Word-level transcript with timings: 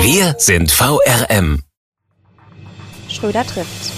Wir 0.00 0.36
sind 0.38 0.70
VRM. 0.70 1.62
Schröder 3.08 3.44
trifft. 3.44 3.92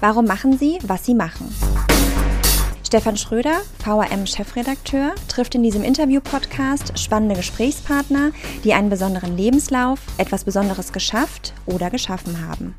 Warum 0.00 0.24
machen 0.26 0.58
Sie, 0.58 0.78
was 0.82 1.06
Sie 1.06 1.14
machen? 1.14 1.54
Stefan 2.84 3.16
Schröder, 3.16 3.60
VRM-Chefredakteur, 3.84 5.14
trifft 5.28 5.54
in 5.54 5.62
diesem 5.62 5.84
Interview-Podcast 5.84 6.98
spannende 6.98 7.36
Gesprächspartner, 7.36 8.32
die 8.64 8.74
einen 8.74 8.90
besonderen 8.90 9.36
Lebenslauf, 9.36 10.00
etwas 10.18 10.42
Besonderes 10.42 10.92
geschafft 10.92 11.54
oder 11.66 11.88
geschaffen 11.90 12.46
haben. 12.48 12.74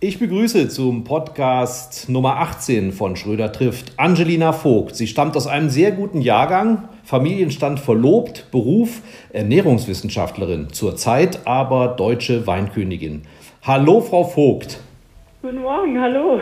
Ich 0.00 0.18
begrüße 0.18 0.68
zum 0.68 1.04
Podcast 1.04 2.08
Nummer 2.08 2.38
18 2.38 2.92
von 2.92 3.14
Schröder 3.14 3.52
trifft 3.52 3.92
Angelina 3.98 4.52
Vogt. 4.52 4.96
Sie 4.96 5.06
stammt 5.06 5.36
aus 5.36 5.46
einem 5.46 5.70
sehr 5.70 5.92
guten 5.92 6.22
Jahrgang, 6.22 6.88
Familienstand 7.04 7.80
verlobt, 7.80 8.50
Beruf 8.50 9.02
Ernährungswissenschaftlerin, 9.32 10.68
zurzeit 10.72 11.46
aber 11.46 11.88
deutsche 11.88 12.46
Weinkönigin. 12.46 13.22
Hallo, 13.62 14.00
Frau 14.00 14.24
Vogt. 14.24 14.80
Guten 15.42 15.62
Morgen, 15.62 16.00
hallo. 16.00 16.40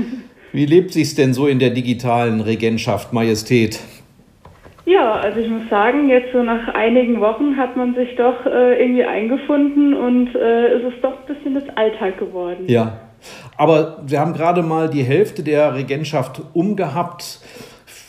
Wie 0.52 0.66
lebt 0.66 0.92
sich's 0.92 1.14
denn 1.14 1.32
so 1.32 1.46
in 1.46 1.60
der 1.60 1.70
digitalen 1.70 2.40
Regentschaft 2.40 3.12
Majestät? 3.12 3.78
Ja, 4.84 5.12
also 5.12 5.38
ich 5.38 5.48
muss 5.48 5.68
sagen, 5.70 6.08
jetzt 6.08 6.32
so 6.32 6.42
nach 6.42 6.74
einigen 6.74 7.20
Wochen 7.20 7.56
hat 7.56 7.76
man 7.76 7.94
sich 7.94 8.16
doch 8.16 8.44
äh, 8.46 8.82
irgendwie 8.82 9.04
eingefunden 9.04 9.94
und 9.94 10.34
äh, 10.34 10.66
es 10.68 10.92
ist 10.92 11.04
doch 11.04 11.12
ein 11.12 11.34
bisschen 11.34 11.54
das 11.54 11.64
Alltag 11.76 12.18
geworden. 12.18 12.64
Ja, 12.66 12.98
aber 13.56 14.02
Sie 14.06 14.18
haben 14.18 14.32
gerade 14.32 14.62
mal 14.62 14.88
die 14.88 15.02
Hälfte 15.02 15.44
der 15.44 15.74
Regentschaft 15.74 16.42
umgehabt, 16.54 17.38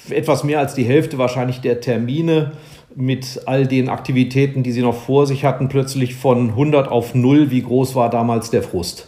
etwas 0.10 0.44
mehr 0.44 0.60
als 0.60 0.74
die 0.74 0.84
Hälfte 0.84 1.18
wahrscheinlich 1.18 1.62
der 1.62 1.82
Termine 1.82 2.52
mit 2.96 3.42
all 3.46 3.68
den 3.68 3.90
Aktivitäten, 3.90 4.64
die 4.64 4.72
Sie 4.72 4.82
noch 4.82 4.96
vor 4.96 5.26
sich 5.26 5.46
hatten, 5.46 5.70
plötzlich 5.70 6.16
von 6.16 6.50
100 6.50 6.90
auf 6.90 7.16
0. 7.16 7.52
Wie 7.52 7.62
groß 7.62 7.96
war 7.96 8.10
damals 8.10 8.52
der 8.52 8.64
Frust? 8.64 9.08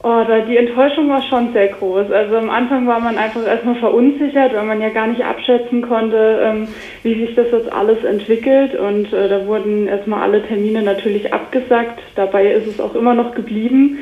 Oh, 0.00 0.22
die 0.48 0.56
Enttäuschung 0.56 1.08
war 1.08 1.22
schon 1.22 1.52
sehr 1.52 1.68
groß. 1.68 2.12
Also 2.12 2.36
am 2.36 2.50
Anfang 2.50 2.86
war 2.86 3.00
man 3.00 3.18
einfach 3.18 3.44
erstmal 3.44 3.74
verunsichert, 3.74 4.54
weil 4.54 4.64
man 4.64 4.80
ja 4.80 4.90
gar 4.90 5.08
nicht 5.08 5.24
abschätzen 5.24 5.82
konnte, 5.82 6.40
ähm, 6.44 6.68
wie 7.02 7.14
sich 7.14 7.34
das 7.34 7.50
jetzt 7.50 7.72
alles 7.72 8.04
entwickelt. 8.04 8.76
Und 8.76 9.12
äh, 9.12 9.28
da 9.28 9.44
wurden 9.46 9.88
erstmal 9.88 10.22
alle 10.22 10.46
Termine 10.46 10.82
natürlich 10.82 11.32
abgesagt. 11.34 11.98
Dabei 12.14 12.52
ist 12.52 12.68
es 12.68 12.80
auch 12.80 12.94
immer 12.94 13.14
noch 13.14 13.34
geblieben. 13.34 13.98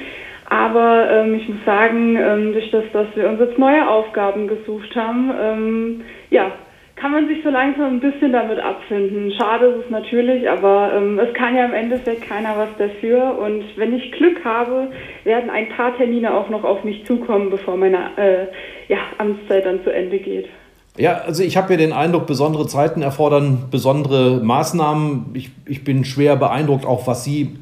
Aber 0.49 1.11
ähm, 1.11 1.35
ich 1.35 1.49
muss 1.49 1.65
sagen, 1.65 2.17
ähm, 2.17 2.53
durch 2.53 2.71
das, 2.71 2.85
dass 2.93 3.07
wir 3.15 3.29
uns 3.29 3.41
jetzt 3.41 3.59
neue 3.59 3.89
Aufgaben 3.89 4.47
gesucht 4.47 4.95
haben, 4.95 5.31
ähm, 5.41 6.01
ja, 6.31 6.53
kann 6.97 7.13
man 7.13 7.29
sich 7.29 7.39
so 7.45 7.51
langsam 7.51 7.97
ein 7.97 8.01
bisschen 8.01 8.33
damit 8.33 8.59
abfinden. 8.59 9.31
Schade 9.33 9.67
ist 9.67 9.85
es 9.85 9.91
natürlich, 9.91 10.49
aber 10.49 10.93
ähm, 10.95 11.19
es 11.19 11.33
kann 11.35 11.55
ja 11.55 11.67
im 11.67 11.75
Endeffekt 11.75 12.27
keiner 12.27 12.57
was 12.57 12.71
dafür. 12.79 13.39
Und 13.39 13.65
wenn 13.77 13.93
ich 13.93 14.13
Glück 14.13 14.43
habe, 14.45 14.89
werden 15.25 15.51
ein 15.51 15.69
paar 15.69 15.95
Termine 15.97 16.33
auch 16.33 16.49
noch 16.49 16.65
auf 16.65 16.85
mich 16.85 17.05
zukommen, 17.05 17.51
bevor 17.51 17.77
meine 17.77 17.99
äh, 18.17 18.47
ja, 18.89 18.99
Amtszeit 19.19 19.67
dann 19.67 19.85
zu 19.85 19.93
Ende 19.93 20.19
geht. 20.19 20.49
Ja, 20.97 21.19
also 21.27 21.43
ich 21.43 21.59
habe 21.59 21.75
ja 21.75 21.77
den 21.77 21.93
Eindruck, 21.93 22.27
besondere 22.27 22.67
Zeiten 22.67 23.03
erfordern 23.03 23.65
besondere 23.71 24.41
Maßnahmen. 24.43 25.27
Ich, 25.35 25.51
ich 25.67 25.85
bin 25.85 26.07
schwer 26.07 26.37
beeindruckt, 26.37 26.87
auch 26.87 27.07
was 27.07 27.25
Sie 27.25 27.59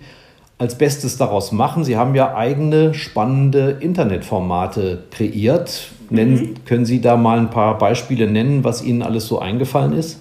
als 0.64 0.76
Bestes 0.76 1.19
daraus 1.19 1.52
machen. 1.52 1.84
Sie 1.84 1.97
haben 1.97 2.14
ja 2.14 2.34
eigene 2.34 2.94
spannende 2.94 3.76
Internetformate 3.80 5.04
kreiert. 5.10 5.91
Nennen, 6.08 6.34
mhm. 6.34 6.54
Können 6.64 6.86
Sie 6.86 7.02
da 7.02 7.16
mal 7.16 7.38
ein 7.38 7.50
paar 7.50 7.76
Beispiele 7.76 8.26
nennen, 8.30 8.64
was 8.64 8.82
Ihnen 8.82 9.03
alles 9.03 9.26
so 9.26 9.38
eingefallen 9.38 9.92
ist? 9.92 10.20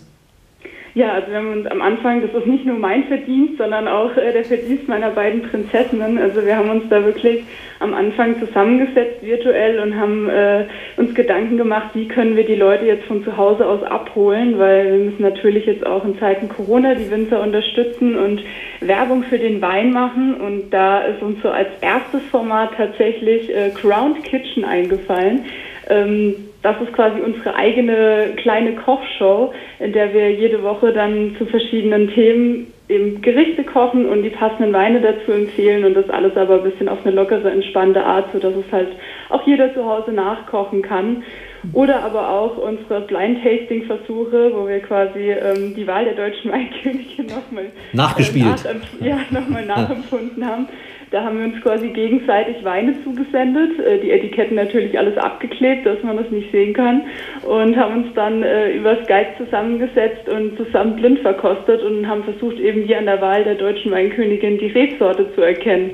Ja, 0.95 1.13
also 1.13 1.31
wir 1.31 1.37
haben 1.37 1.53
uns 1.53 1.65
am 1.65 1.81
Anfang, 1.81 2.21
das 2.21 2.39
ist 2.39 2.45
nicht 2.45 2.67
nur 2.67 2.77
mein 2.77 3.05
Verdienst, 3.05 3.57
sondern 3.57 3.87
auch 3.87 4.15
äh, 4.15 4.31
der 4.31 4.45
Verdienst 4.45 4.87
meiner 4.87 5.09
beiden 5.09 5.41
Prinzessinnen. 5.41 6.19
Also 6.19 6.45
wir 6.45 6.55
haben 6.55 6.69
uns 6.69 6.83
da 6.87 7.03
wirklich 7.03 7.43
am 7.79 7.95
Anfang 7.95 8.39
zusammengesetzt 8.39 9.23
virtuell 9.23 9.79
und 9.79 9.99
haben 9.99 10.29
äh, 10.29 10.65
uns 10.97 11.15
Gedanken 11.15 11.57
gemacht, 11.57 11.89
wie 11.95 12.07
können 12.07 12.35
wir 12.35 12.45
die 12.45 12.53
Leute 12.53 12.85
jetzt 12.85 13.05
von 13.05 13.23
zu 13.23 13.35
Hause 13.37 13.65
aus 13.65 13.81
abholen, 13.81 14.59
weil 14.59 14.91
wir 14.91 15.05
müssen 15.05 15.23
natürlich 15.23 15.65
jetzt 15.65 15.83
auch 15.83 16.05
in 16.05 16.19
Zeiten 16.19 16.47
Corona 16.47 16.93
die 16.93 17.09
Winzer 17.09 17.41
unterstützen 17.41 18.15
und 18.15 18.43
Werbung 18.79 19.23
für 19.23 19.39
den 19.39 19.63
Wein 19.63 19.93
machen. 19.93 20.35
Und 20.35 20.69
da 20.69 21.01
ist 21.01 21.23
uns 21.23 21.41
so 21.41 21.49
als 21.49 21.69
erstes 21.81 22.21
Format 22.29 22.69
tatsächlich 22.77 23.49
äh, 23.49 23.71
Crowned 23.71 24.23
Kitchen 24.23 24.63
eingefallen. 24.63 25.45
Ähm, 25.89 26.35
das 26.63 26.81
ist 26.81 26.93
quasi 26.93 27.19
unsere 27.19 27.55
eigene 27.55 28.33
kleine 28.37 28.75
Kochshow, 28.75 29.53
in 29.79 29.91
der 29.91 30.13
wir 30.13 30.31
jede 30.31 30.63
Woche 30.63 30.93
dann 30.93 31.35
zu 31.37 31.45
verschiedenen 31.45 32.09
Themen 32.09 32.73
eben 32.89 33.21
Gerichte 33.21 33.63
kochen 33.63 34.05
und 34.05 34.23
die 34.23 34.29
passenden 34.29 34.73
Weine 34.73 35.01
dazu 35.01 35.31
empfehlen 35.31 35.85
und 35.85 35.93
das 35.93 36.09
alles 36.09 36.35
aber 36.35 36.55
ein 36.55 36.69
bisschen 36.69 36.89
auf 36.89 37.05
eine 37.05 37.15
lockere, 37.15 37.51
entspannte 37.51 38.03
Art, 38.03 38.31
sodass 38.33 38.53
es 38.55 38.71
halt 38.71 38.89
auch 39.29 39.45
jeder 39.45 39.73
zu 39.73 39.85
Hause 39.85 40.11
nachkochen 40.11 40.81
kann. 40.81 41.23
Oder 41.71 42.03
aber 42.03 42.29
auch 42.29 42.57
unsere 42.57 43.01
Blind-Tasting-Versuche, 43.01 44.51
wo 44.53 44.67
wir 44.67 44.79
quasi 44.81 45.31
ähm, 45.31 45.73
die 45.75 45.87
Wahl 45.87 46.03
der 46.03 46.15
deutschen 46.15 46.51
Weinkönigin 46.51 47.27
nochmal 47.27 47.71
nachgespielt, 47.93 48.65
äh, 48.65 48.73
nach, 48.73 49.07
ja, 49.07 49.19
nochmal 49.31 49.65
nachempfunden 49.65 50.45
haben. 50.45 50.67
Da 51.13 51.23
haben 51.23 51.37
wir 51.37 51.45
uns 51.45 51.61
quasi 51.61 51.89
gegenseitig 51.89 52.63
Weine 52.63 52.95
zugesendet, 53.03 53.77
äh, 53.77 53.99
die 53.99 54.09
Etiketten 54.09 54.55
natürlich 54.55 54.97
alles 54.97 55.15
abgeklebt, 55.15 55.85
dass 55.85 56.01
man 56.01 56.17
das 56.17 56.31
nicht 56.31 56.51
sehen 56.51 56.73
kann 56.73 57.03
und 57.47 57.77
haben 57.77 58.03
uns 58.03 58.15
dann 58.15 58.41
äh, 58.41 58.71
über 58.71 58.95
Skype 59.03 59.27
zusammengesetzt 59.37 60.27
und 60.27 60.57
zusammen 60.57 60.95
blind 60.95 61.19
verkostet 61.19 61.83
und 61.83 62.07
haben 62.07 62.23
versucht, 62.23 62.57
eben 62.57 62.81
hier 62.81 62.97
an 62.97 63.05
der 63.05 63.21
Wahl 63.21 63.43
der 63.43 63.53
deutschen 63.53 63.91
Weinkönigin 63.91 64.57
die 64.57 64.69
Rebsorte 64.69 65.27
zu 65.35 65.41
erkennen. 65.41 65.91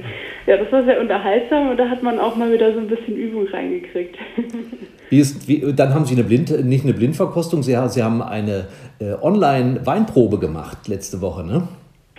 Ja, 0.48 0.56
das 0.56 0.72
war 0.72 0.86
sehr 0.86 1.02
unterhaltsam 1.02 1.72
und 1.72 1.78
da 1.78 1.90
hat 1.90 2.02
man 2.02 2.18
auch 2.18 2.38
mal 2.38 2.54
wieder 2.54 2.72
so 2.72 2.80
ein 2.80 2.88
bisschen 2.88 3.18
Übung 3.18 3.46
reingekriegt. 3.48 4.16
Wie 5.10 5.20
ist, 5.20 5.50
wie, 5.50 5.74
dann 5.74 5.94
haben 5.96 6.06
Sie 6.06 6.14
eine 6.14 6.24
Blind, 6.24 6.64
nicht 6.64 6.86
eine 6.86 6.94
Blindverkostung, 6.94 7.64
Sie, 7.64 7.76
Sie 7.88 8.04
haben 8.04 8.22
eine 8.22 8.68
äh, 9.00 9.16
Online-Weinprobe 9.20 10.38
gemacht 10.38 10.88
letzte 10.88 11.20
Woche, 11.20 11.44
ne? 11.44 11.68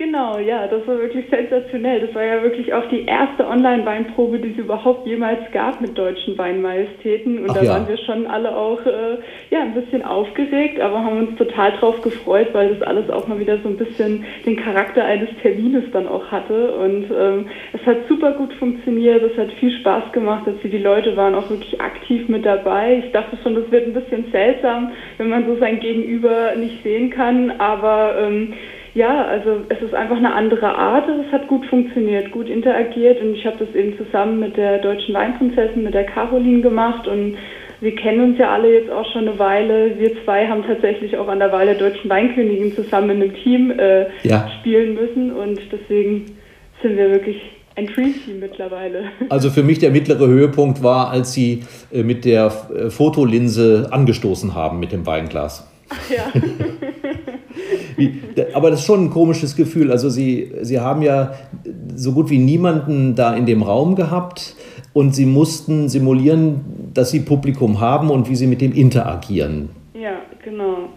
Genau, 0.00 0.38
ja, 0.38 0.66
das 0.66 0.86
war 0.86 0.98
wirklich 0.98 1.26
sensationell. 1.28 2.00
Das 2.00 2.14
war 2.14 2.24
ja 2.24 2.42
wirklich 2.42 2.72
auch 2.72 2.86
die 2.88 3.04
erste 3.04 3.46
Online-Weinprobe, 3.46 4.38
die 4.38 4.52
es 4.52 4.56
überhaupt 4.56 5.06
jemals 5.06 5.40
gab 5.52 5.82
mit 5.82 5.98
deutschen 5.98 6.38
Weinmajestäten. 6.38 7.40
Und 7.40 7.50
Ach 7.50 7.56
da 7.56 7.62
ja. 7.62 7.70
waren 7.72 7.86
wir 7.86 7.98
schon 7.98 8.26
alle 8.26 8.56
auch 8.56 8.80
äh, 8.86 9.18
ja, 9.50 9.60
ein 9.60 9.74
bisschen 9.74 10.02
aufgeregt, 10.02 10.80
aber 10.80 11.04
haben 11.04 11.18
uns 11.18 11.36
total 11.36 11.72
drauf 11.72 12.00
gefreut, 12.00 12.48
weil 12.52 12.76
das 12.76 12.88
alles 12.88 13.10
auch 13.10 13.28
mal 13.28 13.38
wieder 13.40 13.58
so 13.58 13.68
ein 13.68 13.76
bisschen 13.76 14.24
den 14.46 14.56
Charakter 14.56 15.04
eines 15.04 15.28
Termines 15.42 15.84
dann 15.92 16.08
auch 16.08 16.32
hatte. 16.32 16.72
Und 16.76 17.04
ähm, 17.14 17.48
es 17.74 17.84
hat 17.84 17.98
super 18.08 18.32
gut 18.32 18.54
funktioniert, 18.54 19.22
es 19.22 19.36
hat 19.36 19.52
viel 19.60 19.78
Spaß 19.80 20.12
gemacht, 20.12 20.46
dass 20.46 20.54
die 20.62 20.78
Leute 20.78 21.14
waren 21.14 21.34
auch 21.34 21.50
wirklich 21.50 21.78
aktiv 21.78 22.26
mit 22.26 22.46
dabei. 22.46 23.02
Ich 23.04 23.12
dachte 23.12 23.36
schon, 23.42 23.54
das 23.54 23.70
wird 23.70 23.88
ein 23.88 23.92
bisschen 23.92 24.24
seltsam, 24.32 24.92
wenn 25.18 25.28
man 25.28 25.46
so 25.46 25.58
sein 25.58 25.78
Gegenüber 25.78 26.56
nicht 26.56 26.82
sehen 26.82 27.10
kann, 27.10 27.50
aber 27.58 28.14
ähm, 28.18 28.54
ja, 28.94 29.24
also 29.24 29.62
es 29.68 29.80
ist 29.82 29.94
einfach 29.94 30.16
eine 30.16 30.34
andere 30.34 30.74
Art. 30.74 31.08
Es 31.08 31.32
hat 31.32 31.46
gut 31.48 31.64
funktioniert, 31.66 32.32
gut 32.32 32.48
interagiert 32.48 33.20
und 33.22 33.34
ich 33.34 33.46
habe 33.46 33.64
das 33.64 33.74
eben 33.74 33.96
zusammen 33.96 34.40
mit 34.40 34.56
der 34.56 34.78
deutschen 34.78 35.14
Weinprinzessin, 35.14 35.84
mit 35.84 35.94
der 35.94 36.04
Caroline 36.04 36.60
gemacht 36.60 37.06
und 37.06 37.36
wir 37.80 37.94
kennen 37.96 38.32
uns 38.32 38.38
ja 38.38 38.52
alle 38.52 38.74
jetzt 38.74 38.90
auch 38.90 39.10
schon 39.12 39.26
eine 39.26 39.38
Weile. 39.38 39.98
Wir 39.98 40.22
zwei 40.24 40.46
haben 40.46 40.64
tatsächlich 40.66 41.16
auch 41.16 41.28
an 41.28 41.38
der 41.38 41.50
Wahl 41.50 41.64
der 41.66 41.76
deutschen 41.76 42.10
Weinkönigin 42.10 42.74
zusammen 42.74 43.10
in 43.10 43.22
einem 43.22 43.34
Team 43.42 43.70
äh, 43.70 44.06
ja. 44.22 44.50
spielen 44.58 44.94
müssen 44.94 45.32
und 45.32 45.58
deswegen 45.72 46.26
sind 46.82 46.96
wir 46.96 47.10
wirklich 47.10 47.40
ein 47.76 47.86
Dream 47.86 48.14
Team 48.24 48.40
mittlerweile. 48.40 49.04
Also 49.30 49.50
für 49.50 49.62
mich 49.62 49.78
der 49.78 49.90
mittlere 49.90 50.26
Höhepunkt 50.26 50.82
war, 50.82 51.10
als 51.10 51.32
Sie 51.32 51.62
äh, 51.92 52.02
mit 52.02 52.24
der 52.24 52.46
äh, 52.74 52.90
Fotolinse 52.90 53.88
angestoßen 53.90 54.54
haben 54.54 54.80
mit 54.80 54.92
dem 54.92 55.06
Weinglas. 55.06 55.69
Ja. 56.10 56.32
aber 58.54 58.70
das 58.70 58.80
ist 58.80 58.86
schon 58.86 59.04
ein 59.04 59.10
komisches 59.10 59.56
Gefühl. 59.56 59.90
Also 59.90 60.08
Sie, 60.08 60.52
Sie 60.62 60.80
haben 60.80 61.02
ja 61.02 61.34
so 61.94 62.12
gut 62.12 62.30
wie 62.30 62.38
niemanden 62.38 63.14
da 63.14 63.34
in 63.34 63.46
dem 63.46 63.62
Raum 63.62 63.96
gehabt 63.96 64.54
und 64.92 65.14
Sie 65.14 65.26
mussten 65.26 65.88
simulieren, 65.88 66.90
dass 66.94 67.10
Sie 67.10 67.20
Publikum 67.20 67.80
haben 67.80 68.10
und 68.10 68.28
wie 68.28 68.36
Sie 68.36 68.46
mit 68.46 68.60
dem 68.60 68.72
interagieren. 68.72 69.70
Ja, 69.94 70.20
genau. 70.42 70.88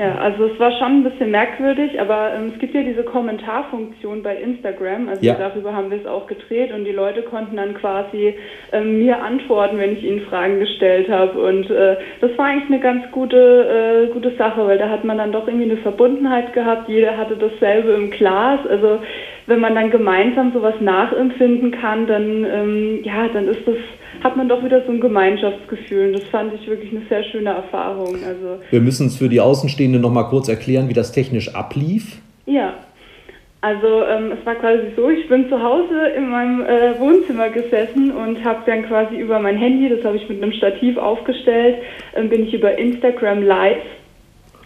Ja, 0.00 0.14
also 0.14 0.46
es 0.46 0.58
war 0.58 0.72
schon 0.78 1.00
ein 1.00 1.04
bisschen 1.04 1.30
merkwürdig, 1.30 2.00
aber 2.00 2.32
ähm, 2.32 2.52
es 2.54 2.58
gibt 2.58 2.74
ja 2.74 2.82
diese 2.82 3.02
Kommentarfunktion 3.02 4.22
bei 4.22 4.34
Instagram, 4.34 5.10
also 5.10 5.22
ja. 5.22 5.34
darüber 5.34 5.74
haben 5.74 5.90
wir 5.90 5.98
es 5.98 6.06
auch 6.06 6.26
gedreht 6.26 6.72
und 6.72 6.86
die 6.86 6.92
Leute 6.92 7.20
konnten 7.20 7.56
dann 7.56 7.74
quasi 7.74 8.34
ähm, 8.72 8.98
mir 8.98 9.22
antworten, 9.22 9.76
wenn 9.76 9.92
ich 9.92 10.02
ihnen 10.02 10.22
Fragen 10.22 10.58
gestellt 10.58 11.10
habe. 11.10 11.38
Und 11.38 11.68
äh, 11.68 11.96
das 12.22 12.30
war 12.38 12.46
eigentlich 12.46 12.70
eine 12.70 12.80
ganz 12.80 13.12
gute, 13.12 14.08
äh, 14.08 14.12
gute 14.14 14.34
Sache, 14.36 14.66
weil 14.66 14.78
da 14.78 14.88
hat 14.88 15.04
man 15.04 15.18
dann 15.18 15.32
doch 15.32 15.46
irgendwie 15.46 15.70
eine 15.70 15.82
Verbundenheit 15.82 16.54
gehabt, 16.54 16.88
jeder 16.88 17.18
hatte 17.18 17.36
dasselbe 17.36 17.90
im 17.90 18.08
Glas, 18.08 18.60
also 18.70 19.00
wenn 19.46 19.60
man 19.60 19.74
dann 19.74 19.90
gemeinsam 19.90 20.52
sowas 20.52 20.74
nachempfinden 20.80 21.70
kann, 21.72 22.06
dann, 22.06 22.44
ähm, 22.44 23.00
ja, 23.02 23.28
dann 23.28 23.48
ist 23.48 23.66
das 23.66 23.76
hat 24.22 24.36
man 24.36 24.48
doch 24.48 24.62
wieder 24.62 24.84
so 24.84 24.92
ein 24.92 25.00
Gemeinschaftsgefühl. 25.00 26.08
Und 26.08 26.12
das 26.14 26.24
fand 26.24 26.52
ich 26.54 26.68
wirklich 26.68 26.90
eine 26.90 27.02
sehr 27.08 27.24
schöne 27.24 27.50
Erfahrung. 27.50 28.16
Also, 28.26 28.60
Wir 28.70 28.80
müssen 28.80 29.06
es 29.06 29.16
für 29.16 29.28
die 29.28 29.40
Außenstehenden 29.40 30.02
noch 30.02 30.12
mal 30.12 30.24
kurz 30.24 30.48
erklären, 30.48 30.88
wie 30.88 30.92
das 30.92 31.12
technisch 31.12 31.54
ablief. 31.54 32.18
Ja, 32.46 32.74
also 33.62 34.04
ähm, 34.04 34.32
es 34.38 34.44
war 34.46 34.54
quasi 34.54 34.92
so, 34.96 35.10
ich 35.10 35.28
bin 35.28 35.48
zu 35.50 35.62
Hause 35.62 36.08
in 36.16 36.30
meinem 36.30 36.62
äh, 36.62 36.98
Wohnzimmer 36.98 37.50
gesessen 37.50 38.10
und 38.10 38.42
habe 38.42 38.60
dann 38.64 38.86
quasi 38.86 39.16
über 39.16 39.38
mein 39.38 39.58
Handy, 39.58 39.90
das 39.90 40.02
habe 40.02 40.16
ich 40.16 40.26
mit 40.30 40.42
einem 40.42 40.52
Stativ 40.52 40.96
aufgestellt, 40.96 41.76
ähm, 42.16 42.30
bin 42.30 42.46
ich 42.46 42.54
über 42.54 42.78
Instagram 42.78 43.42
Live 43.42 43.82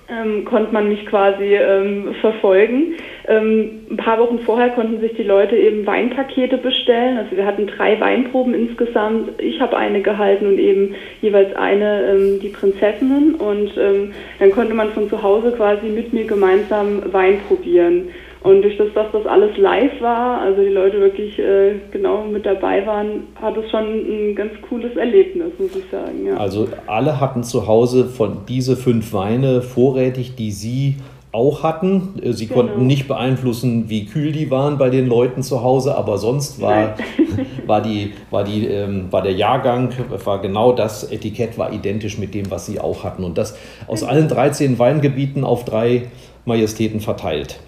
ähm, 0.08 0.44
konnte 0.44 0.72
man 0.72 0.88
mich 0.88 1.06
quasi 1.06 1.54
ähm, 1.54 2.14
verfolgen. 2.20 2.94
Ähm, 3.26 3.86
ein 3.90 3.96
paar 3.96 4.18
Wochen 4.18 4.38
vorher 4.40 4.70
konnten 4.70 5.00
sich 5.00 5.14
die 5.14 5.22
Leute 5.22 5.56
eben 5.56 5.86
Weinpakete 5.86 6.58
bestellen. 6.58 7.16
Also 7.18 7.36
wir 7.36 7.46
hatten 7.46 7.66
drei 7.66 7.98
Weinproben 8.00 8.54
insgesamt. 8.54 9.40
Ich 9.40 9.60
habe 9.60 9.76
eine 9.76 10.02
gehalten 10.02 10.46
und 10.46 10.58
eben 10.58 10.94
jeweils 11.22 11.54
eine 11.56 12.04
ähm, 12.04 12.40
die 12.40 12.50
Prinzessinnen. 12.50 13.34
Und 13.36 13.76
ähm, 13.78 14.12
dann 14.38 14.50
konnte 14.50 14.74
man 14.74 14.90
von 14.90 15.08
zu 15.08 15.22
Hause 15.22 15.52
quasi 15.52 15.86
mit 15.86 16.12
mir 16.12 16.26
gemeinsam 16.26 17.12
Wein 17.12 17.40
probieren. 17.48 18.08
Und 18.44 18.60
durch 18.60 18.76
das, 18.76 18.88
dass 18.94 19.06
das 19.10 19.24
alles 19.24 19.56
live 19.56 20.02
war, 20.02 20.42
also 20.42 20.60
die 20.60 20.68
Leute 20.68 21.00
wirklich 21.00 21.38
äh, 21.38 21.76
genau 21.90 22.24
mit 22.24 22.44
dabei 22.44 22.86
waren, 22.86 23.22
hat 23.40 23.56
es 23.56 23.70
schon 23.70 23.84
ein 23.84 24.34
ganz 24.34 24.52
cooles 24.68 24.94
Erlebnis, 24.96 25.50
muss 25.58 25.74
ich 25.74 25.90
sagen. 25.90 26.26
Ja. 26.26 26.36
Also 26.36 26.68
alle 26.86 27.20
hatten 27.20 27.42
zu 27.42 27.66
Hause 27.66 28.04
von 28.04 28.42
diese 28.46 28.76
fünf 28.76 29.14
Weine 29.14 29.62
vorrätig, 29.62 30.34
die 30.36 30.50
sie 30.50 30.96
auch 31.32 31.62
hatten. 31.62 32.20
Äh, 32.22 32.34
sie 32.34 32.46
genau. 32.46 32.60
konnten 32.60 32.86
nicht 32.86 33.08
beeinflussen, 33.08 33.88
wie 33.88 34.04
kühl 34.04 34.30
die 34.32 34.50
waren 34.50 34.76
bei 34.76 34.90
den 34.90 35.06
Leuten 35.06 35.42
zu 35.42 35.62
Hause, 35.62 35.96
aber 35.96 36.18
sonst 36.18 36.60
war, 36.60 36.96
war, 37.66 37.80
die, 37.80 38.12
war, 38.30 38.44
die, 38.44 38.66
ähm, 38.66 39.06
war 39.10 39.22
der 39.22 39.32
Jahrgang, 39.32 39.88
war 40.22 40.42
genau 40.42 40.72
das 40.72 41.10
Etikett 41.10 41.56
war 41.56 41.72
identisch 41.72 42.18
mit 42.18 42.34
dem, 42.34 42.50
was 42.50 42.66
sie 42.66 42.78
auch 42.78 43.04
hatten. 43.04 43.24
Und 43.24 43.38
das 43.38 43.58
aus 43.86 44.04
allen 44.04 44.28
13 44.28 44.78
Weingebieten 44.78 45.44
auf 45.44 45.64
drei 45.64 46.08
Majestäten 46.44 47.00
verteilt. 47.00 47.58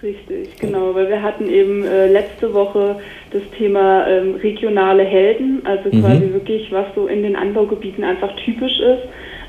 Richtig, 0.00 0.56
genau, 0.60 0.94
weil 0.94 1.08
wir 1.08 1.22
hatten 1.22 1.50
eben 1.50 1.84
äh, 1.84 2.06
letzte 2.06 2.54
Woche 2.54 3.00
das 3.32 3.42
Thema 3.56 4.06
ähm, 4.06 4.36
regionale 4.36 5.02
Helden, 5.02 5.62
also 5.64 5.88
mhm. 5.90 6.02
quasi 6.02 6.32
wirklich, 6.32 6.70
was 6.70 6.86
so 6.94 7.08
in 7.08 7.24
den 7.24 7.34
Anbaugebieten 7.34 8.04
einfach 8.04 8.34
typisch 8.36 8.78
ist. 8.78 9.02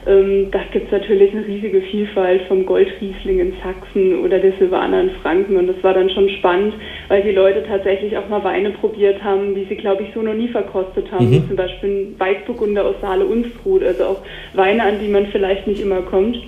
Ähm, 0.07 0.47
da 0.49 0.61
gibt 0.71 0.87
es 0.87 0.91
natürlich 0.91 1.33
eine 1.33 1.45
riesige 1.45 1.81
Vielfalt 1.81 2.41
vom 2.47 2.65
Goldriesling 2.65 3.39
in 3.39 3.53
Sachsen 3.63 4.23
oder 4.23 4.39
der 4.39 4.53
Silvaner 4.53 5.01
in 5.01 5.11
Franken 5.21 5.55
und 5.55 5.67
das 5.67 5.83
war 5.83 5.93
dann 5.93 6.09
schon 6.09 6.27
spannend, 6.29 6.73
weil 7.09 7.21
die 7.21 7.31
Leute 7.31 7.63
tatsächlich 7.67 8.17
auch 8.17 8.27
mal 8.27 8.43
Weine 8.43 8.71
probiert 8.71 9.23
haben, 9.23 9.53
die 9.53 9.65
sie, 9.65 9.75
glaube 9.75 10.01
ich, 10.01 10.09
so 10.15 10.23
noch 10.23 10.33
nie 10.33 10.47
verkostet 10.47 11.11
haben, 11.11 11.27
mhm. 11.27 11.31
wie 11.31 11.47
zum 11.47 11.57
Beispiel 11.57 11.89
ein 11.89 12.15
Weißburgunder 12.17 12.85
aus 12.85 12.95
Saale-Unstrut, 13.01 13.83
also 13.83 14.03
auch 14.03 14.21
Weine, 14.55 14.81
an 14.81 14.99
die 14.99 15.09
man 15.09 15.27
vielleicht 15.27 15.67
nicht 15.67 15.81
immer 15.81 16.01
kommt. 16.01 16.39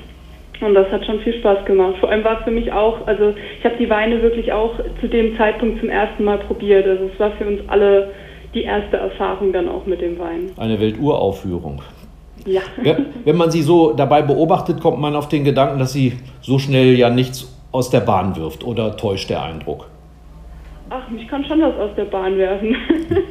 Und 0.62 0.76
das 0.76 0.92
hat 0.92 1.06
schon 1.06 1.20
viel 1.22 1.34
Spaß 1.40 1.66
gemacht. 1.66 1.96
Vor 2.00 2.10
allem 2.10 2.24
war 2.24 2.40
es 2.40 2.44
für 2.44 2.52
mich 2.52 2.72
auch, 2.72 3.08
also 3.08 3.34
ich 3.58 3.66
habe 3.66 3.76
die 3.80 3.90
Weine 3.90 4.22
wirklich 4.22 4.54
auch 4.54 4.74
zu 5.00 5.08
dem 5.08 5.36
Zeitpunkt 5.36 5.80
zum 5.80 5.90
ersten 5.90 6.24
Mal 6.24 6.38
probiert. 6.38 6.88
Also 6.88 7.10
es 7.12 7.20
war 7.20 7.32
für 7.32 7.46
uns 7.46 7.62
alle 7.68 8.12
die 8.54 8.64
erste 8.64 8.98
Erfahrung 8.98 9.52
dann 9.54 9.68
auch 9.68 9.86
mit 9.86 10.02
dem 10.02 10.20
Wein. 10.20 10.52
Eine 10.58 10.80
Welturaufführung. 10.80 11.82
Ja. 12.46 12.62
Wenn 13.26 13.38
man 13.38 13.52
sie 13.52 13.62
so 13.62 13.94
dabei 13.94 14.22
beobachtet, 14.22 14.82
kommt 14.82 15.00
man 15.00 15.16
auf 15.16 15.30
den 15.30 15.44
Gedanken, 15.44 15.80
dass 15.80 15.94
sie 15.94 16.14
so 16.42 16.60
schnell 16.60 16.96
ja 16.96 17.10
nichts 17.10 17.52
aus 17.72 17.90
der 17.90 18.02
Bahn 18.02 18.36
wirft 18.36 18.64
oder 18.64 18.96
täuscht 18.98 19.30
der 19.30 19.44
Eindruck? 19.44 19.88
Ach, 20.90 21.10
mich 21.10 21.28
kann 21.28 21.46
schon 21.46 21.62
was 21.62 21.76
aus 21.78 21.92
der 21.96 22.06
Bahn 22.06 22.38
werfen. 22.38 22.76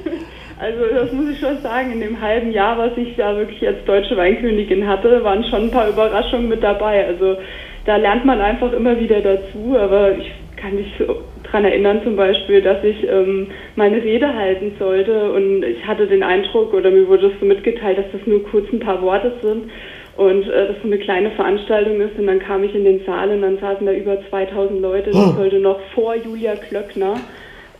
Also 0.61 0.85
das 0.95 1.11
muss 1.11 1.31
ich 1.31 1.41
schon 1.41 1.57
sagen, 1.63 1.91
in 1.91 2.01
dem 2.01 2.21
halben 2.21 2.53
Jahr, 2.53 2.77
was 2.77 2.91
ich 2.99 3.17
da 3.17 3.35
wirklich 3.35 3.67
als 3.67 3.83
deutsche 3.87 4.15
Weinkönigin 4.15 4.87
hatte, 4.87 5.25
waren 5.25 5.43
schon 5.45 5.65
ein 5.65 5.71
paar 5.71 5.89
Überraschungen 5.89 6.51
mit 6.51 6.63
dabei. 6.63 7.07
Also 7.07 7.39
da 7.87 7.97
lernt 7.97 8.27
man 8.27 8.43
einfach 8.43 8.71
immer 8.75 9.01
wieder 9.01 9.23
dazu, 9.23 9.75
aber 9.79 10.19
ich 10.19 10.31
kann 10.57 10.75
mich 10.75 10.93
so 10.99 11.23
daran 11.45 11.65
erinnern 11.65 12.03
zum 12.05 12.15
Beispiel, 12.15 12.61
dass 12.61 12.85
ich 12.85 13.09
ähm, 13.09 13.47
meine 13.75 14.03
Rede 14.03 14.35
halten 14.35 14.73
sollte. 14.79 15.33
Und 15.33 15.65
ich 15.65 15.87
hatte 15.87 16.07
den 16.07 16.23
Eindruck 16.23 16.75
oder 16.75 16.91
mir 16.91 17.09
wurde 17.09 17.29
es 17.29 17.41
so 17.41 17.47
mitgeteilt, 17.47 17.97
dass 17.97 18.13
das 18.13 18.27
nur 18.27 18.45
kurz 18.45 18.71
ein 18.71 18.81
paar 18.81 19.01
Worte 19.01 19.33
sind 19.41 19.71
und 20.19 20.47
äh, 20.47 20.67
das 20.69 20.77
so 20.83 20.89
eine 20.89 20.99
kleine 20.99 21.31
Veranstaltung 21.31 22.03
ist. 22.03 22.19
Und 22.19 22.27
dann 22.27 22.39
kam 22.39 22.65
ich 22.65 22.75
in 22.75 22.85
den 22.85 23.03
Saal 23.07 23.31
und 23.31 23.41
dann 23.41 23.57
saßen 23.57 23.87
da 23.87 23.93
über 23.93 24.19
2000 24.29 24.83
Leute, 24.83 25.11
das 25.11 25.37
sollte 25.37 25.59
noch 25.59 25.81
vor 25.95 26.15
Julia 26.17 26.55
Klöckner 26.57 27.15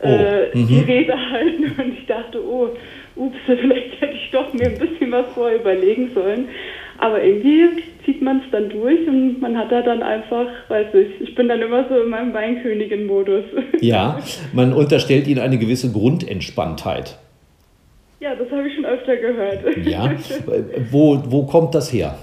oh. 0.03 0.07
äh, 0.07 0.57
mhm. 0.57 0.67
die 0.67 0.81
Rede 0.81 1.15
halten 1.15 1.73
und 1.79 1.99
ich 1.99 2.07
dachte, 2.07 2.43
oh, 2.45 2.71
ups, 3.17 3.37
vielleicht 3.47 4.01
hätte 4.01 4.15
ich 4.15 4.31
doch 4.31 4.53
mir 4.53 4.67
ein 4.67 4.79
bisschen 4.79 5.11
was 5.13 5.27
vorher 5.35 5.61
überlegen 5.61 6.11
sollen. 6.15 6.49
Aber 6.99 7.23
irgendwie 7.23 7.83
zieht 8.05 8.21
man 8.21 8.43
es 8.45 8.51
dann 8.53 8.69
durch 8.69 9.09
und 9.09 9.41
man 9.41 9.57
hat 9.57 9.73
da 9.73 9.81
dann 9.81 10.03
einfach, 10.03 10.47
weiß 10.69 10.89
ich, 10.95 11.29
ich 11.29 11.35
bin 11.35 11.49
dann 11.49 11.63
immer 11.63 11.89
so 11.89 11.99
in 11.99 12.11
meinem 12.11 12.35
Weinkönigin-Modus. 12.35 13.45
Ja, 13.81 14.21
man 14.53 14.75
unterstellt 14.75 15.27
ihnen 15.27 15.41
eine 15.41 15.57
gewisse 15.57 15.91
Grundentspanntheit. 15.91 17.17
Ja, 18.21 18.35
das 18.35 18.51
habe 18.51 18.69
ich 18.69 18.75
schon 18.75 18.85
öfter 18.85 19.17
gehört. 19.17 19.87
Ja, 19.87 20.13
wo, 20.91 21.23
wo 21.27 21.47
kommt 21.47 21.75
das 21.75 21.91
her? 21.91 22.19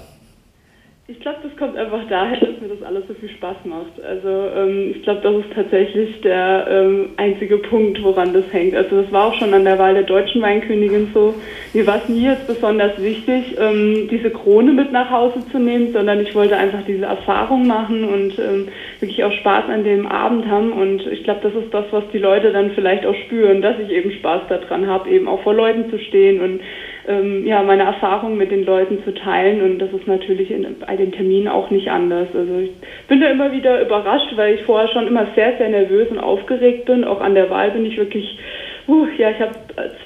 Ich 1.10 1.20
glaube, 1.20 1.38
das 1.42 1.56
kommt 1.56 1.74
einfach 1.74 2.02
daher, 2.10 2.38
dass 2.38 2.60
mir 2.60 2.68
das 2.68 2.82
alles 2.82 3.04
so 3.08 3.14
viel 3.14 3.30
Spaß 3.30 3.56
macht. 3.64 3.98
Also 4.04 4.28
ähm, 4.28 4.92
ich 4.94 5.02
glaube, 5.04 5.22
das 5.22 5.36
ist 5.36 5.54
tatsächlich 5.54 6.20
der 6.20 6.66
ähm, 6.70 7.12
einzige 7.16 7.56
Punkt, 7.56 8.02
woran 8.02 8.34
das 8.34 8.44
hängt. 8.52 8.74
Also 8.74 9.00
das 9.00 9.10
war 9.10 9.24
auch 9.24 9.34
schon 9.38 9.54
an 9.54 9.64
der 9.64 9.78
Wahl 9.78 9.94
der 9.94 10.02
deutschen 10.02 10.42
Weinkönigin 10.42 11.08
so. 11.14 11.34
Mir 11.72 11.86
war 11.86 12.02
es 12.02 12.10
nie 12.10 12.24
jetzt 12.24 12.46
besonders 12.46 13.02
wichtig, 13.02 13.56
ähm, 13.58 14.06
diese 14.10 14.28
Krone 14.28 14.72
mit 14.72 14.92
nach 14.92 15.10
Hause 15.10 15.40
zu 15.50 15.58
nehmen, 15.58 15.94
sondern 15.94 16.20
ich 16.20 16.34
wollte 16.34 16.58
einfach 16.58 16.84
diese 16.86 17.06
Erfahrung 17.06 17.66
machen 17.66 18.04
und 18.04 18.38
ähm, 18.38 18.68
wirklich 19.00 19.24
auch 19.24 19.32
Spaß 19.32 19.64
an 19.70 19.84
dem 19.84 20.06
Abend 20.06 20.46
haben. 20.46 20.72
Und 20.72 21.06
ich 21.06 21.24
glaube, 21.24 21.40
das 21.42 21.54
ist 21.54 21.72
das, 21.72 21.86
was 21.90 22.04
die 22.12 22.18
Leute 22.18 22.52
dann 22.52 22.72
vielleicht 22.72 23.06
auch 23.06 23.14
spüren, 23.14 23.62
dass 23.62 23.78
ich 23.78 23.88
eben 23.88 24.12
Spaß 24.12 24.42
daran 24.50 24.86
habe, 24.86 25.08
eben 25.08 25.26
auch 25.26 25.42
vor 25.42 25.54
Leuten 25.54 25.88
zu 25.88 25.98
stehen 25.98 26.42
und 26.42 26.60
ähm, 27.08 27.46
ja, 27.46 27.62
meine 27.62 27.84
Erfahrungen 27.84 28.36
mit 28.36 28.50
den 28.50 28.64
Leuten 28.64 29.02
zu 29.02 29.14
teilen 29.14 29.62
und 29.62 29.78
das 29.78 29.90
ist 29.92 30.06
natürlich 30.06 30.50
in, 30.50 30.76
bei 30.86 30.94
den 30.94 31.10
Terminen 31.10 31.48
auch 31.48 31.70
nicht 31.70 31.88
anders. 31.90 32.28
Also 32.34 32.58
ich 32.58 32.70
bin 33.08 33.20
da 33.20 33.30
immer 33.30 33.50
wieder 33.50 33.80
überrascht, 33.80 34.36
weil 34.36 34.54
ich 34.54 34.62
vorher 34.62 34.88
schon 34.88 35.06
immer 35.06 35.26
sehr, 35.34 35.56
sehr 35.56 35.70
nervös 35.70 36.08
und 36.10 36.18
aufgeregt 36.18 36.84
bin. 36.84 37.04
Auch 37.04 37.20
an 37.20 37.34
der 37.34 37.48
Wahl 37.48 37.70
bin 37.70 37.86
ich 37.86 37.96
wirklich, 37.96 38.38
uh, 38.86 39.06
ja, 39.16 39.30
ich 39.30 39.40
habe 39.40 39.52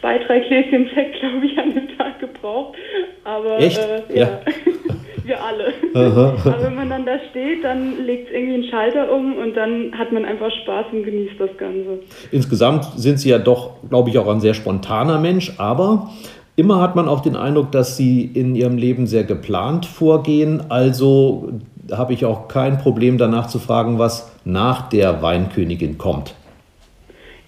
zwei, 0.01 0.19
drei 0.19 0.41
Gläschen 0.41 0.89
Sekt, 0.95 1.19
glaube 1.21 1.45
ich, 1.45 1.59
an 1.59 1.75
dem 1.75 1.99
Tag 1.99 2.21
gebraucht. 2.21 2.77
Aber 3.25 3.59
Echt? 3.59 3.79
Äh, 3.79 4.19
ja. 4.19 4.27
ja. 4.27 4.41
wir 5.25 5.43
alle. 5.43 5.73
Aber 6.45 6.63
wenn 6.65 6.75
man 6.75 6.89
dann 6.89 7.07
da 7.07 7.19
steht, 7.31 7.65
dann 7.65 8.05
legt 8.05 8.29
es 8.29 8.35
irgendwie 8.35 8.55
einen 8.55 8.65
Schalter 8.65 9.13
um 9.13 9.37
und 9.37 9.57
dann 9.57 9.93
hat 9.99 10.13
man 10.13 10.25
einfach 10.25 10.51
Spaß 10.63 10.87
und 10.93 11.05
genießt 11.05 11.39
das 11.39 11.57
Ganze. 11.57 12.01
Insgesamt 12.31 12.85
sind 12.97 13.19
Sie 13.19 13.31
ja 13.31 13.39
doch, 13.39 13.75
glaube 13.89 14.11
ich, 14.11 14.19
auch 14.19 14.29
ein 14.29 14.41
sehr 14.41 14.55
spontaner 14.55 15.19
Mensch, 15.19 15.53
aber 15.59 16.11
Immer 16.55 16.81
hat 16.81 16.97
man 16.97 17.09
auch 17.09 17.21
den 17.21 17.37
Eindruck, 17.37 17.73
dass 17.73 17.97
sie 17.97 18.23
in 18.23 18.55
ihrem 18.55 18.77
Leben 18.77 19.07
sehr 19.07 19.25
geplant 19.25 19.87
vorgehen. 19.87 20.71
Also 20.71 21.51
habe 21.91 22.13
ich 22.13 22.27
auch 22.27 22.49
kein 22.49 22.79
Problem 22.79 23.17
danach 23.17 23.47
zu 23.47 23.59
fragen, 23.59 23.99
was 23.99 24.31
nach 24.45 24.89
der 24.89 25.23
Weinkönigin 25.23 25.97
kommt. 25.97 26.35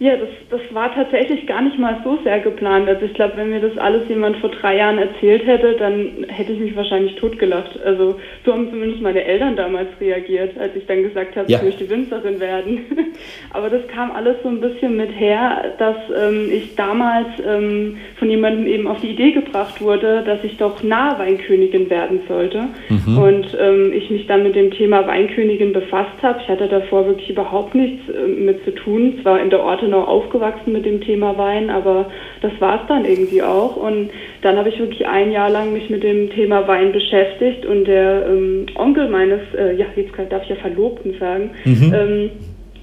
Ja, 0.00 0.16
das, 0.16 0.28
das 0.50 0.74
war 0.74 0.92
tatsächlich 0.92 1.46
gar 1.46 1.62
nicht 1.62 1.78
mal 1.78 2.00
so 2.02 2.18
sehr 2.24 2.40
geplant. 2.40 2.88
Also 2.88 3.06
ich 3.06 3.14
glaube, 3.14 3.34
wenn 3.36 3.50
mir 3.50 3.60
das 3.60 3.78
alles 3.78 4.08
jemand 4.08 4.36
vor 4.38 4.50
drei 4.50 4.76
Jahren 4.76 4.98
erzählt 4.98 5.46
hätte, 5.46 5.76
dann 5.76 6.26
hätte 6.26 6.52
ich 6.52 6.58
mich 6.58 6.74
wahrscheinlich 6.74 7.14
totgelacht. 7.14 7.80
Also 7.84 8.16
so 8.44 8.52
haben 8.52 8.68
zumindest 8.70 9.02
meine 9.02 9.24
Eltern 9.24 9.54
damals 9.54 9.88
reagiert, 10.00 10.58
als 10.58 10.74
ich 10.74 10.84
dann 10.86 11.04
gesagt 11.04 11.36
habe, 11.36 11.50
ja. 11.50 11.58
ich 11.58 11.64
möchte 11.64 11.88
Winzerin 11.88 12.40
werden. 12.40 12.80
Aber 13.52 13.70
das 13.70 13.86
kam 13.86 14.10
alles 14.10 14.36
so 14.42 14.48
ein 14.48 14.60
bisschen 14.60 14.96
mit 14.96 15.12
her, 15.16 15.74
dass 15.78 15.96
ähm, 16.16 16.50
ich 16.50 16.74
damals 16.74 17.28
ähm, 17.46 17.98
von 18.18 18.28
jemandem 18.28 18.66
eben 18.66 18.88
auf 18.88 19.00
die 19.00 19.10
Idee 19.10 19.30
gebracht 19.30 19.80
wurde, 19.80 20.24
dass 20.26 20.42
ich 20.42 20.56
doch 20.56 20.82
Nahweinkönigin 20.82 21.88
werden 21.88 22.22
sollte. 22.26 22.64
Mhm. 22.88 23.18
Und 23.18 23.56
ähm, 23.60 23.92
ich 23.92 24.10
mich 24.10 24.26
dann 24.26 24.42
mit 24.42 24.56
dem 24.56 24.72
Thema 24.72 25.06
Weinkönigin 25.06 25.72
befasst 25.72 26.20
habe. 26.22 26.40
Ich 26.42 26.48
hatte 26.48 26.66
davor 26.66 27.06
wirklich 27.06 27.30
überhaupt 27.30 27.76
nichts 27.76 28.02
äh, 28.08 28.26
mit 28.26 28.64
zu 28.64 28.72
tun. 28.72 29.20
Zwar 29.22 29.40
in 29.40 29.50
der 29.50 29.62
Orte 29.62 29.83
Ortenau 29.84 30.04
aufgewachsen 30.04 30.72
mit 30.72 30.86
dem 30.86 31.00
Thema 31.00 31.36
Wein, 31.36 31.70
aber 31.70 32.06
das 32.40 32.52
war 32.60 32.82
es 32.82 32.88
dann 32.88 33.04
irgendwie 33.04 33.42
auch. 33.42 33.76
Und 33.76 34.10
dann 34.42 34.56
habe 34.56 34.68
ich 34.68 34.78
wirklich 34.78 35.06
ein 35.06 35.30
Jahr 35.30 35.50
lang 35.50 35.72
mich 35.72 35.90
mit 35.90 36.02
dem 36.02 36.30
Thema 36.30 36.66
Wein 36.66 36.92
beschäftigt 36.92 37.66
und 37.66 37.84
der 37.84 38.26
ähm, 38.26 38.66
Onkel 38.76 39.08
meines, 39.08 39.40
äh, 39.56 39.74
ja, 39.76 39.86
jetzt 39.94 40.12
darf 40.30 40.42
ich 40.44 40.50
ja 40.50 40.56
Verlobten 40.56 41.14
sagen, 41.18 41.50
mhm. 41.64 41.94
ähm, 41.94 42.30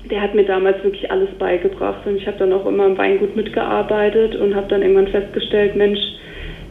der 0.10 0.22
hat 0.22 0.36
mir 0.36 0.44
damals 0.44 0.84
wirklich 0.84 1.10
alles 1.10 1.30
beigebracht 1.40 2.06
und 2.06 2.18
ich 2.18 2.28
habe 2.28 2.38
dann 2.38 2.54
auch 2.54 2.66
immer 2.66 2.86
im 2.86 2.98
Weingut 2.98 3.36
mitgearbeitet 3.36 4.36
und 4.36 4.56
habe 4.56 4.68
dann 4.68 4.82
irgendwann 4.82 5.08
festgestellt, 5.08 5.76
Mensch, 5.76 6.00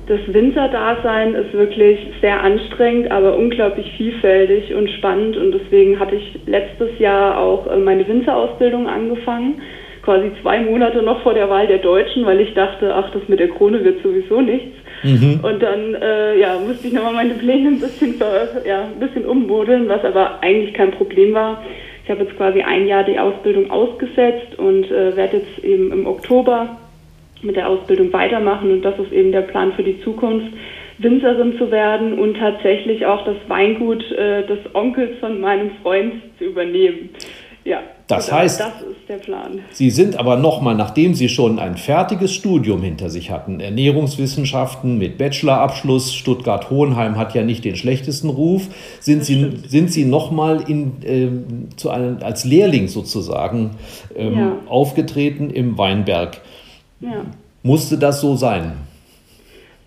das 0.07 0.21
Winzerdasein 0.27 1.35
ist 1.35 1.53
wirklich 1.53 2.01
sehr 2.21 2.43
anstrengend, 2.43 3.13
aber 3.13 3.37
unglaublich 3.37 3.93
vielfältig 3.97 4.75
und 4.75 4.91
spannend 4.91 5.37
und 5.37 5.53
deswegen 5.53 6.01
hatte 6.01 6.17
ich 6.17 6.39
letztes 6.47 6.99
Jahr 6.99 7.39
auch 7.39 7.69
äh, 7.69 7.77
meine 7.77 8.07
Winzerausbildung 8.07 8.89
angefangen, 8.89 9.63
quasi 10.11 10.33
zwei 10.43 10.61
Monate 10.61 11.02
noch 11.02 11.23
vor 11.23 11.35
der 11.35 11.49
Wahl 11.49 11.67
der 11.67 11.79
Deutschen, 11.79 12.26
weil 12.26 12.40
ich 12.40 12.55
dachte, 12.55 12.95
ach, 12.95 13.11
das 13.12 13.23
mit 13.29 13.38
der 13.38 13.49
Krone 13.49 13.85
wird 13.85 14.02
sowieso 14.02 14.40
nichts. 14.40 14.76
Mhm. 15.02 15.40
Und 15.43 15.62
dann 15.62 15.95
äh, 15.95 16.38
ja, 16.38 16.59
musste 16.59 16.88
ich 16.88 16.93
nochmal 16.93 17.14
meine 17.14 17.35
Pläne 17.35 17.69
ein 17.69 17.81
bisschen, 17.81 18.17
ja, 18.67 18.83
ein 18.85 18.99
bisschen 18.99 19.25
ummodeln, 19.25 19.88
was 19.88 20.05
aber 20.05 20.43
eigentlich 20.43 20.75
kein 20.75 20.90
Problem 20.90 21.33
war 21.35 21.62
ich 22.11 22.11
habe 22.11 22.25
jetzt 22.25 22.37
quasi 22.37 22.61
ein 22.62 22.88
Jahr 22.88 23.05
die 23.05 23.21
Ausbildung 23.21 23.71
ausgesetzt 23.71 24.59
und 24.59 24.90
äh, 24.90 25.14
werde 25.17 25.37
jetzt 25.37 25.62
eben 25.62 25.93
im 25.93 26.09
Oktober 26.09 26.76
mit 27.40 27.55
der 27.55 27.69
Ausbildung 27.69 28.12
weitermachen 28.12 28.73
und 28.73 28.83
das 28.83 28.99
ist 28.99 29.12
eben 29.12 29.31
der 29.31 29.43
Plan 29.43 29.73
für 29.75 29.85
die 29.85 30.02
Zukunft, 30.02 30.49
Winzerin 30.99 31.57
zu 31.57 31.71
werden 31.71 32.19
und 32.19 32.37
tatsächlich 32.37 33.07
auch 33.07 33.25
das 33.25 33.37
Weingut 33.47 34.02
äh, 34.11 34.45
des 34.45 34.59
Onkels 34.75 35.21
von 35.21 35.40
meinem 35.40 35.71
Freund 35.83 36.14
zu 36.38 36.47
übernehmen. 36.47 37.11
Ja. 37.64 37.79
Das 38.11 38.26
genau, 38.26 38.38
heißt, 38.38 38.61
das 38.61 38.73
ist 38.83 39.09
der 39.09 39.17
Plan. 39.17 39.61
Sie 39.73 39.90
sind 39.90 40.17
aber 40.19 40.37
nochmal, 40.37 40.75
nachdem 40.75 41.14
Sie 41.14 41.29
schon 41.29 41.59
ein 41.59 41.76
fertiges 41.76 42.33
Studium 42.33 42.83
hinter 42.83 43.09
sich 43.09 43.31
hatten, 43.31 43.61
Ernährungswissenschaften 43.61 44.99
mit 44.99 45.17
Bachelorabschluss, 45.19 46.14
Stuttgart-Hohenheim 46.14 47.17
hat 47.17 47.35
ja 47.35 47.43
nicht 47.43 47.64
den 47.64 47.76
schlechtesten 47.76 48.29
Ruf, 48.29 48.67
sind 49.00 49.25
Sie, 49.25 49.52
sind 49.67 49.93
Sie 49.93 50.05
nochmal 50.05 50.64
äh, 50.69 51.29
zu 51.76 51.90
einem, 51.90 52.19
als 52.23 52.45
Lehrling 52.45 52.88
sozusagen 52.88 53.71
ähm, 54.17 54.38
ja. 54.38 54.52
aufgetreten 54.67 55.50
im 55.50 55.79
Weinberg. 55.79 56.40
Ja. 57.00 57.25
Musste 57.62 57.97
das 57.97 58.21
so 58.21 58.37
sein? 58.37 58.73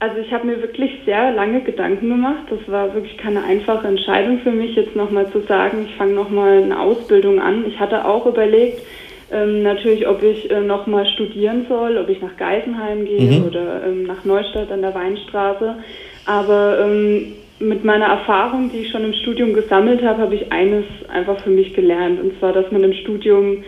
Also 0.03 0.17
ich 0.17 0.33
habe 0.33 0.47
mir 0.47 0.61
wirklich 0.61 0.91
sehr 1.05 1.31
lange 1.31 1.61
Gedanken 1.61 2.09
gemacht. 2.09 2.43
Das 2.49 2.59
war 2.67 2.93
wirklich 2.93 3.17
keine 3.17 3.41
einfache 3.41 3.87
Entscheidung 3.87 4.39
für 4.39 4.51
mich, 4.51 4.75
jetzt 4.75 4.97
nochmal 4.97 5.31
zu 5.31 5.39
sagen, 5.47 5.85
ich 5.87 5.95
fange 5.95 6.11
nochmal 6.11 6.61
eine 6.61 6.77
Ausbildung 6.77 7.39
an. 7.39 7.63
Ich 7.65 7.79
hatte 7.79 8.03
auch 8.03 8.25
überlegt, 8.25 8.81
ähm, 9.31 9.63
natürlich, 9.63 10.05
ob 10.05 10.21
ich 10.21 10.51
äh, 10.51 10.59
nochmal 10.59 11.05
studieren 11.05 11.67
soll, 11.69 11.97
ob 11.97 12.09
ich 12.09 12.21
nach 12.21 12.35
Geisenheim 12.35 13.05
gehe 13.05 13.39
mhm. 13.39 13.45
oder 13.45 13.81
ähm, 13.87 14.03
nach 14.03 14.25
Neustadt 14.25 14.73
an 14.73 14.81
der 14.81 14.93
Weinstraße. 14.93 15.75
Aber 16.25 16.79
ähm, 16.81 17.35
mit 17.59 17.85
meiner 17.85 18.07
Erfahrung, 18.07 18.71
die 18.73 18.79
ich 18.79 18.89
schon 18.89 19.05
im 19.05 19.13
Studium 19.13 19.53
gesammelt 19.53 20.03
habe, 20.03 20.21
habe 20.21 20.35
ich 20.35 20.51
eines 20.51 20.83
einfach 21.07 21.39
für 21.39 21.49
mich 21.49 21.73
gelernt. 21.73 22.21
Und 22.21 22.37
zwar, 22.39 22.51
dass 22.51 22.69
man 22.73 22.83
im 22.83 22.93
Studium 22.93 23.63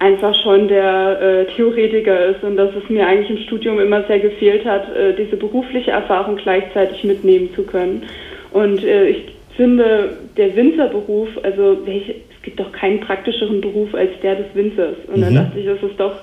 einfach 0.00 0.34
schon 0.42 0.66
der 0.66 1.20
äh, 1.20 1.54
Theoretiker 1.54 2.26
ist 2.30 2.42
und 2.42 2.56
dass 2.56 2.70
es 2.74 2.88
mir 2.88 3.06
eigentlich 3.06 3.30
im 3.30 3.44
Studium 3.44 3.78
immer 3.78 4.02
sehr 4.04 4.18
gefehlt 4.18 4.64
hat, 4.64 4.88
äh, 4.96 5.14
diese 5.14 5.36
berufliche 5.36 5.90
Erfahrung 5.90 6.36
gleichzeitig 6.36 7.04
mitnehmen 7.04 7.50
zu 7.54 7.62
können. 7.64 8.04
Und 8.50 8.82
äh, 8.82 9.08
ich 9.08 9.24
finde, 9.56 10.16
der 10.38 10.56
Winzerberuf, 10.56 11.28
also 11.42 11.86
welche, 11.86 12.12
es 12.12 12.42
gibt 12.42 12.58
doch 12.58 12.72
keinen 12.72 13.00
praktischeren 13.00 13.60
Beruf 13.60 13.94
als 13.94 14.10
der 14.22 14.36
des 14.36 14.46
Winzers. 14.54 14.96
Und 15.06 15.18
mhm. 15.18 15.20
dann 15.20 15.34
dachte 15.34 15.60
ich, 15.60 15.66
es 15.66 15.82
ist 15.82 16.00
doch 16.00 16.14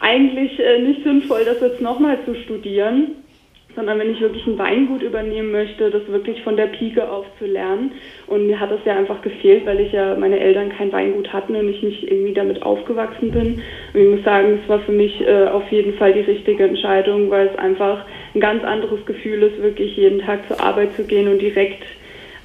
eigentlich 0.00 0.58
äh, 0.58 0.80
nicht 0.80 1.04
sinnvoll, 1.04 1.40
das 1.44 1.60
jetzt 1.60 1.82
nochmal 1.82 2.16
zu 2.24 2.34
studieren 2.36 3.16
sondern 3.76 3.98
wenn 3.98 4.10
ich 4.10 4.20
wirklich 4.20 4.46
ein 4.46 4.58
Weingut 4.58 5.02
übernehmen 5.02 5.52
möchte, 5.52 5.90
das 5.90 6.08
wirklich 6.08 6.42
von 6.42 6.56
der 6.56 6.66
Pike 6.66 7.08
auf 7.08 7.26
zu 7.38 7.44
lernen. 7.44 7.92
Und 8.26 8.46
mir 8.46 8.58
hat 8.58 8.70
das 8.70 8.80
ja 8.84 8.96
einfach 8.96 9.20
gefehlt, 9.22 9.66
weil 9.66 9.80
ich 9.80 9.92
ja 9.92 10.16
meine 10.16 10.40
Eltern 10.40 10.70
kein 10.70 10.90
Weingut 10.92 11.32
hatten 11.32 11.54
und 11.54 11.68
ich 11.68 11.82
nicht 11.82 12.10
irgendwie 12.10 12.32
damit 12.32 12.62
aufgewachsen 12.62 13.30
bin. 13.30 13.62
Und 13.92 14.00
ich 14.00 14.08
muss 14.08 14.24
sagen, 14.24 14.58
es 14.62 14.68
war 14.68 14.80
für 14.80 14.92
mich 14.92 15.20
äh, 15.20 15.46
auf 15.46 15.70
jeden 15.70 15.94
Fall 15.94 16.14
die 16.14 16.20
richtige 16.20 16.64
Entscheidung, 16.64 17.30
weil 17.30 17.48
es 17.48 17.58
einfach 17.58 18.04
ein 18.34 18.40
ganz 18.40 18.64
anderes 18.64 19.04
Gefühl 19.04 19.42
ist, 19.42 19.62
wirklich 19.62 19.96
jeden 19.96 20.20
Tag 20.20 20.48
zur 20.48 20.60
Arbeit 20.60 20.94
zu 20.94 21.04
gehen 21.04 21.28
und 21.28 21.40
direkt 21.40 21.84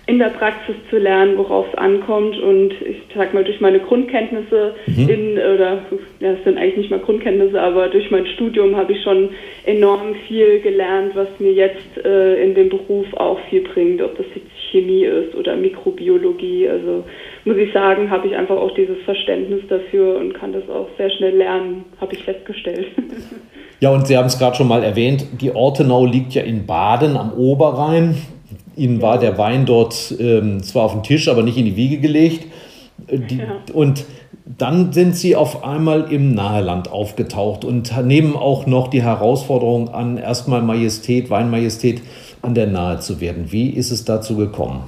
in 0.08 0.18
der 0.20 0.30
Praxis 0.30 0.76
zu 0.90 0.98
lernen, 0.98 1.38
worauf 1.38 1.68
es 1.72 1.78
ankommt. 1.78 2.38
Und 2.40 2.74
ich 2.82 2.98
sag 3.16 3.34
mal, 3.34 3.44
durch 3.44 3.62
meine 3.62 3.80
Grundkenntnisse 3.80 4.74
mhm. 4.88 5.10
in, 5.10 5.32
oder 5.34 5.80
ja, 6.20 6.34
das 6.34 6.44
sind 6.44 6.58
eigentlich 6.58 6.78
nicht 6.78 6.92
mal 6.92 7.00
Grundkenntnisse, 7.00 7.62
aber 7.62 7.88
durch 7.88 8.10
mein 8.12 8.26
Studium 8.26 8.76
habe 8.76 8.94
ich 8.94 9.04
schon 9.04 9.30
enorm 9.66 10.16
viel 10.28 10.60
gelernt, 10.60 11.16
was 11.16 11.28
mir 11.40 11.54
jetzt 11.54 12.04
äh, 12.04 12.44
in 12.44 12.56
dem 12.56 12.70
Beruf 12.70 13.14
auch 13.14 13.40
viel 13.50 13.62
bringt, 13.62 14.02
ob 14.02 14.18
das 14.18 14.26
jetzt 14.34 14.50
Chemie 14.72 15.04
ist 15.04 15.36
oder 15.36 15.56
Mikrobiologie. 15.56 16.68
Also 16.68 17.04
muss 17.46 17.58
ich 17.58 17.72
sagen, 17.72 18.10
habe 18.10 18.28
ich 18.28 18.36
einfach 18.36 18.58
auch 18.58 18.74
dieses 18.74 18.98
Verständnis 19.06 19.62
dafür 19.70 20.18
und 20.18 20.34
kann 20.34 20.54
das 20.54 20.68
auch 20.70 20.88
sehr 20.98 21.10
schnell 21.12 21.38
lernen, 21.38 21.86
habe 22.00 22.14
ich 22.16 22.24
festgestellt. 22.24 22.88
Ja, 23.82 23.90
und 23.90 24.06
Sie 24.06 24.16
haben 24.16 24.28
es 24.28 24.38
gerade 24.38 24.56
schon 24.56 24.68
mal 24.68 24.84
erwähnt, 24.84 25.26
die 25.42 25.56
Ortenau 25.56 26.06
liegt 26.06 26.34
ja 26.34 26.44
in 26.44 26.68
Baden 26.68 27.18
am 27.18 27.34
Oberrhein. 27.34 28.16
Ihnen 28.76 29.02
war 29.02 29.20
der 29.20 29.38
Wein 29.38 29.66
dort 29.66 30.14
ähm, 30.20 30.64
zwar 30.64 30.84
auf 30.84 30.94
den 30.94 31.04
Tisch, 31.04 31.28
aber 31.28 31.44
nicht 31.44 31.58
in 31.58 31.66
die 31.66 31.76
Wiege 31.76 31.98
gelegt. 31.98 32.48
Die, 33.10 33.38
ja. 33.38 33.58
Und 33.74 34.06
dann 34.46 34.92
sind 34.92 35.16
Sie 35.16 35.36
auf 35.36 35.64
einmal 35.64 36.12
im 36.12 36.34
Naheland 36.34 36.92
aufgetaucht 36.92 37.66
und 37.66 37.94
nehmen 38.06 38.36
auch 38.36 38.66
noch 38.66 38.88
die 38.88 39.04
Herausforderung 39.04 39.90
an, 39.90 40.18
erstmal 40.18 40.62
Majestät, 40.62 41.30
Weinmajestät 41.30 42.02
an 42.42 42.56
der 42.56 42.68
Nahe 42.68 43.00
zu 43.00 43.22
werden. 43.22 43.52
Wie 43.52 43.70
ist 43.70 43.92
es 43.92 44.06
dazu 44.06 44.36
gekommen? 44.36 44.84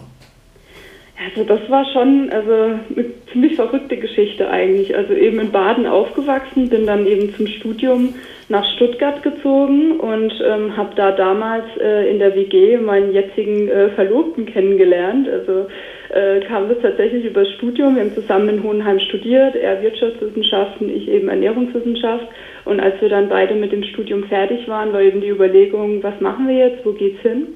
Also 1.26 1.44
das 1.48 1.60
war 1.70 1.86
schon 1.94 2.30
also 2.32 2.80
eine 2.96 3.06
ziemlich 3.32 3.56
verrückte 3.56 3.98
Geschichte 3.98 4.50
eigentlich. 4.50 4.96
Also 4.96 5.14
eben 5.14 5.40
in 5.40 5.52
Baden 5.52 5.86
aufgewachsen, 5.86 6.70
bin 6.70 6.86
dann 6.86 7.06
eben 7.06 7.34
zum 7.36 7.48
Studium 7.48 8.16
nach 8.54 8.66
Stuttgart 8.76 9.24
gezogen 9.24 10.00
und 10.00 10.32
ähm, 10.46 10.78
habe 10.78 10.94
da 10.96 11.12
damals 11.12 11.66
äh, 11.82 12.08
in 12.12 12.20
der 12.20 12.36
WG 12.36 12.78
meinen 12.78 13.12
jetzigen 13.12 13.68
äh, 13.68 13.90
Verlobten 13.90 14.46
kennengelernt. 14.46 15.28
Also 15.28 15.66
äh, 16.10 16.40
kam 16.42 16.70
das 16.70 16.78
tatsächlich 16.80 17.26
über 17.26 17.44
das 17.46 17.54
Studium. 17.54 17.96
Wir 17.96 18.04
haben 18.04 18.14
zusammen 18.14 18.50
in 18.50 18.64
Hohenheim 18.64 19.00
studiert, 19.00 19.56
er 19.56 19.82
Wirtschaftswissenschaften, 19.82 20.96
ich 20.96 21.08
eben 21.10 21.30
Ernährungswissenschaft. 21.30 22.28
Und 22.66 22.80
als 22.80 23.02
wir 23.02 23.10
dann 23.10 23.28
beide 23.28 23.56
mit 23.56 23.72
dem 23.72 23.84
Studium 23.84 24.26
fertig 24.26 24.68
waren, 24.68 24.94
war 24.94 25.02
eben 25.02 25.20
die 25.20 25.30
Überlegung, 25.30 26.04
was 26.04 26.22
machen 26.22 26.48
wir 26.48 26.56
jetzt, 26.56 26.86
wo 26.86 26.92
geht's 26.92 27.22
hin? 27.24 27.56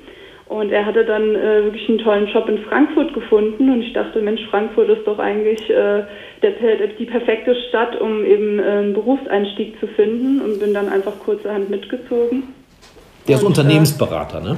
Und 0.49 0.71
er 0.71 0.85
hatte 0.85 1.03
dann 1.03 1.35
äh, 1.35 1.65
wirklich 1.65 1.89
einen 1.89 1.97
tollen 1.97 2.27
Job 2.27 2.47
in 2.47 2.59
Frankfurt 2.59 3.13
gefunden 3.13 3.69
und 3.69 3.81
ich 3.81 3.91
dachte, 3.91 4.21
Mensch, 4.21 4.41
Frankfurt 4.49 4.87
ist 4.87 5.05
doch 5.05 5.19
eigentlich 5.19 5.69
äh, 5.69 6.03
der, 6.41 6.87
die 6.97 7.05
perfekte 7.05 7.53
Stadt, 7.67 7.99
um 7.99 8.23
eben 8.23 8.59
äh, 8.59 8.63
einen 8.63 8.93
Berufseinstieg 8.93 9.77
zu 9.81 9.87
finden 9.87 10.39
und 10.41 10.59
bin 10.59 10.73
dann 10.73 10.87
einfach 10.87 11.19
kurzerhand 11.19 11.69
mitgezogen. 11.69 12.43
Der 13.27 13.35
ist 13.35 13.41
und, 13.41 13.49
Unternehmensberater, 13.49 14.39
ne? 14.39 14.57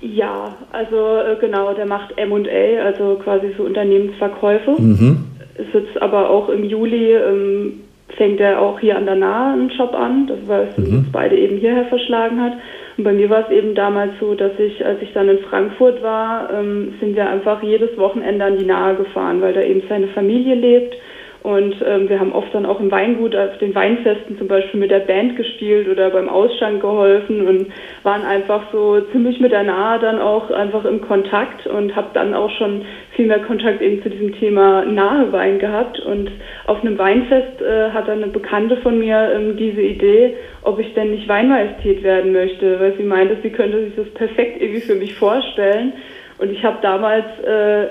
Ja, 0.00 0.56
also 0.72 1.18
äh, 1.18 1.36
genau, 1.38 1.74
der 1.74 1.84
macht 1.84 2.16
M&A, 2.16 2.82
also 2.82 3.20
quasi 3.22 3.52
so 3.58 3.64
Unternehmensverkäufe. 3.64 4.70
Mhm. 4.78 5.26
Ist 5.58 5.74
jetzt 5.74 6.00
aber 6.00 6.30
auch 6.30 6.48
im 6.48 6.64
Juli, 6.64 7.12
ähm, 7.12 7.80
fängt 8.16 8.40
er 8.40 8.60
auch 8.60 8.80
hier 8.80 8.96
an 8.96 9.04
der 9.04 9.16
Nahe 9.16 9.52
einen 9.52 9.68
Job 9.68 9.94
an, 9.94 10.26
das 10.26 10.38
war 10.46 10.62
es 10.62 10.78
mhm. 10.78 10.98
uns 10.98 11.12
beide 11.12 11.36
eben 11.36 11.58
hierher 11.58 11.84
verschlagen 11.86 12.40
hat. 12.40 12.54
Und 13.00 13.04
bei 13.04 13.14
mir 13.14 13.30
war 13.30 13.46
es 13.46 13.50
eben 13.50 13.74
damals 13.74 14.12
so, 14.20 14.34
dass 14.34 14.52
ich, 14.58 14.84
als 14.84 15.00
ich 15.00 15.14
dann 15.14 15.30
in 15.30 15.38
Frankfurt 15.38 16.02
war, 16.02 16.52
ähm, 16.52 16.96
sind 17.00 17.16
wir 17.16 17.30
einfach 17.30 17.62
jedes 17.62 17.96
Wochenende 17.96 18.44
an 18.44 18.58
die 18.58 18.66
Nahe 18.66 18.94
gefahren, 18.94 19.40
weil 19.40 19.54
da 19.54 19.62
eben 19.62 19.82
seine 19.88 20.08
Familie 20.08 20.54
lebt. 20.54 20.98
Und 21.42 21.74
ähm, 21.86 22.08
wir 22.08 22.20
haben 22.20 22.32
oft 22.32 22.54
dann 22.54 22.66
auch 22.66 22.80
im 22.80 22.90
Weingut 22.90 23.34
auf 23.34 23.56
den 23.58 23.74
Weinfesten 23.74 24.36
zum 24.36 24.46
Beispiel 24.46 24.78
mit 24.78 24.90
der 24.90 25.00
Band 25.00 25.36
gespielt 25.36 25.88
oder 25.88 26.10
beim 26.10 26.28
Ausschank 26.28 26.82
geholfen 26.82 27.46
und 27.46 27.66
waren 28.02 28.22
einfach 28.22 28.64
so 28.72 29.00
ziemlich 29.12 29.40
mit 29.40 29.52
der 29.52 29.62
Nahe 29.62 29.98
dann 30.00 30.20
auch 30.20 30.50
einfach 30.50 30.84
im 30.84 31.00
Kontakt 31.00 31.66
und 31.66 31.96
habe 31.96 32.08
dann 32.12 32.34
auch 32.34 32.50
schon 32.50 32.84
viel 33.16 33.26
mehr 33.26 33.38
Kontakt 33.38 33.80
eben 33.80 34.02
zu 34.02 34.10
diesem 34.10 34.34
Thema 34.38 34.84
Nahewein 34.84 35.58
gehabt. 35.58 35.98
Und 36.00 36.30
auf 36.66 36.82
einem 36.82 36.98
Weinfest 36.98 37.62
äh, 37.62 37.90
hat 37.90 38.08
dann 38.08 38.22
eine 38.22 38.32
Bekannte 38.32 38.76
von 38.78 38.98
mir 38.98 39.32
ähm, 39.34 39.56
diese 39.56 39.80
Idee, 39.80 40.36
ob 40.62 40.78
ich 40.78 40.92
denn 40.92 41.10
nicht 41.10 41.26
Weinmajestät 41.26 42.02
werden 42.02 42.32
möchte, 42.32 42.78
weil 42.80 42.94
sie 42.98 43.02
meinte, 43.02 43.38
sie 43.42 43.50
könnte 43.50 43.82
sich 43.86 43.96
das 43.96 44.10
perfekt 44.10 44.60
irgendwie 44.60 44.82
für 44.82 44.94
mich 44.94 45.14
vorstellen. 45.14 45.94
Und 46.36 46.50
ich 46.50 46.64
habe 46.64 46.78
damals 46.82 47.24
äh, 47.44 47.86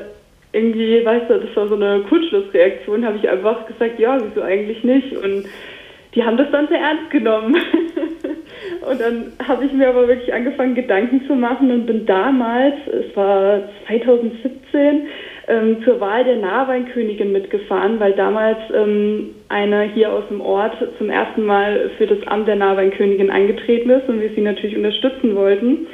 irgendwie, 0.51 1.06
weißt 1.06 1.29
du, 1.29 1.39
das 1.39 1.56
war 1.56 1.68
so 1.68 1.75
eine 1.75 2.01
Kurzschlussreaktion, 2.10 3.06
habe 3.06 3.18
ich 3.18 3.29
einfach 3.29 3.65
gesagt, 3.68 4.00
ja, 4.00 4.18
wieso 4.22 4.41
eigentlich 4.41 4.84
nicht? 4.84 5.13
Und 5.13 5.46
die 6.15 6.24
haben 6.24 6.38
das 6.38 6.50
dann 6.51 6.68
sehr 6.68 6.79
ernst 6.79 7.12
genommen. 7.12 7.56
und 8.89 9.00
dann 9.00 9.34
habe 9.48 9.65
ich 9.65 9.74
mir 9.74 9.89
aber 9.89 10.08
wirklich 10.08 10.34
angefangen, 10.34 10.74
Gedanken 10.74 11.25
zu 11.27 11.36
machen 11.36 11.72
und 11.72 11.86
bin 11.86 12.06
damals, 12.06 12.75
es 12.88 13.15
war 13.15 13.70
2017, 13.88 15.08
ähm, 15.50 15.84
zur 15.84 16.00
Wahl 16.00 16.24
der 16.24 16.38
Nahweinkönigin 16.38 17.32
mitgefahren, 17.32 18.00
weil 18.00 18.13
damals 18.13 18.60
ähm, 18.74 19.36
eine 19.50 19.84
hier 19.84 20.13
aus 20.13 20.24
dem 20.29 20.41
Ort 20.41 20.77
zum 20.98 21.10
ersten 21.10 21.44
Mal 21.44 21.89
für 21.98 22.06
das 22.06 22.25
Amt 22.27 22.48
der 22.48 22.56
Nahweinkönigin 22.56 23.32
angetreten 23.32 23.89
ist 23.89 24.08
und 24.08 24.22
wir 24.22 24.29
sie 24.29 24.41
natürlich 24.41 24.77
unterstützen 24.77 25.36
wollten. 25.36 25.88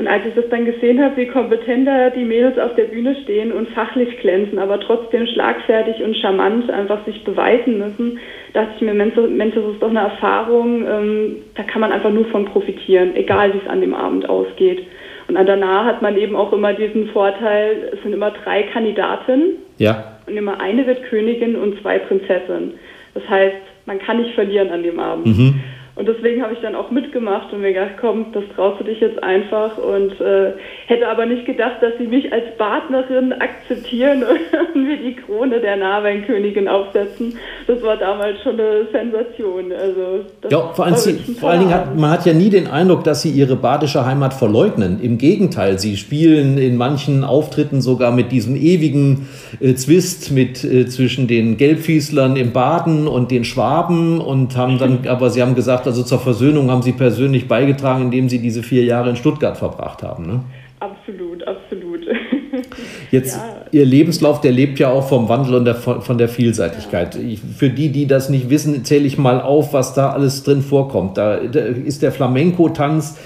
Und 0.00 0.08
als 0.08 0.24
ich 0.24 0.34
das 0.34 0.48
dann 0.48 0.64
gesehen 0.64 0.98
habe, 1.04 1.18
wie 1.18 1.26
kompetent 1.26 1.86
da 1.86 2.08
die 2.08 2.24
Mädels 2.24 2.58
auf 2.58 2.74
der 2.74 2.84
Bühne 2.84 3.14
stehen 3.22 3.52
und 3.52 3.68
fachlich 3.68 4.18
glänzen, 4.20 4.58
aber 4.58 4.80
trotzdem 4.80 5.26
schlagfertig 5.26 6.02
und 6.02 6.16
charmant 6.16 6.70
einfach 6.70 7.04
sich 7.04 7.22
beweisen 7.22 7.76
müssen, 7.76 8.18
dachte 8.54 8.70
ich 8.76 8.80
mir, 8.80 8.94
Mensch, 8.94 9.14
das 9.14 9.26
ist 9.26 9.82
doch 9.82 9.90
eine 9.90 9.98
Erfahrung, 9.98 10.86
ähm, 10.88 11.36
da 11.54 11.64
kann 11.64 11.82
man 11.82 11.92
einfach 11.92 12.10
nur 12.10 12.24
von 12.28 12.46
profitieren, 12.46 13.14
egal 13.14 13.52
wie 13.52 13.58
es 13.58 13.68
an 13.68 13.82
dem 13.82 13.92
Abend 13.92 14.26
ausgeht. 14.26 14.86
Und 15.28 15.34
danach 15.34 15.84
hat 15.84 16.00
man 16.00 16.16
eben 16.16 16.34
auch 16.34 16.54
immer 16.54 16.72
diesen 16.72 17.08
Vorteil, 17.08 17.90
es 17.92 18.02
sind 18.02 18.14
immer 18.14 18.30
drei 18.30 18.62
Kandidatinnen. 18.72 19.56
Ja. 19.76 20.16
Und 20.26 20.34
immer 20.34 20.62
eine 20.62 20.86
wird 20.86 21.02
Königin 21.10 21.56
und 21.56 21.78
zwei 21.82 21.98
Prinzessinnen. 21.98 22.72
Das 23.12 23.28
heißt, 23.28 23.56
man 23.84 23.98
kann 23.98 24.22
nicht 24.22 24.34
verlieren 24.34 24.70
an 24.70 24.82
dem 24.82 24.98
Abend. 24.98 25.26
Mhm. 25.26 25.60
Und 26.00 26.08
deswegen 26.08 26.42
habe 26.42 26.54
ich 26.54 26.60
dann 26.60 26.74
auch 26.74 26.90
mitgemacht 26.90 27.52
und 27.52 27.60
mir 27.60 27.74
gedacht, 27.74 27.96
komm, 28.00 28.32
das 28.32 28.44
traust 28.56 28.80
du 28.80 28.84
dich 28.84 29.00
jetzt 29.00 29.22
einfach. 29.22 29.76
Und 29.76 30.18
äh, 30.18 30.52
hätte 30.86 31.06
aber 31.06 31.26
nicht 31.26 31.44
gedacht, 31.44 31.82
dass 31.82 31.92
sie 31.98 32.06
mich 32.06 32.32
als 32.32 32.56
Partnerin 32.56 33.34
akzeptieren 33.34 34.24
und 34.74 34.82
mir 34.82 34.96
die 34.96 35.14
Krone 35.14 35.60
der 35.60 35.76
Nahweinkönigin 35.76 36.68
aufsetzen. 36.68 37.36
Das 37.66 37.82
war 37.82 37.98
damals 37.98 38.40
schon 38.42 38.54
eine 38.54 38.86
Sensation. 38.90 39.72
Also, 39.72 40.24
ja, 40.48 40.72
vor, 40.72 40.86
allem 40.86 40.94
sie, 40.94 41.18
vor 41.34 41.50
allen 41.50 41.60
Dingen 41.60 41.74
hat 41.74 41.94
man 41.94 42.08
hat 42.08 42.24
ja 42.24 42.32
nie 42.32 42.48
den 42.48 42.66
Eindruck, 42.66 43.04
dass 43.04 43.20
sie 43.20 43.30
ihre 43.30 43.56
badische 43.56 44.06
Heimat 44.06 44.32
verleugnen. 44.32 45.00
Im 45.02 45.18
Gegenteil, 45.18 45.78
sie 45.78 45.98
spielen 45.98 46.56
in 46.56 46.76
manchen 46.76 47.24
Auftritten 47.24 47.82
sogar 47.82 48.10
mit 48.10 48.32
diesem 48.32 48.56
ewigen 48.56 49.28
äh, 49.60 49.74
Zwist 49.74 50.32
mit, 50.32 50.64
äh, 50.64 50.86
zwischen 50.86 51.28
den 51.28 51.58
Gelbfieslern 51.58 52.36
im 52.36 52.52
Baden 52.52 53.06
und 53.06 53.30
den 53.30 53.44
Schwaben 53.44 54.18
und 54.18 54.56
haben 54.56 54.78
dann, 54.78 55.00
aber 55.06 55.28
sie 55.28 55.42
haben 55.42 55.54
gesagt, 55.54 55.89
also 55.90 56.04
zur 56.04 56.20
Versöhnung 56.20 56.70
haben 56.70 56.82
Sie 56.82 56.92
persönlich 56.92 57.48
beigetragen, 57.48 58.04
indem 58.04 58.28
Sie 58.28 58.38
diese 58.38 58.62
vier 58.62 58.84
Jahre 58.84 59.10
in 59.10 59.16
Stuttgart 59.16 59.56
verbracht 59.56 60.04
haben. 60.04 60.24
Ne? 60.24 60.40
Absolut, 60.78 61.46
absolut. 61.46 62.06
Jetzt, 63.10 63.36
ja. 63.36 63.66
Ihr 63.72 63.84
Lebenslauf, 63.84 64.40
der 64.40 64.52
lebt 64.52 64.78
ja 64.78 64.88
auch 64.88 65.08
vom 65.08 65.28
Wandel 65.28 65.56
und 65.56 65.64
der, 65.64 65.74
von 65.74 66.16
der 66.16 66.28
Vielseitigkeit. 66.28 67.16
Ja. 67.16 67.36
für 67.56 67.70
die, 67.70 67.88
die 67.88 68.06
das 68.06 68.28
nicht 68.30 68.50
wissen, 68.50 68.84
zähle 68.84 69.04
ich 69.04 69.18
mal 69.18 69.40
auf, 69.40 69.72
was 69.72 69.94
da 69.94 70.10
alles 70.10 70.44
drin 70.44 70.62
vorkommt. 70.62 71.18
Da, 71.18 71.38
da 71.38 71.60
ist 71.60 72.02
der 72.02 72.12
Flamenco-Tanz, 72.12 73.18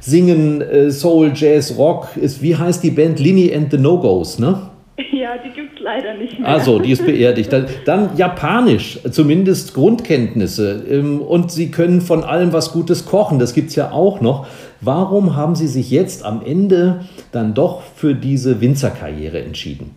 Singen, 0.00 0.62
äh, 0.62 0.90
Soul, 0.90 1.32
Jazz, 1.34 1.76
Rock. 1.76 2.16
Ist, 2.16 2.42
wie 2.42 2.56
heißt 2.56 2.82
die 2.82 2.92
Band? 2.92 3.20
Lini 3.20 3.54
and 3.54 3.70
the 3.70 3.78
No-Gos, 3.78 4.38
ne? 4.38 4.70
Ja, 5.12 5.36
die 5.36 5.50
gibt 5.50 5.74
es 5.74 5.75
leider 5.86 6.14
nicht 6.14 6.38
mehr. 6.38 6.48
Also, 6.48 6.78
die 6.78 6.90
ist 6.90 7.06
beerdigt. 7.06 7.52
Dann, 7.52 7.66
dann 7.86 8.16
Japanisch, 8.16 8.98
zumindest 9.10 9.72
Grundkenntnisse. 9.74 10.84
Ähm, 10.90 11.22
und 11.22 11.50
Sie 11.50 11.70
können 11.70 12.00
von 12.00 12.24
allem 12.24 12.52
was 12.52 12.72
Gutes 12.72 13.06
kochen, 13.06 13.38
das 13.38 13.54
gibt 13.54 13.70
es 13.70 13.76
ja 13.76 13.92
auch 13.92 14.20
noch. 14.20 14.46
Warum 14.80 15.36
haben 15.36 15.54
Sie 15.54 15.68
sich 15.68 15.90
jetzt 15.90 16.24
am 16.24 16.42
Ende 16.44 17.06
dann 17.32 17.54
doch 17.54 17.82
für 17.82 18.14
diese 18.14 18.60
Winzerkarriere 18.60 19.40
entschieden? 19.40 19.94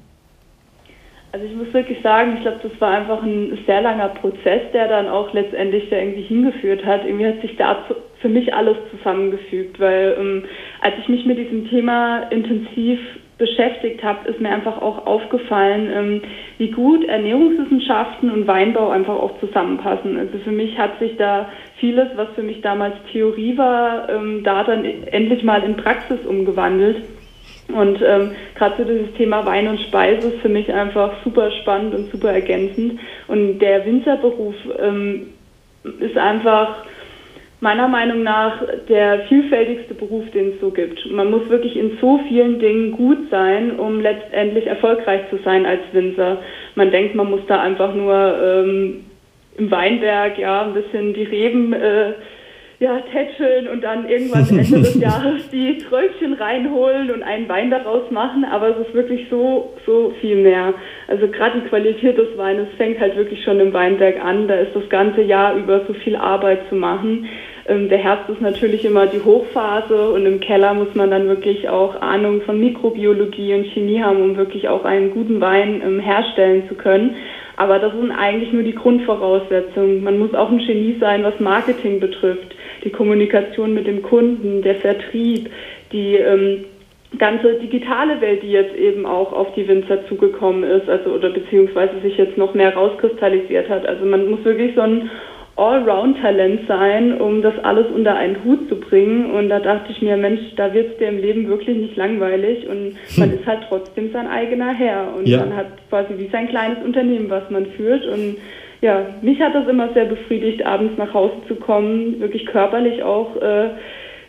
Also 1.31 1.45
ich 1.45 1.55
muss 1.55 1.71
wirklich 1.73 2.01
sagen, 2.01 2.35
ich 2.37 2.41
glaube, 2.41 2.59
das 2.63 2.71
war 2.81 2.91
einfach 2.91 3.21
ein 3.21 3.57
sehr 3.67 3.81
langer 3.81 4.09
Prozess, 4.09 4.61
der 4.73 4.87
dann 4.87 5.07
auch 5.07 5.31
letztendlich 5.33 5.89
da 5.89 5.97
irgendwie 5.97 6.23
hingeführt 6.23 6.83
hat. 6.85 7.05
Irgendwie 7.05 7.27
hat 7.27 7.41
sich 7.41 7.55
da 7.55 7.85
für 8.19 8.29
mich 8.29 8.51
alles 8.53 8.77
zusammengefügt, 8.91 9.79
weil 9.79 10.15
ähm, 10.19 10.43
als 10.81 10.95
ich 10.99 11.07
mich 11.07 11.25
mit 11.25 11.37
diesem 11.37 11.69
Thema 11.69 12.23
intensiv 12.31 12.99
beschäftigt 13.39 14.03
habe, 14.03 14.29
ist 14.29 14.39
mir 14.41 14.49
einfach 14.49 14.81
auch 14.81 15.07
aufgefallen, 15.07 15.89
ähm, 15.95 16.21
wie 16.57 16.71
gut 16.71 17.05
Ernährungswissenschaften 17.05 18.29
und 18.29 18.45
Weinbau 18.47 18.89
einfach 18.89 19.15
auch 19.15 19.39
zusammenpassen. 19.39 20.19
Also 20.19 20.37
für 20.39 20.51
mich 20.51 20.77
hat 20.77 20.99
sich 20.99 21.15
da 21.15 21.49
vieles, 21.77 22.09
was 22.15 22.27
für 22.35 22.43
mich 22.43 22.61
damals 22.61 22.95
Theorie 23.11 23.57
war, 23.57 24.09
ähm, 24.09 24.43
da 24.43 24.63
dann 24.65 24.83
endlich 24.83 25.43
mal 25.43 25.63
in 25.63 25.77
Praxis 25.77 26.19
umgewandelt. 26.27 26.97
Und 27.69 28.01
ähm, 28.01 28.31
gerade 28.55 28.75
so 28.77 28.83
dieses 28.83 29.13
Thema 29.13 29.45
Wein 29.45 29.67
und 29.67 29.79
Speise 29.79 30.29
ist 30.29 30.41
für 30.41 30.49
mich 30.49 30.73
einfach 30.73 31.13
super 31.23 31.49
spannend 31.61 31.95
und 31.95 32.11
super 32.11 32.31
ergänzend. 32.31 32.99
Und 33.27 33.59
der 33.59 33.85
Winzerberuf 33.85 34.55
ähm, 34.79 35.27
ist 35.99 36.17
einfach 36.17 36.83
meiner 37.61 37.87
Meinung 37.87 38.23
nach 38.23 38.61
der 38.87 39.21
vielfältigste 39.27 39.93
Beruf, 39.93 40.29
den 40.31 40.53
es 40.53 40.61
so 40.61 40.71
gibt. 40.71 41.11
Man 41.11 41.29
muss 41.29 41.49
wirklich 41.49 41.75
in 41.75 41.97
so 41.99 42.19
vielen 42.27 42.59
Dingen 42.59 42.91
gut 42.91 43.29
sein, 43.29 43.77
um 43.77 43.99
letztendlich 43.99 44.65
erfolgreich 44.65 45.29
zu 45.29 45.37
sein 45.43 45.65
als 45.65 45.81
Winzer. 45.91 46.37
Man 46.75 46.91
denkt, 46.91 47.15
man 47.15 47.29
muss 47.29 47.41
da 47.47 47.61
einfach 47.61 47.93
nur 47.93 48.15
ähm, 48.41 49.05
im 49.57 49.71
Weinberg 49.71 50.37
ja 50.37 50.61
ein 50.61 50.73
bisschen 50.73 51.13
die 51.13 51.23
Reben 51.23 51.73
äh, 51.73 52.13
ja, 52.79 53.01
tätscheln 53.11 53.67
und 53.67 53.83
dann 53.83 54.07
irgendwann 54.07 54.47
Ende 54.57 54.79
des 54.79 54.95
Jahres 54.95 55.49
die 55.51 55.79
Tröpfchen 55.79 56.33
reinholen 56.33 57.11
und 57.11 57.23
einen 57.23 57.49
Wein 57.49 57.69
daraus 57.69 58.09
machen, 58.09 58.45
aber 58.45 58.69
es 58.69 58.87
ist 58.87 58.93
wirklich 58.93 59.27
so, 59.29 59.73
so 59.85 60.13
viel 60.21 60.37
mehr. 60.37 60.73
Also 61.07 61.27
gerade 61.27 61.59
die 61.59 61.67
Qualität 61.67 62.17
des 62.17 62.37
Weines 62.37 62.67
fängt 62.77 62.99
halt 62.99 63.17
wirklich 63.17 63.43
schon 63.43 63.59
im 63.59 63.73
Weinberg 63.73 64.23
an. 64.23 64.47
Da 64.47 64.55
ist 64.55 64.75
das 64.75 64.87
ganze 64.89 65.21
Jahr 65.21 65.55
über 65.55 65.85
so 65.87 65.93
viel 65.93 66.15
Arbeit 66.15 66.69
zu 66.69 66.75
machen. 66.75 67.27
Ähm, 67.67 67.89
der 67.89 67.97
Herbst 67.97 68.29
ist 68.29 68.41
natürlich 68.41 68.85
immer 68.85 69.07
die 69.07 69.21
Hochphase 69.21 70.11
und 70.11 70.25
im 70.25 70.39
Keller 70.39 70.73
muss 70.73 70.95
man 70.95 71.11
dann 71.11 71.27
wirklich 71.27 71.67
auch 71.67 72.01
Ahnung 72.01 72.41
von 72.41 72.59
Mikrobiologie 72.59 73.55
und 73.55 73.67
Chemie 73.67 74.01
haben, 74.01 74.21
um 74.21 74.37
wirklich 74.37 74.69
auch 74.69 74.85
einen 74.85 75.11
guten 75.11 75.41
Wein 75.41 75.81
ähm, 75.85 75.99
herstellen 75.99 76.63
zu 76.69 76.75
können. 76.75 77.15
Aber 77.57 77.77
das 77.77 77.91
sind 77.91 78.11
eigentlich 78.11 78.53
nur 78.53 78.63
die 78.63 78.73
Grundvoraussetzungen. 78.73 80.01
Man 80.01 80.17
muss 80.17 80.33
auch 80.33 80.49
ein 80.49 80.59
Genie 80.59 80.95
sein, 80.97 81.23
was 81.23 81.39
Marketing 81.41 81.99
betrifft, 81.99 82.55
die 82.83 82.91
Kommunikation 82.91 83.73
mit 83.73 83.87
dem 83.87 84.01
Kunden, 84.01 84.61
der 84.61 84.75
Vertrieb, 84.75 85.49
die 85.91 86.15
ähm, 86.15 86.65
ganze 87.17 87.55
digitale 87.55 88.21
Welt, 88.21 88.43
die 88.43 88.51
jetzt 88.51 88.75
eben 88.75 89.05
auch 89.05 89.33
auf 89.33 89.53
die 89.55 89.67
Winzer 89.67 90.07
zugekommen 90.07 90.63
ist, 90.63 90.87
also 90.87 91.11
oder 91.11 91.29
beziehungsweise 91.29 91.99
sich 92.01 92.17
jetzt 92.17 92.37
noch 92.37 92.53
mehr 92.53 92.75
rauskristallisiert 92.75 93.69
hat. 93.69 93.85
Also 93.85 94.05
man 94.05 94.29
muss 94.29 94.43
wirklich 94.45 94.75
so 94.75 94.81
ein 94.81 95.09
Allround-Talent 95.59 96.61
sein, 96.67 97.19
um 97.19 97.41
das 97.41 97.53
alles 97.63 97.87
unter 97.93 98.15
einen 98.15 98.43
Hut 98.45 98.69
zu 98.69 98.77
bringen. 98.77 99.31
Und 99.31 99.49
da 99.49 99.59
dachte 99.59 99.91
ich 99.91 100.01
mir, 100.01 100.15
Mensch, 100.15 100.39
da 100.55 100.73
wird 100.73 100.93
es 100.93 100.97
dir 100.97 101.09
im 101.09 101.19
Leben 101.19 101.49
wirklich 101.49 101.77
nicht 101.77 101.97
langweilig 101.97 102.65
und 102.67 102.95
man 103.17 103.31
hm. 103.31 103.39
ist 103.39 103.45
halt 103.45 103.59
trotzdem 103.67 104.11
sein 104.13 104.27
eigener 104.27 104.73
Herr. 104.73 105.13
Und 105.17 105.27
ja. 105.27 105.39
man 105.39 105.55
hat 105.55 105.67
quasi 105.89 106.13
wie 106.17 106.29
sein 106.29 106.47
kleines 106.47 106.77
Unternehmen, 106.83 107.29
was 107.29 107.49
man 107.49 107.65
führt. 107.65 108.05
Und 108.05 108.37
ja, 108.81 109.05
mich 109.21 109.39
hat 109.41 109.53
das 109.53 109.67
immer 109.67 109.93
sehr 109.93 110.05
befriedigt, 110.05 110.65
abends 110.65 110.97
nach 110.97 111.13
Hause 111.13 111.35
zu 111.47 111.55
kommen, 111.55 112.19
wirklich 112.19 112.45
körperlich 112.45 113.03
auch 113.03 113.35
äh, 113.41 113.71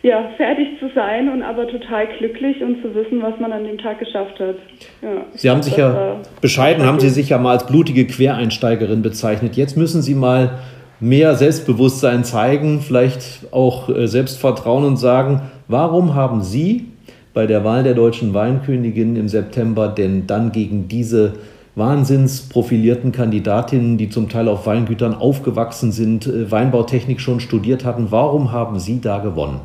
ja, 0.03 0.31
fertig 0.35 0.79
zu 0.79 0.89
sein 0.95 1.29
und 1.29 1.43
aber 1.43 1.67
total 1.67 2.07
glücklich 2.17 2.61
und 2.61 2.81
zu 2.81 2.93
wissen, 2.95 3.21
was 3.21 3.39
man 3.39 3.51
an 3.51 3.63
dem 3.63 3.77
Tag 3.77 3.99
geschafft 3.99 4.39
hat. 4.39 4.55
Ja, 5.01 5.25
Sie 5.33 5.49
haben 5.49 5.61
sich 5.61 5.77
ja, 5.77 6.17
bescheiden 6.41 6.85
haben 6.85 6.99
Sie 6.99 7.09
sich 7.09 7.29
ja 7.29 7.37
mal 7.37 7.51
als 7.51 7.67
blutige 7.67 8.05
Quereinsteigerin 8.07 9.03
bezeichnet. 9.03 9.55
Jetzt 9.55 9.77
müssen 9.77 10.01
Sie 10.01 10.15
mal 10.15 10.59
mehr 10.99 11.35
Selbstbewusstsein 11.35 12.23
zeigen, 12.23 12.81
vielleicht 12.81 13.51
auch 13.51 13.89
äh, 13.89 14.07
Selbstvertrauen 14.07 14.85
und 14.85 14.97
sagen, 14.97 15.41
warum 15.67 16.15
haben 16.15 16.41
Sie 16.41 16.87
bei 17.33 17.45
der 17.45 17.63
Wahl 17.63 17.83
der 17.83 17.93
deutschen 17.93 18.33
Weinkönigin 18.33 19.15
im 19.15 19.27
September 19.27 19.87
denn 19.87 20.27
dann 20.27 20.51
gegen 20.51 20.87
diese 20.87 21.33
wahnsinnsprofilierten 21.75 23.11
Kandidatinnen, 23.11 23.97
die 23.97 24.09
zum 24.09 24.29
Teil 24.29 24.47
auf 24.47 24.65
Weingütern 24.67 25.15
aufgewachsen 25.15 25.91
sind, 25.91 26.27
äh, 26.27 26.51
Weinbautechnik 26.51 27.21
schon 27.21 27.39
studiert 27.39 27.85
hatten, 27.85 28.07
warum 28.09 28.51
haben 28.51 28.79
Sie 28.79 28.99
da 29.01 29.19
gewonnen? 29.19 29.61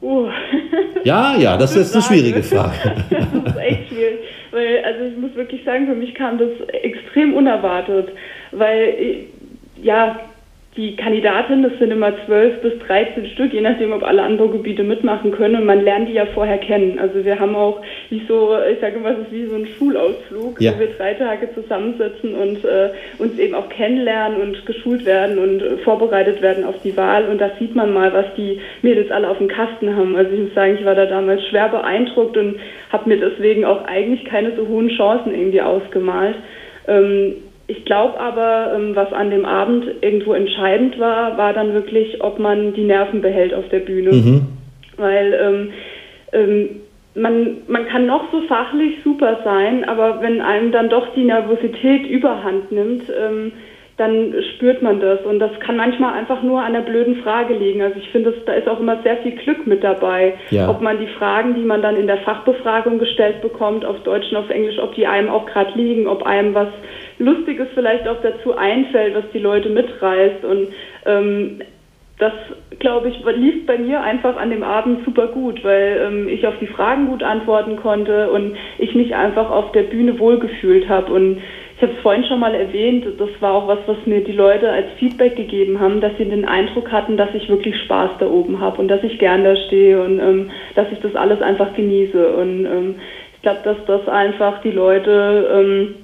Uh. 0.00 0.28
Ja, 1.04 1.34
ja, 1.36 1.56
das 1.56 1.74
ist 1.74 1.94
eine 1.94 2.02
schwierige 2.04 2.44
Frage. 2.44 2.94
das 3.10 3.54
ist 3.54 3.58
echt 3.58 3.88
schwierig, 3.88 4.20
weil 4.52 4.84
also 4.84 5.04
ich 5.06 5.16
muss 5.16 5.34
wirklich 5.34 5.64
sagen, 5.64 5.86
für 5.88 5.96
mich 5.96 6.14
kam 6.14 6.38
das 6.38 6.50
extrem 6.68 7.34
unerwartet, 7.34 8.10
weil 8.52 9.24
ja, 9.82 10.20
die 10.76 10.96
Kandidatinnen, 10.96 11.62
das 11.62 11.78
sind 11.78 11.90
immer 11.90 12.12
zwölf 12.24 12.62
bis 12.62 12.78
13 12.86 13.26
Stück, 13.26 13.52
je 13.52 13.60
nachdem, 13.60 13.92
ob 13.92 14.02
alle 14.02 14.22
Anbaugebiete 14.22 14.82
mitmachen 14.82 15.30
können. 15.30 15.56
Und 15.56 15.66
man 15.66 15.84
lernt 15.84 16.08
die 16.08 16.14
ja 16.14 16.24
vorher 16.24 16.56
kennen. 16.56 16.98
Also 16.98 17.26
wir 17.26 17.38
haben 17.38 17.54
auch 17.54 17.82
wie 18.08 18.22
so, 18.26 18.56
ich 18.72 18.80
sage 18.80 18.96
immer, 18.96 19.10
es 19.10 19.18
ist 19.18 19.32
wie 19.32 19.44
so 19.44 19.54
ein 19.54 19.66
Schulausflug, 19.66 20.62
ja. 20.62 20.72
wo 20.74 20.80
wir 20.80 20.88
drei 20.96 21.12
Tage 21.12 21.52
zusammensitzen 21.54 22.34
und 22.34 22.64
äh, 22.64 22.88
uns 23.18 23.38
eben 23.38 23.54
auch 23.54 23.68
kennenlernen 23.68 24.40
und 24.40 24.64
geschult 24.64 25.04
werden 25.04 25.38
und 25.38 25.60
äh, 25.60 25.76
vorbereitet 25.78 26.40
werden 26.40 26.64
auf 26.64 26.80
die 26.82 26.96
Wahl. 26.96 27.28
Und 27.28 27.38
da 27.38 27.50
sieht 27.58 27.74
man 27.74 27.92
mal, 27.92 28.14
was 28.14 28.26
die 28.38 28.58
Mädels 28.80 29.10
alle 29.10 29.28
auf 29.28 29.36
dem 29.36 29.48
Kasten 29.48 29.94
haben. 29.94 30.16
Also 30.16 30.32
ich 30.32 30.40
muss 30.40 30.54
sagen, 30.54 30.78
ich 30.78 30.86
war 30.86 30.94
da 30.94 31.04
damals 31.04 31.46
schwer 31.48 31.68
beeindruckt 31.68 32.38
und 32.38 32.56
habe 32.90 33.10
mir 33.10 33.18
deswegen 33.18 33.66
auch 33.66 33.84
eigentlich 33.84 34.24
keine 34.24 34.56
so 34.56 34.66
hohen 34.66 34.88
Chancen 34.88 35.34
irgendwie 35.34 35.60
ausgemalt. 35.60 36.36
Ähm, 36.88 37.34
ich 37.72 37.86
glaube 37.86 38.20
aber, 38.20 38.74
ähm, 38.74 38.94
was 38.94 39.12
an 39.12 39.30
dem 39.30 39.46
Abend 39.46 39.86
irgendwo 40.02 40.34
entscheidend 40.34 40.98
war, 40.98 41.38
war 41.38 41.54
dann 41.54 41.72
wirklich, 41.72 42.22
ob 42.22 42.38
man 42.38 42.74
die 42.74 42.84
Nerven 42.84 43.22
behält 43.22 43.54
auf 43.54 43.68
der 43.70 43.80
Bühne. 43.80 44.12
Mhm. 44.12 44.42
Weil 44.98 45.38
ähm, 45.42 45.72
ähm, 46.32 46.68
man, 47.14 47.56
man 47.68 47.86
kann 47.86 48.06
noch 48.06 48.30
so 48.30 48.42
fachlich 48.42 48.96
super 49.02 49.40
sein, 49.42 49.84
aber 49.84 50.20
wenn 50.20 50.42
einem 50.42 50.70
dann 50.70 50.90
doch 50.90 51.14
die 51.14 51.24
Nervosität 51.24 52.06
überhand 52.06 52.70
nimmt, 52.72 53.04
ähm, 53.18 53.52
dann 53.96 54.34
spürt 54.54 54.82
man 54.82 55.00
das. 55.00 55.20
Und 55.22 55.38
das 55.38 55.50
kann 55.60 55.76
manchmal 55.76 56.14
einfach 56.14 56.42
nur 56.42 56.62
an 56.62 56.72
der 56.72 56.80
blöden 56.80 57.16
Frage 57.22 57.54
liegen. 57.54 57.82
Also 57.82 57.98
ich 57.98 58.08
finde, 58.10 58.34
da 58.46 58.54
ist 58.54 58.68
auch 58.68 58.80
immer 58.80 59.02
sehr 59.02 59.18
viel 59.18 59.32
Glück 59.32 59.66
mit 59.66 59.84
dabei. 59.84 60.34
Ja. 60.50 60.68
Ob 60.70 60.80
man 60.80 60.98
die 60.98 61.12
Fragen, 61.18 61.54
die 61.54 61.64
man 61.64 61.82
dann 61.82 61.96
in 61.96 62.06
der 62.06 62.18
Fachbefragung 62.18 62.98
gestellt 62.98 63.42
bekommt, 63.42 63.84
auf 63.84 64.00
Deutsch 64.02 64.30
und 64.30 64.38
auf 64.38 64.50
Englisch, 64.50 64.78
ob 64.78 64.94
die 64.94 65.06
einem 65.06 65.28
auch 65.28 65.46
gerade 65.46 65.72
liegen, 65.78 66.06
ob 66.06 66.24
einem 66.24 66.54
was 66.54 66.68
Lustiges 67.18 67.68
vielleicht 67.74 68.08
auch 68.08 68.20
dazu 68.22 68.56
einfällt, 68.56 69.14
was 69.14 69.24
die 69.32 69.38
Leute 69.38 69.68
mitreißt. 69.68 70.44
Und 70.44 70.68
ähm, 71.06 71.60
das, 72.18 72.32
glaube 72.78 73.08
ich, 73.08 73.16
lief 73.36 73.66
bei 73.66 73.78
mir 73.78 74.00
einfach 74.00 74.36
an 74.36 74.50
dem 74.50 74.62
Abend 74.62 75.04
super 75.04 75.26
gut, 75.28 75.64
weil 75.64 76.00
ähm, 76.06 76.28
ich 76.28 76.46
auf 76.46 76.54
die 76.60 76.66
Fragen 76.66 77.08
gut 77.08 77.22
antworten 77.22 77.76
konnte 77.76 78.30
und 78.30 78.56
ich 78.78 78.94
mich 78.94 79.14
einfach 79.14 79.50
auf 79.50 79.72
der 79.72 79.82
Bühne 79.82 80.18
wohlgefühlt 80.18 80.88
habe. 80.88 81.12
Und 81.12 81.42
ich 81.82 81.88
habe 81.88 81.96
es 81.96 82.02
vorhin 82.02 82.24
schon 82.26 82.38
mal 82.38 82.54
erwähnt, 82.54 83.04
das 83.18 83.28
war 83.40 83.54
auch 83.54 83.66
was, 83.66 83.80
was 83.86 83.96
mir 84.06 84.22
die 84.22 84.30
Leute 84.30 84.70
als 84.70 84.86
Feedback 85.00 85.34
gegeben 85.34 85.80
haben, 85.80 86.00
dass 86.00 86.16
sie 86.16 86.24
den 86.24 86.44
Eindruck 86.44 86.92
hatten, 86.92 87.16
dass 87.16 87.34
ich 87.34 87.48
wirklich 87.48 87.76
Spaß 87.82 88.18
da 88.20 88.26
oben 88.26 88.60
habe 88.60 88.80
und 88.80 88.86
dass 88.86 89.02
ich 89.02 89.18
gern 89.18 89.42
da 89.42 89.56
stehe 89.56 90.00
und 90.00 90.20
ähm, 90.20 90.50
dass 90.76 90.86
ich 90.92 91.00
das 91.00 91.16
alles 91.16 91.42
einfach 91.42 91.74
genieße. 91.74 92.36
Und 92.36 92.66
ähm, 92.66 92.94
ich 93.34 93.42
glaube, 93.42 93.62
dass 93.64 93.78
das 93.88 94.08
einfach 94.08 94.62
die 94.62 94.70
Leute 94.70 95.50
ähm, 95.52 95.94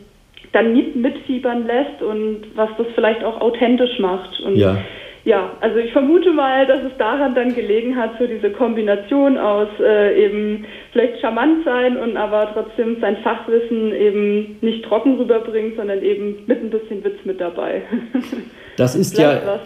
dann 0.51 0.73
mit, 0.73 0.97
mitfiebern 0.97 1.65
lässt 1.65 2.03
und 2.03 2.41
was 2.57 2.71
das 2.77 2.89
vielleicht 2.97 3.23
auch 3.23 3.41
authentisch 3.41 4.01
macht. 4.01 4.41
Und 4.41 4.57
ja 4.57 4.79
ja, 5.25 5.51
also 5.61 5.79
ich 5.79 5.93
vermute 5.93 6.33
mal, 6.33 6.67
dass 6.67 6.81
es 6.83 6.97
daran 6.99 7.35
dann 7.35 7.55
gelegen 7.55 7.97
hat, 7.97 8.13
so 8.19 8.27
diese 8.27 8.51
Kombination 8.51 9.37
aus 9.37 9.69
äh, 9.81 10.25
eben 10.25 10.65
vielleicht 10.93 11.21
charmant 11.21 11.65
sein 11.65 11.97
und 11.97 12.17
aber 12.17 12.51
trotzdem 12.55 13.01
sein 13.01 13.17
Fachwissen 13.19 13.95
eben 13.95 14.57
nicht 14.61 14.85
trocken 14.85 15.17
rüberbringen, 15.19 15.73
sondern 15.77 16.03
eben 16.03 16.37
mit 16.47 16.63
ein 16.63 16.71
bisschen 16.71 17.05
Witz 17.05 17.19
mit 17.25 17.41
dabei. 17.41 17.83
Das 18.77 18.95
ist 18.95 19.19
ja. 19.19 19.41
Das. 19.41 19.61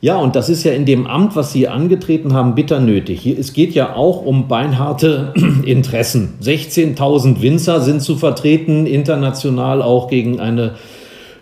Ja, 0.00 0.16
und 0.16 0.34
das 0.34 0.48
ist 0.48 0.64
ja 0.64 0.72
in 0.72 0.84
dem 0.84 1.06
Amt, 1.06 1.36
was 1.36 1.52
Sie 1.52 1.68
angetreten 1.68 2.32
haben, 2.32 2.56
bitter 2.56 2.80
nötig. 2.80 3.20
Hier, 3.20 3.38
es 3.38 3.52
geht 3.52 3.72
ja 3.72 3.94
auch 3.94 4.26
um 4.26 4.48
beinharte 4.48 5.32
Interessen. 5.64 6.38
16.000 6.42 7.40
Winzer 7.40 7.80
sind 7.80 8.00
zu 8.02 8.16
vertreten, 8.16 8.86
international 8.86 9.80
auch 9.80 10.08
gegen 10.08 10.40
eine 10.40 10.74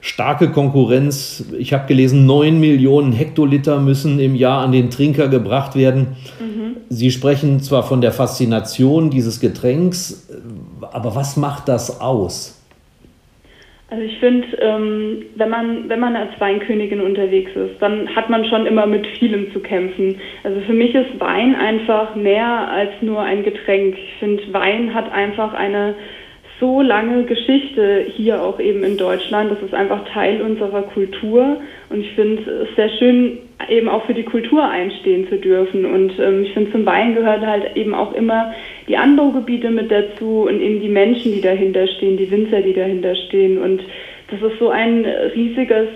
starke 0.01 0.51
Konkurrenz. 0.51 1.53
Ich 1.59 1.73
habe 1.73 1.87
gelesen, 1.87 2.27
9 2.27 2.59
Millionen 2.59 3.13
Hektoliter 3.13 3.81
müssen 3.81 4.19
im 4.19 4.35
Jahr 4.35 4.63
an 4.63 4.73
den 4.73 4.91
Trinker 4.91 5.29
gebracht 5.29 5.77
werden. 5.77 6.17
Mhm. 6.41 6.77
Sie 6.89 7.11
sprechen 7.11 7.61
zwar 7.61 7.83
von 7.83 8.01
der 8.01 8.13
Faszination 8.13 9.11
dieses 9.11 9.41
Getränks, 9.41 10.29
aber 10.93 11.15
was 11.15 11.37
macht 11.37 11.69
das 11.69 12.01
aus? 12.01 12.57
Also 13.91 14.05
ich 14.05 14.19
finde, 14.19 14.47
ähm, 14.61 15.25
wenn 15.35 15.51
man 15.51 15.89
wenn 15.89 15.99
man 15.99 16.15
als 16.15 16.31
Weinkönigin 16.39 17.01
unterwegs 17.01 17.51
ist, 17.57 17.83
dann 17.83 18.09
hat 18.15 18.31
man 18.31 18.45
schon 18.45 18.65
immer 18.67 18.87
mit 18.87 19.05
vielem 19.19 19.53
zu 19.53 19.59
kämpfen. 19.59 20.17
Also 20.45 20.61
für 20.61 20.73
mich 20.73 20.95
ist 20.95 21.19
Wein 21.19 21.57
einfach 21.57 22.15
mehr 22.15 22.71
als 22.71 22.91
nur 23.01 23.21
ein 23.21 23.43
Getränk. 23.43 23.97
Ich 23.99 24.15
finde, 24.21 24.43
Wein 24.53 24.95
hat 24.95 25.11
einfach 25.11 25.55
eine 25.55 25.97
so 26.61 26.83
lange 26.83 27.25
Geschichte 27.25 28.05
hier 28.15 28.43
auch 28.43 28.61
eben 28.61 28.85
in 28.85 28.99
Deutschland. 28.99 29.51
Das 29.51 29.63
ist 29.63 29.75
einfach 29.75 30.05
Teil 30.13 30.43
unserer 30.43 30.83
Kultur. 30.83 31.57
Und 31.89 32.01
ich 32.01 32.13
finde 32.13 32.43
es 32.43 32.77
sehr 32.77 32.91
schön, 32.91 33.39
eben 33.69 33.89
auch 33.89 34.05
für 34.05 34.15
die 34.15 34.25
Kultur 34.25 34.63
einstehen 34.63 35.27
zu 35.29 35.39
dürfen. 35.39 35.87
Und 35.87 36.13
ähm, 36.21 36.45
ich 36.45 36.53
finde, 36.53 36.71
zum 36.71 36.85
Wein 36.85 37.15
gehört 37.15 37.45
halt 37.45 37.77
eben 37.77 37.95
auch 37.95 38.13
immer 38.13 38.55
die 38.87 38.97
Anbaugebiete 38.97 39.71
mit 39.71 39.91
dazu 39.91 40.47
und 40.49 40.61
eben 40.61 40.81
die 40.81 40.89
Menschen, 40.89 41.33
die 41.33 41.41
dahinter 41.41 41.87
stehen, 41.89 42.19
die 42.19 42.31
Winzer, 42.31 42.61
die 42.61 42.75
dahinter 42.75 43.15
stehen. 43.15 43.59
Und 43.59 43.83
das 44.31 44.43
ist 44.43 44.59
so 44.59 44.69
ein 44.69 45.07
riesiges 45.35 45.89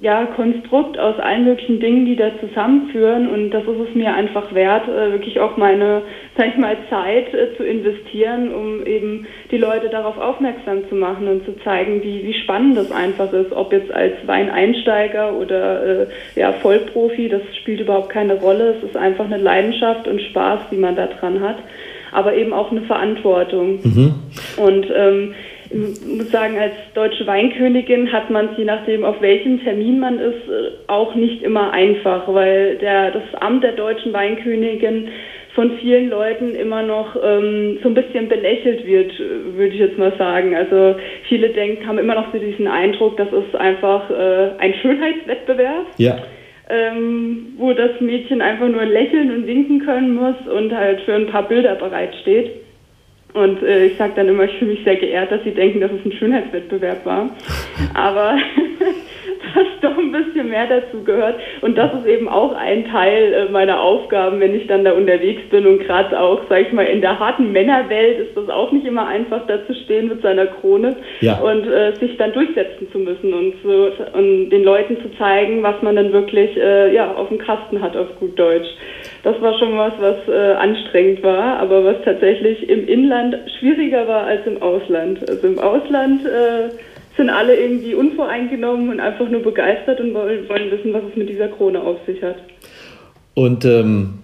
ja, 0.00 0.26
Konstrukt 0.26 0.96
aus 0.96 1.18
allen 1.18 1.44
möglichen 1.44 1.80
Dingen, 1.80 2.06
die 2.06 2.14
da 2.14 2.30
zusammenführen. 2.38 3.28
Und 3.28 3.50
das 3.50 3.64
ist 3.64 3.88
es 3.88 3.94
mir 3.96 4.14
einfach 4.14 4.54
wert, 4.54 4.86
äh, 4.86 5.10
wirklich 5.10 5.40
auch 5.40 5.56
meine, 5.56 6.02
sag 6.36 6.48
ich 6.48 6.56
mal, 6.56 6.76
Zeit 6.88 7.34
äh, 7.34 7.56
zu 7.56 7.64
investieren, 7.64 8.54
um 8.54 8.86
eben 8.86 9.26
die 9.50 9.58
Leute 9.58 9.88
darauf 9.88 10.16
aufmerksam 10.16 10.88
zu 10.88 10.94
machen 10.94 11.26
und 11.26 11.44
zu 11.44 11.58
zeigen, 11.64 12.00
wie, 12.04 12.22
wie 12.24 12.34
spannend 12.34 12.76
das 12.76 12.92
einfach 12.92 13.32
ist. 13.32 13.50
Ob 13.52 13.72
jetzt 13.72 13.92
als 13.92 14.14
Weineinsteiger 14.26 15.34
oder 15.34 16.02
äh, 16.02 16.06
ja, 16.36 16.52
Vollprofi, 16.52 17.28
das 17.28 17.42
spielt 17.56 17.80
überhaupt 17.80 18.10
keine 18.10 18.34
Rolle. 18.34 18.76
Es 18.78 18.90
ist 18.90 18.96
einfach 18.96 19.24
eine 19.24 19.38
Leidenschaft 19.38 20.06
und 20.06 20.22
Spaß, 20.22 20.60
die 20.70 20.76
man 20.76 20.94
da 20.94 21.06
dran 21.06 21.40
hat. 21.40 21.56
Aber 22.12 22.34
eben 22.34 22.52
auch 22.52 22.70
eine 22.70 22.82
Verantwortung. 22.82 23.80
Mhm. 23.82 24.14
Und 24.58 24.86
ähm, 24.94 25.34
ich 25.70 26.06
muss 26.06 26.30
sagen, 26.30 26.58
als 26.58 26.72
deutsche 26.94 27.26
Weinkönigin 27.26 28.10
hat 28.12 28.30
man 28.30 28.50
es, 28.50 28.58
je 28.58 28.64
nachdem, 28.64 29.04
auf 29.04 29.20
welchem 29.20 29.62
Termin 29.62 30.00
man 30.00 30.18
ist, 30.18 30.48
äh, 30.48 30.70
auch 30.86 31.14
nicht 31.14 31.42
immer 31.42 31.72
einfach, 31.72 32.32
weil 32.32 32.76
der, 32.76 33.10
das 33.10 33.22
Amt 33.40 33.64
der 33.64 33.72
deutschen 33.72 34.12
Weinkönigin 34.12 35.08
von 35.54 35.72
vielen 35.78 36.08
Leuten 36.08 36.54
immer 36.54 36.82
noch 36.82 37.16
ähm, 37.22 37.78
so 37.82 37.88
ein 37.88 37.94
bisschen 37.94 38.28
belächelt 38.28 38.86
wird, 38.86 39.12
würde 39.18 39.74
ich 39.74 39.80
jetzt 39.80 39.98
mal 39.98 40.12
sagen. 40.16 40.54
Also 40.54 40.94
viele 41.28 41.50
denken, 41.50 41.86
haben 41.86 41.98
immer 41.98 42.14
noch 42.14 42.32
so 42.32 42.38
diesen 42.38 42.68
Eindruck, 42.68 43.16
das 43.16 43.28
ist 43.32 43.56
einfach 43.56 44.08
äh, 44.08 44.50
ein 44.58 44.72
Schönheitswettbewerb. 44.74 45.86
Ja. 45.96 46.18
Ähm, 46.70 47.54
wo 47.56 47.72
das 47.72 47.98
Mädchen 48.00 48.42
einfach 48.42 48.68
nur 48.68 48.84
lächeln 48.84 49.34
und 49.34 49.46
winken 49.46 49.84
können 49.84 50.14
muss 50.14 50.36
und 50.54 50.72
halt 50.72 51.00
für 51.00 51.14
ein 51.14 51.26
paar 51.26 51.48
Bilder 51.48 51.74
bereitsteht. 51.76 52.50
Und 53.34 53.62
äh, 53.62 53.86
ich 53.86 53.96
sage 53.96 54.14
dann 54.16 54.28
immer, 54.28 54.44
ich 54.44 54.58
fühle 54.58 54.72
mich 54.72 54.84
sehr 54.84 54.96
geehrt, 54.96 55.30
dass 55.30 55.44
Sie 55.44 55.52
denken, 55.52 55.80
dass 55.80 55.90
es 55.92 56.04
ein 56.04 56.12
Schönheitswettbewerb 56.12 57.04
war. 57.04 57.30
Aber 57.94 58.36
dass 59.54 59.66
doch 59.80 59.98
ein 59.98 60.12
bisschen 60.12 60.48
mehr 60.48 60.66
dazu 60.66 61.02
gehört. 61.04 61.36
Und 61.60 61.76
das 61.76 61.92
ist 61.94 62.06
eben 62.06 62.28
auch 62.28 62.54
ein 62.54 62.86
Teil 62.86 63.32
äh, 63.32 63.50
meiner 63.50 63.80
Aufgaben, 63.80 64.40
wenn 64.40 64.54
ich 64.54 64.66
dann 64.66 64.84
da 64.84 64.92
unterwegs 64.92 65.42
bin. 65.50 65.66
Und 65.66 65.80
gerade 65.80 66.18
auch, 66.18 66.40
sag 66.48 66.62
ich 66.62 66.72
mal, 66.72 66.84
in 66.84 67.00
der 67.00 67.18
harten 67.18 67.52
Männerwelt 67.52 68.18
ist 68.20 68.36
das 68.36 68.48
auch 68.48 68.72
nicht 68.72 68.86
immer 68.86 69.06
einfach, 69.06 69.46
da 69.46 69.64
zu 69.66 69.74
stehen 69.74 70.08
mit 70.08 70.22
seiner 70.22 70.46
Krone 70.46 70.96
ja. 71.20 71.38
und 71.38 71.66
äh, 71.66 71.94
sich 71.96 72.16
dann 72.16 72.32
durchsetzen 72.32 72.88
zu 72.90 72.98
müssen 72.98 73.32
und, 73.32 73.54
so, 73.62 73.90
und 74.14 74.50
den 74.50 74.64
Leuten 74.64 74.96
zu 75.00 75.10
zeigen, 75.18 75.62
was 75.62 75.80
man 75.82 75.96
dann 75.96 76.12
wirklich 76.12 76.56
äh, 76.56 76.94
ja, 76.94 77.14
auf 77.14 77.28
dem 77.28 77.38
Kasten 77.38 77.80
hat, 77.80 77.96
auf 77.96 78.08
gut 78.18 78.38
Deutsch. 78.38 78.68
Das 79.28 79.42
war 79.42 79.58
schon 79.58 79.76
was, 79.76 79.92
was 80.00 80.16
äh, 80.26 80.54
anstrengend 80.54 81.22
war, 81.22 81.58
aber 81.58 81.84
was 81.84 81.96
tatsächlich 82.02 82.66
im 82.66 82.88
Inland 82.88 83.36
schwieriger 83.58 84.08
war 84.08 84.24
als 84.24 84.46
im 84.46 84.62
Ausland. 84.62 85.18
Also 85.28 85.48
im 85.48 85.58
Ausland 85.58 86.24
äh, 86.24 86.70
sind 87.14 87.28
alle 87.28 87.54
irgendwie 87.54 87.94
unvoreingenommen 87.94 88.88
und 88.88 89.00
einfach 89.00 89.28
nur 89.28 89.42
begeistert 89.42 90.00
und 90.00 90.14
wollen, 90.14 90.48
wollen 90.48 90.70
wissen, 90.70 90.94
was 90.94 91.02
es 91.10 91.16
mit 91.16 91.28
dieser 91.28 91.48
Krone 91.48 91.78
auf 91.78 91.98
sich 92.06 92.22
hat. 92.22 92.36
Und 93.34 93.66
ähm, 93.66 94.14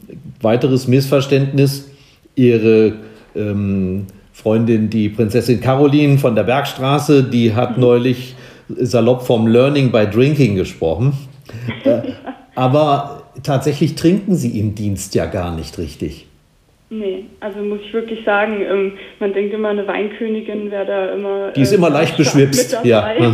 weiteres 0.40 0.88
Missverständnis, 0.88 1.94
Ihre 2.34 2.94
ähm, 3.36 4.06
Freundin, 4.32 4.88
die 4.88 5.10
Prinzessin 5.10 5.60
Caroline 5.60 6.16
von 6.16 6.34
der 6.34 6.44
Bergstraße, 6.44 7.24
die 7.24 7.54
hat 7.54 7.76
mhm. 7.76 7.82
neulich 7.82 8.36
salopp 8.70 9.26
vom 9.26 9.48
Learning 9.48 9.92
by 9.92 10.06
Drinking 10.06 10.56
gesprochen. 10.56 11.12
Äh, 11.84 12.00
aber 12.54 13.13
tatsächlich 13.42 13.94
trinken 13.94 14.34
sie 14.34 14.58
im 14.58 14.74
Dienst 14.74 15.14
ja 15.14 15.26
gar 15.26 15.54
nicht 15.54 15.78
richtig. 15.78 16.26
Nee, 16.90 17.24
also 17.40 17.60
muss 17.60 17.80
ich 17.80 17.92
wirklich 17.92 18.24
sagen, 18.24 18.60
ähm, 18.60 18.92
man 19.18 19.32
denkt 19.32 19.54
immer, 19.54 19.70
eine 19.70 19.86
Weinkönigin 19.86 20.70
wäre 20.70 20.86
da 20.86 21.12
immer. 21.12 21.50
Die 21.52 21.62
ist 21.62 21.72
äh, 21.72 21.76
immer 21.76 21.90
leicht 21.90 22.16
beschwipst, 22.18 22.78
ja. 22.84 23.14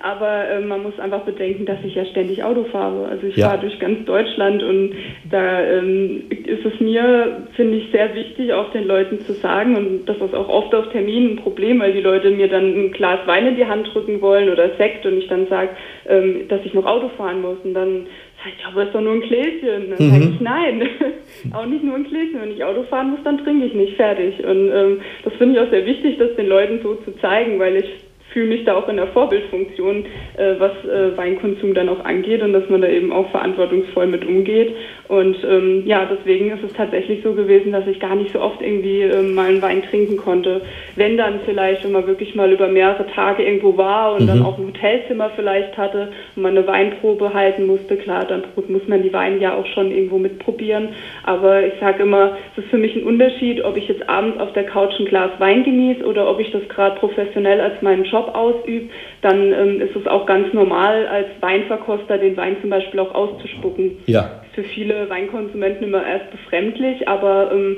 Aber 0.00 0.48
äh, 0.48 0.60
man 0.60 0.84
muss 0.84 0.98
einfach 1.00 1.22
bedenken, 1.22 1.66
dass 1.66 1.78
ich 1.84 1.96
ja 1.96 2.04
ständig 2.04 2.44
Auto 2.44 2.64
fahre. 2.70 3.08
Also 3.08 3.26
ich 3.26 3.36
ja. 3.36 3.48
fahre 3.48 3.62
durch 3.62 3.80
ganz 3.80 4.04
Deutschland 4.04 4.62
und 4.62 4.94
da 5.28 5.60
ähm, 5.60 6.22
ist 6.30 6.64
es 6.64 6.78
mir, 6.80 7.48
finde 7.56 7.78
ich, 7.78 7.90
sehr 7.90 8.14
wichtig, 8.14 8.52
auch 8.52 8.70
den 8.70 8.86
Leuten 8.86 9.20
zu 9.22 9.32
sagen 9.32 9.76
und 9.76 10.06
das 10.06 10.16
ist 10.18 10.34
auch 10.34 10.48
oft 10.48 10.72
auf 10.74 10.88
Terminen 10.92 11.32
ein 11.32 11.36
Problem, 11.36 11.80
weil 11.80 11.92
die 11.92 12.00
Leute 12.00 12.30
mir 12.30 12.48
dann 12.48 12.64
ein 12.64 12.92
Glas 12.92 13.26
Wein 13.26 13.48
in 13.48 13.56
die 13.56 13.66
Hand 13.66 13.92
drücken 13.92 14.20
wollen 14.20 14.50
oder 14.50 14.70
Sekt 14.76 15.04
und 15.04 15.18
ich 15.18 15.26
dann 15.26 15.48
sage, 15.48 15.70
ähm, 16.06 16.46
dass 16.48 16.60
ich 16.64 16.74
noch 16.74 16.86
Auto 16.86 17.08
fahren 17.16 17.42
muss 17.42 17.58
und 17.64 17.74
dann 17.74 18.06
ich, 18.44 18.66
aber 18.66 18.84
ist 18.84 18.94
doch 18.94 19.00
nur 19.00 19.14
ein 19.14 19.20
Gläschen. 19.20 19.90
Dann 19.90 20.06
mhm. 20.06 20.10
sage 20.10 20.32
ich, 20.34 20.40
nein, 20.40 20.88
auch 21.52 21.66
nicht 21.66 21.84
nur 21.84 21.96
ein 21.96 22.04
Gläschen. 22.04 22.40
Wenn 22.40 22.52
ich 22.52 22.64
Auto 22.64 22.84
fahren 22.84 23.10
muss, 23.10 23.20
dann 23.24 23.42
trinke 23.42 23.66
ich 23.66 23.74
nicht, 23.74 23.96
fertig. 23.96 24.42
Und 24.44 24.70
ähm, 24.72 25.00
das 25.24 25.34
finde 25.34 25.54
ich 25.54 25.66
auch 25.66 25.70
sehr 25.70 25.84
wichtig, 25.86 26.18
das 26.18 26.34
den 26.36 26.48
Leuten 26.48 26.80
so 26.82 26.94
zu 26.96 27.16
zeigen, 27.18 27.58
weil 27.58 27.76
ich 27.76 28.07
fühle 28.32 28.46
mich 28.46 28.64
da 28.64 28.76
auch 28.76 28.88
in 28.88 28.96
der 28.96 29.08
Vorbildfunktion, 29.08 30.04
äh, 30.36 30.54
was 30.58 30.72
äh, 30.84 31.16
Weinkonsum 31.16 31.74
dann 31.74 31.88
auch 31.88 32.04
angeht 32.04 32.42
und 32.42 32.52
dass 32.52 32.68
man 32.68 32.82
da 32.82 32.88
eben 32.88 33.12
auch 33.12 33.30
verantwortungsvoll 33.30 34.06
mit 34.06 34.24
umgeht. 34.26 34.74
Und 35.08 35.36
ähm, 35.44 35.84
ja, 35.86 36.06
deswegen 36.10 36.50
ist 36.50 36.62
es 36.62 36.74
tatsächlich 36.74 37.22
so 37.22 37.32
gewesen, 37.32 37.72
dass 37.72 37.86
ich 37.86 37.98
gar 37.98 38.14
nicht 38.14 38.32
so 38.32 38.40
oft 38.40 38.60
irgendwie 38.60 39.00
ähm, 39.02 39.34
mal 39.34 39.48
einen 39.48 39.62
Wein 39.62 39.82
trinken 39.82 40.18
konnte. 40.18 40.60
Wenn 40.96 41.16
dann 41.16 41.40
vielleicht, 41.46 41.84
wenn 41.84 41.92
man 41.92 42.06
wirklich 42.06 42.34
mal 42.34 42.52
über 42.52 42.68
mehrere 42.68 43.06
Tage 43.06 43.42
irgendwo 43.42 43.78
war 43.78 44.14
und 44.14 44.24
mhm. 44.24 44.26
dann 44.26 44.42
auch 44.42 44.58
ein 44.58 44.66
Hotelzimmer 44.66 45.30
vielleicht 45.34 45.78
hatte 45.78 46.10
und 46.36 46.42
man 46.42 46.56
eine 46.56 46.66
Weinprobe 46.66 47.32
halten 47.32 47.66
musste, 47.66 47.96
klar, 47.96 48.26
dann 48.26 48.44
muss 48.68 48.86
man 48.86 49.02
die 49.02 49.12
Weine 49.12 49.38
ja 49.38 49.54
auch 49.54 49.66
schon 49.66 49.90
irgendwo 49.90 50.18
mitprobieren. 50.18 50.90
Aber 51.24 51.66
ich 51.66 51.74
sage 51.80 52.02
immer, 52.02 52.36
es 52.52 52.64
ist 52.64 52.70
für 52.70 52.78
mich 52.78 52.94
ein 52.94 53.04
Unterschied, 53.04 53.64
ob 53.64 53.78
ich 53.78 53.88
jetzt 53.88 54.06
abends 54.06 54.38
auf 54.38 54.52
der 54.52 54.64
Couch 54.64 54.92
ein 54.98 55.06
Glas 55.06 55.30
Wein 55.38 55.64
genieße 55.64 56.04
oder 56.04 56.30
ob 56.30 56.38
ich 56.40 56.50
das 56.50 56.68
gerade 56.68 56.98
professionell 56.98 57.60
als 57.62 57.80
meinen 57.80 58.04
Job 58.04 58.17
ausübe. 58.26 58.88
Dann 59.22 59.52
ähm, 59.52 59.80
ist 59.80 59.94
es 59.94 60.06
auch 60.08 60.26
ganz 60.26 60.52
normal, 60.52 61.06
als 61.06 61.28
Weinverkoster 61.40 62.18
den 62.18 62.36
Wein 62.36 62.56
zum 62.60 62.70
Beispiel 62.70 62.98
auch 62.98 63.14
auszuspucken. 63.14 63.98
Ja 64.06 64.40
für 64.58 64.64
viele 64.64 65.08
Weinkonsumenten 65.08 65.84
immer 65.84 66.04
erst 66.04 66.32
befremdlich, 66.32 67.06
aber 67.06 67.52
ähm, 67.52 67.76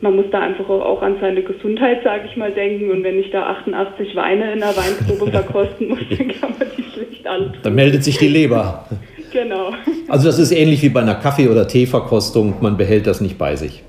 man 0.00 0.16
muss 0.16 0.24
da 0.32 0.40
einfach 0.40 0.68
auch 0.68 1.00
an 1.00 1.18
seine 1.20 1.42
Gesundheit, 1.42 2.02
sage 2.02 2.24
ich 2.28 2.36
mal, 2.36 2.50
denken. 2.50 2.90
Und 2.90 3.04
wenn 3.04 3.18
ich 3.20 3.30
da 3.30 3.46
88 3.46 4.16
Weine 4.16 4.52
in 4.52 4.58
der 4.58 4.76
Weinprobe 4.76 5.30
verkosten 5.30 5.88
muss, 5.88 6.00
dann 6.10 6.28
kann 6.28 6.50
man 6.58 6.68
die 6.76 6.82
schlicht 6.82 7.26
alle. 7.28 7.52
Dann 7.62 7.74
meldet 7.76 8.02
sich 8.02 8.18
die 8.18 8.26
Leber. 8.26 8.86
genau. 9.32 9.70
Also 10.08 10.26
das 10.26 10.40
ist 10.40 10.50
ähnlich 10.50 10.82
wie 10.82 10.88
bei 10.88 11.00
einer 11.00 11.14
Kaffee- 11.14 11.48
oder 11.48 11.68
Teeverkostung. 11.68 12.56
Man 12.60 12.76
behält 12.76 13.06
das 13.06 13.20
nicht 13.20 13.38
bei 13.38 13.54
sich. 13.54 13.84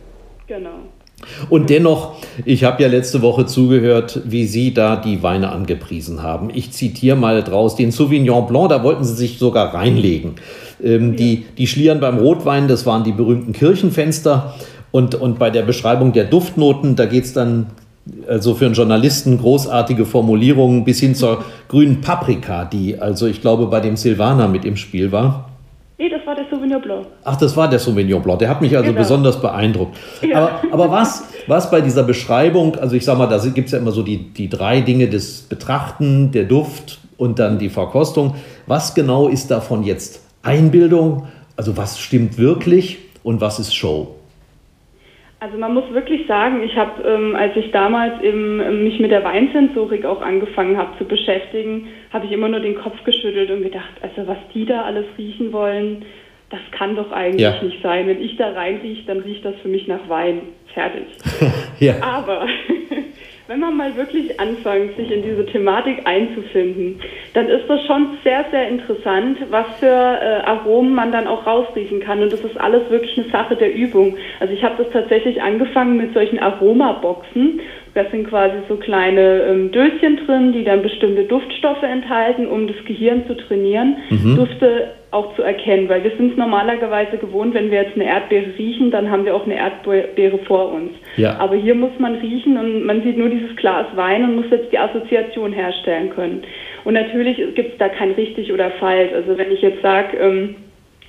Genau. 0.45 0.86
Und 1.49 1.69
dennoch, 1.69 2.15
ich 2.45 2.63
habe 2.63 2.83
ja 2.83 2.89
letzte 2.89 3.21
Woche 3.21 3.45
zugehört, 3.45 4.21
wie 4.25 4.45
Sie 4.45 4.73
da 4.73 4.95
die 4.95 5.23
Weine 5.23 5.49
angepriesen 5.49 6.21
haben. 6.21 6.49
Ich 6.53 6.71
zitiere 6.71 7.15
mal 7.15 7.43
draus 7.43 7.75
den 7.75 7.91
Sauvignon 7.91 8.47
Blanc, 8.47 8.69
da 8.69 8.83
wollten 8.83 9.03
Sie 9.03 9.15
sich 9.15 9.39
sogar 9.39 9.73
reinlegen. 9.73 10.35
Ähm, 10.83 11.11
ja. 11.11 11.17
die, 11.17 11.45
die 11.57 11.67
Schlieren 11.67 11.99
beim 11.99 12.19
Rotwein, 12.19 12.67
das 12.67 12.85
waren 12.85 13.03
die 13.03 13.11
berühmten 13.11 13.51
Kirchenfenster. 13.51 14.53
Und, 14.91 15.15
und 15.15 15.39
bei 15.39 15.49
der 15.49 15.63
Beschreibung 15.63 16.13
der 16.13 16.25
Duftnoten, 16.25 16.95
da 16.95 17.05
geht 17.05 17.25
es 17.25 17.33
dann 17.33 17.67
also 18.27 18.55
für 18.55 18.65
einen 18.65 18.73
Journalisten 18.73 19.37
großartige 19.37 20.05
Formulierungen 20.05 20.83
bis 20.85 20.99
hin 20.99 21.15
zur 21.15 21.43
grünen 21.67 22.01
Paprika, 22.01 22.65
die 22.65 22.99
also 22.99 23.27
ich 23.27 23.41
glaube 23.41 23.67
bei 23.67 23.79
dem 23.79 23.97
Silvaner 23.97 24.47
mit 24.47 24.65
im 24.65 24.77
Spiel 24.77 25.11
war. 25.11 25.49
Nee, 25.97 26.09
das 26.09 26.25
war 26.25 26.35
Sauvignon 26.57 26.81
Blanc. 26.81 27.05
Ach, 27.23 27.35
das 27.37 27.55
war 27.55 27.69
der 27.69 27.79
Sauvignon 27.79 28.21
Blanc. 28.21 28.39
Der 28.39 28.49
hat 28.49 28.61
mich 28.61 28.75
also 28.75 28.89
genau. 28.89 28.99
besonders 28.99 29.41
beeindruckt. 29.41 29.97
Ja. 30.21 30.37
Aber, 30.37 30.73
aber 30.73 30.91
was, 30.91 31.31
was 31.47 31.69
bei 31.69 31.81
dieser 31.81 32.03
Beschreibung, 32.03 32.75
also 32.75 32.95
ich 32.95 33.05
sage 33.05 33.19
mal, 33.19 33.27
da 33.27 33.37
gibt 33.53 33.67
es 33.67 33.71
ja 33.71 33.79
immer 33.79 33.91
so 33.91 34.03
die, 34.03 34.33
die 34.33 34.49
drei 34.49 34.81
Dinge 34.81 35.07
des 35.07 35.43
Betrachten, 35.43 36.31
der 36.31 36.45
Duft 36.45 36.99
und 37.17 37.39
dann 37.39 37.59
die 37.59 37.69
Verkostung. 37.69 38.35
Was 38.65 38.95
genau 38.95 39.27
ist 39.27 39.51
davon 39.51 39.83
jetzt 39.83 40.23
Einbildung? 40.43 41.27
Also 41.55 41.77
was 41.77 41.99
stimmt 41.99 42.37
wirklich 42.37 42.99
und 43.23 43.41
was 43.41 43.59
ist 43.59 43.75
Show? 43.75 44.17
Also 45.39 45.55
man 45.59 45.75
muss 45.75 45.83
wirklich 45.91 46.25
sagen, 46.25 46.63
ich 46.63 46.75
habe, 46.75 47.03
ähm, 47.03 47.35
als 47.35 47.55
ich 47.55 47.69
damals 47.71 48.21
eben 48.23 48.59
ähm, 48.59 48.83
mich 48.83 48.99
mit 48.99 49.11
der 49.11 49.23
Weinsensorik 49.23 50.03
auch 50.03 50.21
angefangen 50.21 50.77
habe 50.77 50.97
zu 50.97 51.05
beschäftigen, 51.05 51.87
habe 52.11 52.25
ich 52.25 52.31
immer 52.31 52.49
nur 52.49 52.59
den 52.59 52.75
Kopf 52.75 53.03
geschüttelt 53.03 53.51
und 53.51 53.61
gedacht, 53.61 53.93
also 54.01 54.27
was 54.27 54.37
die 54.55 54.65
da 54.65 54.81
alles 54.81 55.05
riechen 55.15 55.53
wollen, 55.53 56.05
das 56.49 56.59
kann 56.71 56.95
doch 56.95 57.11
eigentlich 57.11 57.41
ja. 57.41 57.61
nicht 57.61 57.81
sein. 57.83 58.07
Wenn 58.07 58.21
ich 58.21 58.37
da 58.37 58.51
reinrieche, 58.51 59.03
dann 59.05 59.19
riecht 59.19 59.43
das 59.43 59.55
für 59.61 59.67
mich 59.67 59.87
nach 59.87 60.07
Wein. 60.07 60.41
Fertig. 60.73 61.07
ja. 61.79 61.95
Aber 62.01 62.47
wenn 63.47 63.59
man 63.59 63.75
mal 63.75 63.95
wirklich 63.97 64.39
anfängt, 64.39 64.95
sich 64.95 65.11
in 65.11 65.23
diese 65.23 65.45
Thematik 65.45 66.05
einzufinden, 66.05 67.01
dann 67.33 67.47
ist 67.49 67.67
das 67.67 67.85
schon 67.85 68.17
sehr, 68.23 68.45
sehr 68.51 68.69
interessant, 68.69 69.39
was 69.49 69.65
für 69.79 69.87
äh, 69.87 70.45
Aromen 70.45 70.93
man 70.93 71.11
dann 71.11 71.27
auch 71.27 71.45
rausriechen 71.45 71.99
kann. 71.99 72.21
Und 72.21 72.31
das 72.31 72.41
ist 72.41 72.59
alles 72.59 72.89
wirklich 72.89 73.17
eine 73.17 73.27
Sache 73.29 73.55
der 73.55 73.73
Übung. 73.73 74.15
Also 74.39 74.53
ich 74.53 74.63
habe 74.63 74.81
das 74.81 74.91
tatsächlich 74.93 75.41
angefangen 75.41 75.97
mit 75.97 76.13
solchen 76.13 76.39
Aromaboxen. 76.39 77.59
Da 77.93 78.05
sind 78.11 78.29
quasi 78.29 78.57
so 78.69 78.75
kleine 78.75 79.41
ähm, 79.41 79.71
Döschen 79.71 80.17
drin, 80.25 80.53
die 80.53 80.63
dann 80.63 80.81
bestimmte 80.81 81.23
Duftstoffe 81.23 81.83
enthalten, 81.83 82.47
um 82.47 82.67
das 82.67 82.77
Gehirn 82.85 83.25
zu 83.27 83.35
trainieren, 83.35 83.97
mhm. 84.11 84.35
Dufte 84.35 84.91
auch 85.17 85.35
zu 85.35 85.41
erkennen. 85.41 85.89
Weil 85.89 86.03
wir 86.03 86.11
sind 86.11 86.31
es 86.31 86.37
normalerweise 86.37 87.17
gewohnt, 87.17 87.53
wenn 87.53 87.71
wir 87.71 87.81
jetzt 87.81 87.95
eine 87.95 88.05
Erdbeere 88.05 88.57
riechen, 88.57 88.91
dann 88.91 89.09
haben 89.09 89.25
wir 89.25 89.35
auch 89.35 89.45
eine 89.45 89.57
Erdbeere 89.57 90.37
vor 90.45 90.71
uns. 90.71 90.91
Ja. 91.17 91.37
Aber 91.39 91.55
hier 91.55 91.75
muss 91.75 91.97
man 91.99 92.15
riechen 92.15 92.57
und 92.57 92.85
man 92.85 93.01
sieht 93.03 93.17
nur 93.17 93.29
dieses 93.29 93.55
Glas 93.55 93.87
Wein 93.95 94.23
und 94.23 94.35
muss 94.35 94.51
jetzt 94.51 94.71
die 94.71 94.79
Assoziation 94.79 95.51
herstellen 95.51 96.11
können. 96.11 96.43
Und 96.85 96.93
natürlich 96.93 97.37
gibt 97.55 97.73
es 97.73 97.77
da 97.79 97.89
kein 97.89 98.11
richtig 98.11 98.53
oder 98.53 98.71
falsch. 98.71 99.11
Also 99.13 99.37
wenn 99.37 99.51
ich 99.51 99.61
jetzt 99.61 99.81
sage, 99.81 100.17
ähm, 100.17 100.55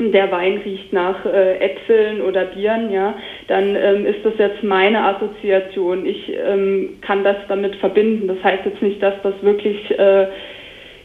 der 0.00 0.30
Wein 0.30 0.60
riecht 0.64 0.92
nach 0.92 1.24
äh, 1.26 1.58
Äpfeln 1.58 2.22
oder 2.22 2.44
Bieren, 2.46 2.92
ja, 2.92 3.14
dann 3.48 3.74
ähm, 3.74 4.06
ist 4.06 4.24
das 4.24 4.34
jetzt 4.38 4.62
meine 4.62 5.04
Assoziation. 5.04 6.06
Ich 6.06 6.32
ähm, 6.46 6.98
kann 7.00 7.24
das 7.24 7.36
damit 7.48 7.74
verbinden. 7.76 8.28
Das 8.28 8.42
heißt 8.42 8.64
jetzt 8.64 8.80
nicht, 8.80 9.02
dass 9.02 9.14
das 9.22 9.34
wirklich 9.42 9.90
äh, 9.98 10.28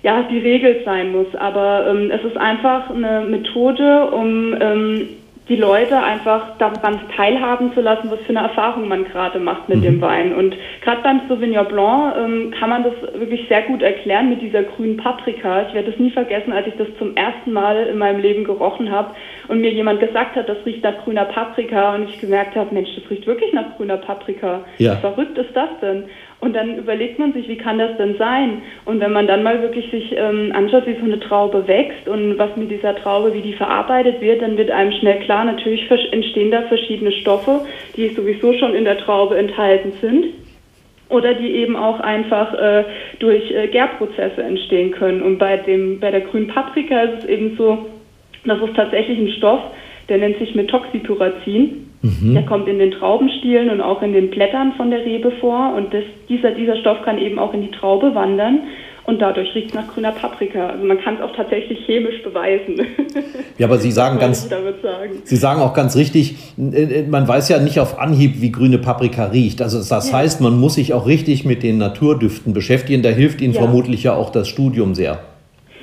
ja 0.04 0.24
die 0.24 0.40
Regel 0.40 0.82
sein 0.86 1.12
muss, 1.12 1.34
aber 1.36 1.88
ähm, 1.88 2.12
es 2.12 2.24
ist 2.24 2.38
einfach 2.38 2.90
eine 2.90 3.22
Methode, 3.22 4.12
um 4.12 4.54
ähm, 4.60 5.10
die 5.50 5.56
Leute 5.58 6.02
einfach 6.02 6.58
daran 6.58 7.02
teilhaben 7.18 7.74
zu 7.74 7.82
lassen, 7.82 8.10
was 8.10 8.20
für 8.22 8.30
eine 8.30 8.48
Erfahrung 8.48 8.88
man 8.88 9.04
gerade 9.04 9.40
macht 9.40 9.68
mit 9.68 9.80
mhm. 9.80 9.84
dem 9.84 10.02
Wein. 10.02 10.34
Und 10.34 10.56
gerade 10.82 11.02
beim 11.02 11.22
Sauvignon 11.28 11.68
Blanc 11.68 12.16
ähm, 12.18 12.54
kann 12.58 12.70
man 12.70 12.84
das 12.84 12.94
wirklich 13.20 13.48
sehr 13.50 13.64
gut 13.64 13.82
erklären 13.82 14.30
mit 14.30 14.42
dieser 14.42 14.64
grünen 14.64 14.96
Paprika. 14.96 15.66
Ich 15.68 15.74
werde 15.74 15.92
es 15.92 16.00
nie 16.00 16.12
vergessen, 16.12 16.54
als 16.54 16.68
ich 16.68 16.76
das 16.76 16.88
zum 16.98 17.18
ersten 17.18 17.52
Mal 17.52 17.88
in 17.88 17.98
meinem 17.98 18.22
Leben 18.22 18.46
gerochen 18.46 18.90
habe 18.90 19.16
und 19.50 19.60
mir 19.60 19.72
jemand 19.72 20.00
gesagt 20.00 20.38
hat, 20.38 20.48
das 20.48 20.66
riecht 20.66 20.84
nach 20.84 21.04
grüner 21.04 21.26
Paprika 21.26 21.96
und 21.96 22.10
ich 22.10 22.20
gemerkt 22.20 22.56
habe, 22.56 22.74
Mensch, 22.74 22.90
das 22.96 23.10
riecht 23.10 23.28
wirklich 23.28 23.52
nach 23.52 23.76
grüner 23.76 23.98
Paprika. 23.98 24.62
Ja. 24.78 24.96
Wie 24.96 25.02
verrückt 25.02 25.38
ist 25.38 25.54
das 25.54 25.70
denn? 25.82 26.06
Und 26.44 26.58
dann 26.58 26.78
überlegt 26.78 27.20
man 27.20 27.32
sich, 27.32 27.48
wie 27.48 27.56
kann 27.56 27.80
das 27.80 27.96
denn 27.96 28.18
sein? 28.18 28.64
Und 28.84 29.00
wenn 29.00 29.14
man 29.14 29.28
dann 29.28 29.44
mal 29.44 29.62
wirklich 29.62 29.90
sich 29.92 30.14
ähm, 30.14 30.52
anschaut, 30.54 30.86
wie 30.86 30.96
so 30.96 31.06
eine 31.06 31.22
Traube 31.22 31.66
wächst 31.70 32.10
und 32.10 32.38
was 32.38 32.54
mit 32.58 32.70
dieser 32.70 32.98
Traube, 32.98 33.34
wie 33.34 33.42
die 33.42 33.54
verarbeitet 33.54 34.20
wird, 34.20 34.42
dann 34.42 34.58
wird 34.58 34.70
einem 34.70 34.92
schnell 34.92 35.22
klar, 35.22 35.46
natürlich 35.46 35.90
entstehen 36.12 36.52
da 36.52 36.64
verschiedene 36.64 37.14
Stoffe, 37.14 37.62
die 37.96 38.10
sowieso 38.10 38.52
schon 38.58 38.76
in 38.76 38.84
der 38.84 38.98
Traube 38.98 39.38
enthalten 39.38 39.94
sind 40.02 40.26
oder 41.08 41.34
die 41.34 41.50
eben 41.50 41.78
auch 41.78 42.02
einfach 42.02 42.54
äh, 42.56 42.84
durch 43.20 43.50
äh, 43.50 43.68
Gärprozesse 43.68 44.44
entstehen 44.44 44.92
können. 44.92 45.22
Und 45.22 45.38
bei, 45.38 45.56
dem, 45.56 46.02
bei 46.02 46.12
der 46.12 46.22
grünen 46.22 46.48
Paprika 46.48 47.04
ist 47.04 47.24
es 47.24 47.30
eben 47.30 47.56
so, 47.56 47.86
das 48.44 48.62
ist 48.62 48.76
tatsächlich 48.76 49.18
ein 49.18 49.32
Stoff, 49.38 49.62
der 50.10 50.18
nennt 50.18 50.38
sich 50.40 50.56
Methoxypyrazin. 50.56 51.90
Mhm. 52.02 52.34
Der 52.34 52.44
kommt 52.44 52.68
in 52.68 52.80
den 52.80 52.92
Traubenstielen 52.92 53.70
und 53.70 53.82
auch 53.82 54.02
in 54.02 54.14
den 54.14 54.30
Blättern 54.30 54.74
von 54.74 54.92
der 54.92 55.06
Rebe 55.06 55.32
vor. 55.40 55.74
Und 55.76 55.94
das, 55.94 56.04
dieser, 56.28 56.52
dieser 56.52 56.76
Stoff 56.78 57.02
kann 57.04 57.18
eben 57.18 57.40
auch 57.40 57.54
in 57.54 57.62
die 57.62 57.72
Traube 57.72 58.14
wandern. 58.14 58.60
Und 59.06 59.22
dadurch 59.22 59.54
riecht 59.54 59.68
es 59.68 59.74
nach 59.74 59.88
grüner 59.88 60.12
Paprika. 60.12 60.68
Also 60.68 60.86
man 60.86 60.98
kann 61.00 61.16
es 61.16 61.22
auch 61.22 61.36
tatsächlich 61.36 61.86
chemisch 61.86 62.22
beweisen. 62.24 62.82
Ja, 63.60 63.68
aber 63.68 63.78
Sie 63.78 63.92
sagen 63.92 64.18
ganz, 64.18 64.50
sagen. 64.50 65.22
Sie 65.24 65.36
sagen 65.36 65.62
auch 65.62 65.76
ganz 65.76 65.96
richtig, 65.96 66.36
äh, 66.58 67.02
äh, 67.02 67.08
man 67.08 67.28
weiß 67.28 67.50
ja 67.50 67.60
nicht 67.60 67.80
auf 67.80 68.00
Anhieb, 68.00 68.42
wie 68.42 68.52
grüne 68.52 68.80
Paprika 68.80 69.26
riecht. 69.26 69.62
Also 69.62 69.78
das 69.78 70.10
ja. 70.10 70.18
heißt, 70.18 70.42
man 70.42 70.60
muss 70.60 70.74
sich 70.74 70.92
auch 70.94 71.06
richtig 71.06 71.46
mit 71.46 71.62
den 71.62 71.78
Naturdüften 71.78 72.54
beschäftigen. 72.54 73.04
Da 73.04 73.10
hilft 73.10 73.42
Ihnen 73.42 73.54
ja. 73.54 73.62
vermutlich 73.62 74.04
ja 74.04 74.16
auch 74.16 74.32
das 74.32 74.48
Studium 74.48 74.96
sehr. 74.96 75.20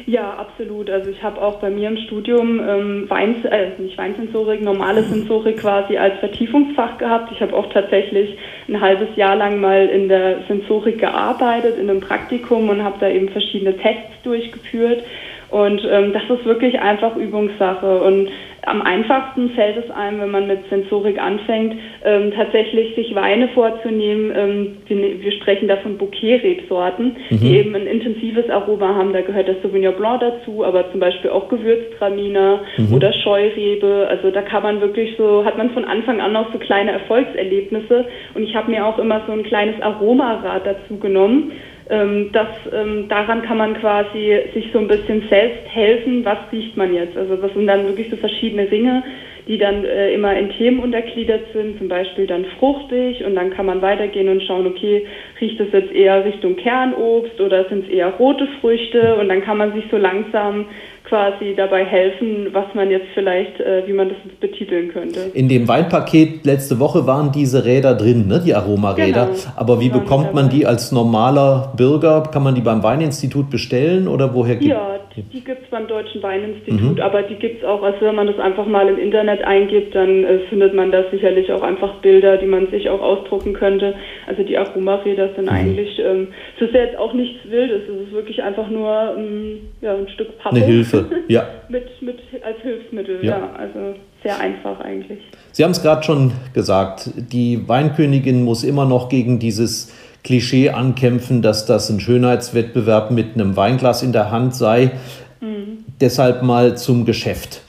Ja, 0.07 0.35
absolut. 0.35 0.91
Also 0.91 1.11
ich 1.11 1.23
habe 1.23 1.41
auch 1.41 1.61
bei 1.61 1.71
mir 1.71 1.89
im 1.89 1.97
Studium 1.97 2.61
ähm, 2.61 3.11
Wein, 3.11 3.45
äh, 3.45 3.71
nicht 3.79 3.97
Weinsensorik, 3.99 4.63
normale 4.63 5.03
Sensorik 5.03 5.59
quasi 5.59 5.97
als 5.97 6.19
Vertiefungsfach 6.21 6.99
gehabt. 6.99 7.33
Ich 7.33 7.41
habe 7.41 7.55
auch 7.55 7.73
tatsächlich 7.73 8.37
ein 8.69 8.81
halbes 8.81 9.09
Jahr 9.17 9.37
lang 9.37 9.61
mal 9.61 9.87
in 9.87 10.09
der 10.09 10.45
Sensorik 10.49 10.99
gearbeitet, 10.99 11.79
in 11.79 11.91
einem 11.91 12.01
Praktikum 12.01 12.69
und 12.69 12.83
habe 12.83 12.97
da 13.01 13.09
eben 13.09 13.29
verschiedene 13.29 13.77
Tests 13.77 14.23
durchgeführt. 14.23 15.05
Und 15.51 15.83
ähm, 15.91 16.13
das 16.13 16.23
ist 16.31 16.45
wirklich 16.45 16.81
einfach 16.81 17.17
Übungssache. 17.17 18.01
Und 18.03 18.31
am 18.67 18.83
einfachsten 18.83 19.51
fällt 19.51 19.77
es 19.77 19.91
einem, 19.91 20.21
wenn 20.21 20.31
man 20.31 20.47
mit 20.47 20.69
Sensorik 20.69 21.21
anfängt, 21.21 21.77
ähm, 22.05 22.33
tatsächlich 22.33 22.95
sich 22.95 23.15
Weine 23.15 23.49
vorzunehmen. 23.49 24.33
Ähm, 24.37 24.77
wir, 24.87 25.23
wir, 25.23 25.33
sprechen 25.33 25.69
da 25.69 25.77
von 25.79 25.97
Bouquet-Rebsorten, 25.97 27.17
mhm. 27.31 27.41
die 27.41 27.57
eben 27.57 27.75
ein 27.75 27.87
intensives 27.87 28.49
Aroma 28.51 28.95
haben. 28.95 29.13
Da 29.13 29.23
gehört 29.23 29.49
das 29.49 29.57
Sauvignon 29.63 29.95
Blanc 29.95 30.21
dazu, 30.21 30.65
aber 30.65 30.91
zum 30.91 31.01
Beispiel 31.01 31.31
auch 31.31 31.49
Gewürztraminer 31.49 32.61
mhm. 32.77 32.95
oder 32.95 33.13
Scheurebe. 33.13 34.07
Also 34.11 34.31
da 34.31 34.43
kann 34.43 34.63
man 34.63 34.81
wirklich 34.81 35.17
so, 35.17 35.45
hat 35.45 35.57
man 35.57 35.71
von 35.71 35.85
Anfang 35.85 36.21
an 36.21 36.37
auch 36.37 36.53
so 36.53 36.59
kleine 36.59 36.93
Erfolgserlebnisse. 36.93 38.07
Und 38.35 38.43
ich 38.43 38.55
habe 38.55 38.71
mir 38.71 38.85
auch 38.87 38.99
immer 38.99 39.23
so 39.27 39.33
ein 39.33 39.43
kleines 39.43 39.81
Aromarad 39.81 40.67
dazu 40.67 40.99
genommen 40.99 41.53
ähm, 41.91 42.31
das, 42.33 42.49
ähm, 42.73 43.09
daran 43.09 43.43
kann 43.43 43.59
man 43.59 43.75
quasi 43.75 44.39
sich 44.55 44.71
so 44.73 44.79
ein 44.79 44.89
bisschen 44.89 45.25
selbst 45.29 45.67
helfen, 45.69 46.25
was 46.25 46.39
riecht 46.53 46.77
man 46.77 46.95
jetzt. 46.95 47.17
Also 47.17 47.37
das 47.37 47.53
sind 47.53 47.67
dann 47.67 47.87
wirklich 47.87 48.09
so 48.11 48.17
verschiedene 48.17 48.71
Ringe, 48.71 49.03
die 49.49 49.59
dann 49.59 49.85
äh, 49.85 50.15
immer 50.15 50.37
in 50.39 50.51
Themen 50.51 50.79
untergliedert 50.79 51.43
sind, 51.53 51.79
zum 51.79 51.89
Beispiel 51.89 52.27
dann 52.27 52.45
fruchtig 52.59 53.25
und 53.25 53.35
dann 53.35 53.51
kann 53.51 53.67
man 53.67 53.83
weitergehen 53.83 54.29
und 54.29 54.43
schauen, 54.45 54.67
okay, 54.67 55.05
riecht 55.41 55.59
es 55.59 55.73
jetzt 55.73 55.93
eher 55.93 56.25
Richtung 56.25 56.55
Kernobst 56.55 57.41
oder 57.41 57.65
sind 57.69 57.87
es 57.87 57.91
eher 57.91 58.11
rote 58.11 58.47
Früchte? 58.61 59.17
Und 59.17 59.29
dann 59.29 59.43
kann 59.43 59.59
man 59.59 59.73
sich 59.73 59.85
so 59.91 59.97
langsam 59.97 60.67
quasi 61.11 61.55
dabei 61.57 61.85
helfen, 61.85 62.49
was 62.53 62.73
man 62.75 62.89
jetzt 62.91 63.09
vielleicht, 63.15 63.61
äh, 63.61 63.83
wie 63.87 63.93
man 63.93 64.11
das 64.11 64.19
betiteln 64.41 64.93
könnte. 64.93 65.21
In 65.35 65.49
dem 65.49 65.67
Weinpaket 65.67 66.47
letzte 66.47 66.79
Woche 66.79 67.07
waren 67.07 67.33
diese 67.33 67.65
Räder 67.65 67.95
drin, 67.97 68.29
ne? 68.29 68.41
die 68.45 68.55
Aromaräder. 68.55 69.27
Genau. 69.27 69.39
Aber 69.57 69.81
wie 69.81 69.89
bekommt 69.89 70.33
man 70.33 70.49
die 70.49 70.65
als 70.65 70.93
normaler 70.93 71.73
Bürger? 71.77 72.23
Kann 72.33 72.45
man 72.45 72.55
die 72.55 72.61
beim 72.61 72.85
Weininstitut 72.85 73.51
bestellen 73.51 74.07
oder 74.07 74.33
woher 74.35 74.55
gibt 74.55 74.71
Ja, 74.71 75.01
die, 75.17 75.23
die 75.23 75.45
gibt 75.45 75.65
es 75.65 75.71
beim 75.71 75.89
Deutschen 75.89 76.23
Weininstitut, 76.23 76.97
mhm. 76.97 77.01
aber 77.01 77.23
die 77.23 77.35
gibt 77.35 77.63
es 77.63 77.69
auch, 77.69 77.83
also 77.83 77.99
wenn 78.01 78.15
man 78.15 78.29
das 78.29 78.39
einfach 78.39 78.67
mal 78.67 78.89
im 78.89 78.99
Internet 78.99 79.43
eingibt, 79.43 79.95
dann 79.95 80.25
äh, 80.25 80.39
findet 80.49 80.73
man 80.75 80.93
da 80.93 81.03
sicherlich 81.11 81.53
auch 81.53 81.63
einfach 81.63 81.95
Bilder, 81.97 82.37
die 82.37 82.47
man 82.47 82.71
sich 82.71 82.89
auch 82.89 83.01
ausdrucken 83.01 83.53
könnte. 83.53 83.95
Also 84.29 84.45
die 84.45 84.57
Aromaräder 84.57 85.31
sind 85.35 85.47
mhm. 85.47 85.51
eigentlich, 85.51 85.99
ähm, 85.99 86.29
es 86.57 86.69
ist 86.69 86.75
ja 86.75 86.83
jetzt 86.83 86.99
auch 86.99 87.13
nichts 87.13 87.39
Wildes, 87.51 87.83
es 87.89 88.07
ist 88.07 88.13
wirklich 88.13 88.41
einfach 88.43 88.69
nur 88.69 89.17
ähm, 89.19 89.59
ja, 89.81 89.95
ein 89.95 90.09
Stück 90.09 90.39
Pappe. 90.39 90.57
Eine 90.57 90.65
Hilfe, 90.65 91.00
ja. 91.29 91.47
mit, 91.69 92.03
mit, 92.03 92.19
als 92.45 92.59
Hilfsmittel, 92.63 93.25
ja. 93.25 93.39
ja 93.39 93.53
also 93.57 93.95
sehr 94.23 94.39
einfach 94.39 94.81
eigentlich. 94.81 95.21
Sie 95.53 95.65
haben 95.65 95.71
es 95.71 95.83
gerade 95.83 96.03
schon 96.03 96.33
gesagt, 96.53 97.11
die 97.17 97.69
Weinkönigin 97.69 98.43
muss 98.43 98.65
immer 98.65 98.85
noch 98.85 99.09
gegen 99.09 99.39
dieses 99.39 99.93
Klischee 100.23 100.71
ankämpfen, 100.71 101.43
dass 101.43 101.67
das 101.67 101.89
ein 101.91 102.01
Schönheitswettbewerb 102.01 103.11
mit 103.11 103.35
einem 103.35 103.57
Weinglas 103.57 104.03
in 104.03 104.13
der 104.13 104.31
Hand 104.31 104.55
sei. 104.55 104.93
Mhm. 105.41 105.85
Deshalb 106.01 106.43
mal 106.43 106.77
zum 106.77 107.05
Geschäft. 107.05 107.63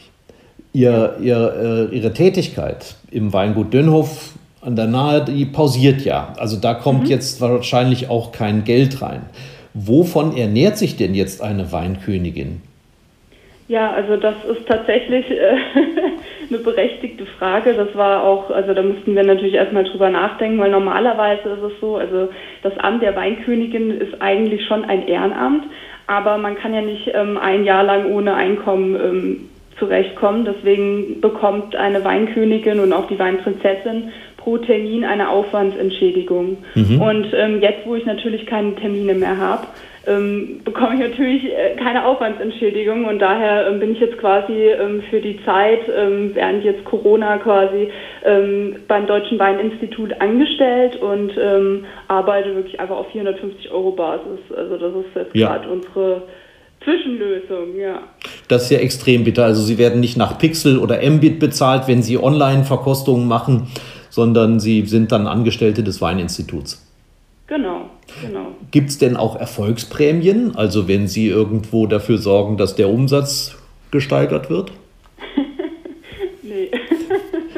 Ihr, 0.74 1.17
ihr, 1.22 1.89
äh, 1.91 1.96
ihre 1.96 2.13
Tätigkeit 2.13 2.96
im 3.12 3.34
Weingut 3.34 3.74
Dönhof 3.74 4.34
an 4.62 4.76
der 4.76 4.88
Nahe, 4.88 5.26
die 5.26 5.46
pausiert 5.46 6.02
ja. 6.02 6.34
Also 6.38 6.58
da 6.58 6.74
kommt 6.74 7.04
mhm. 7.04 7.10
jetzt 7.10 7.41
wahrscheinlich 7.41 8.10
auch 8.10 8.32
kein 8.32 8.63
Geld 8.63 9.02
rein. 9.02 9.22
Wovon 9.74 10.36
ernährt 10.36 10.78
sich 10.78 10.98
denn 10.98 11.15
jetzt 11.15 11.41
eine 11.41 11.72
Weinkönigin? 11.72 12.62
Ja, 13.72 13.90
also 13.92 14.18
das 14.18 14.36
ist 14.52 14.68
tatsächlich 14.68 15.32
äh, 15.32 15.56
eine 16.50 16.58
berechtigte 16.58 17.26
Frage. 17.26 17.74
Das 17.74 17.96
war 17.96 18.22
auch, 18.22 18.50
also 18.50 18.74
da 18.74 18.84
mussten 18.84 19.16
wir 19.16 19.24
natürlich 19.24 19.54
erstmal 19.54 19.86
drüber 19.86 20.10
nachdenken, 20.10 20.60
weil 20.60 20.72
normalerweise 20.72 21.48
ist 21.48 21.64
es 21.64 21.80
so, 21.80 21.96
also 21.96 22.28
das 22.64 22.78
Amt 22.80 23.02
der 23.02 23.16
Weinkönigin 23.16 23.92
ist 23.92 24.22
eigentlich 24.22 24.66
schon 24.66 24.84
ein 24.84 25.08
Ehrenamt, 25.08 25.64
aber 26.06 26.38
man 26.38 26.56
kann 26.56 26.74
ja 26.74 26.82
nicht 26.82 27.12
ähm, 27.14 27.38
ein 27.38 27.64
Jahr 27.64 27.84
lang 27.84 28.12
ohne 28.12 28.34
Einkommen 28.34 28.96
ähm, 28.96 29.50
zurechtkommen. 29.80 30.44
Deswegen 30.44 31.22
bekommt 31.22 31.74
eine 31.74 32.04
Weinkönigin 32.04 32.82
und 32.82 32.92
auch 32.92 33.08
die 33.08 33.20
Weinprinzessin 33.20 34.12
pro 34.36 34.58
Termin 34.58 35.06
eine 35.06 35.30
Aufwandsentschädigung. 35.30 36.58
Mhm. 36.76 37.02
Und 37.02 37.28
ähm, 37.34 37.62
jetzt, 37.62 37.86
wo 37.86 37.96
ich 37.96 38.06
natürlich 38.06 38.46
keine 38.48 38.76
Termine 38.76 39.14
mehr 39.14 39.38
habe, 39.38 39.68
ähm, 40.08 40.62
bekomme 40.64 40.96
ich 40.96 41.00
natürlich 41.00 41.44
äh, 41.46 41.76
keine 41.76 42.06
Aufwandsentschädigung 42.06 43.06
und 43.06 43.20
daher 43.20 43.68
ähm, 43.68 43.80
bin 43.80 43.92
ich 43.92 44.00
jetzt 44.00 44.18
quasi 44.18 44.54
ähm, 44.54 45.04
für 45.10 45.22
die 45.22 45.40
Zeit, 45.46 45.82
ähm, 45.96 46.32
während 46.34 46.64
jetzt 46.64 46.84
Corona 46.86 47.38
quasi 47.38 47.90
ähm, 48.26 48.78
beim 48.88 49.06
Deutschen 49.06 49.38
Weininstitut 49.38 50.20
angestellt 50.20 50.96
und 50.96 51.34
ähm, 51.38 51.86
arbeite 52.08 52.56
wirklich 52.56 52.80
einfach 52.80 52.96
auf 52.96 53.12
450 53.12 53.72
Euro 53.72 53.92
Basis. 53.92 54.40
Also 54.56 54.78
das 54.78 55.06
ist 55.06 55.16
jetzt 55.16 55.36
ja. 55.36 55.50
gerade 55.50 55.70
unsere 55.70 56.24
Zwischenlösung, 56.84 57.78
ja. 57.78 58.02
Das 58.48 58.64
ist 58.64 58.72
ja 58.72 58.80
extrem 58.80 59.24
bitter. 59.24 59.46
Also 59.46 59.62
Sie 59.62 59.78
werden 59.78 60.00
nicht 60.00 60.18
nach 60.18 60.40
Pixel 60.40 60.80
oder 60.80 60.98
Mbit 61.08 61.40
bezahlt, 61.40 61.88
wenn 61.88 62.02
Sie 62.02 62.18
Online-Verkostungen 62.18 63.28
machen, 63.28 63.68
sondern 64.10 64.60
Sie 64.60 64.86
sind 64.88 65.12
dann 65.12 65.28
Angestellte 65.28 65.84
des 65.84 66.02
Weininstituts. 66.02 66.88
Genau, 67.46 67.90
genau. 68.26 68.51
Gibt 68.72 68.90
es 68.90 68.98
denn 68.98 69.18
auch 69.18 69.36
Erfolgsprämien? 69.36 70.56
Also 70.56 70.88
wenn 70.88 71.08
Sie 71.08 71.28
irgendwo 71.28 71.88
dafür 71.88 72.18
sorgen, 72.18 72.58
dass 72.58 72.76
der 72.76 72.90
Umsatz 72.90 73.56
gesteigert 73.92 74.50
wird? 74.50 74.72
nee. 76.42 76.72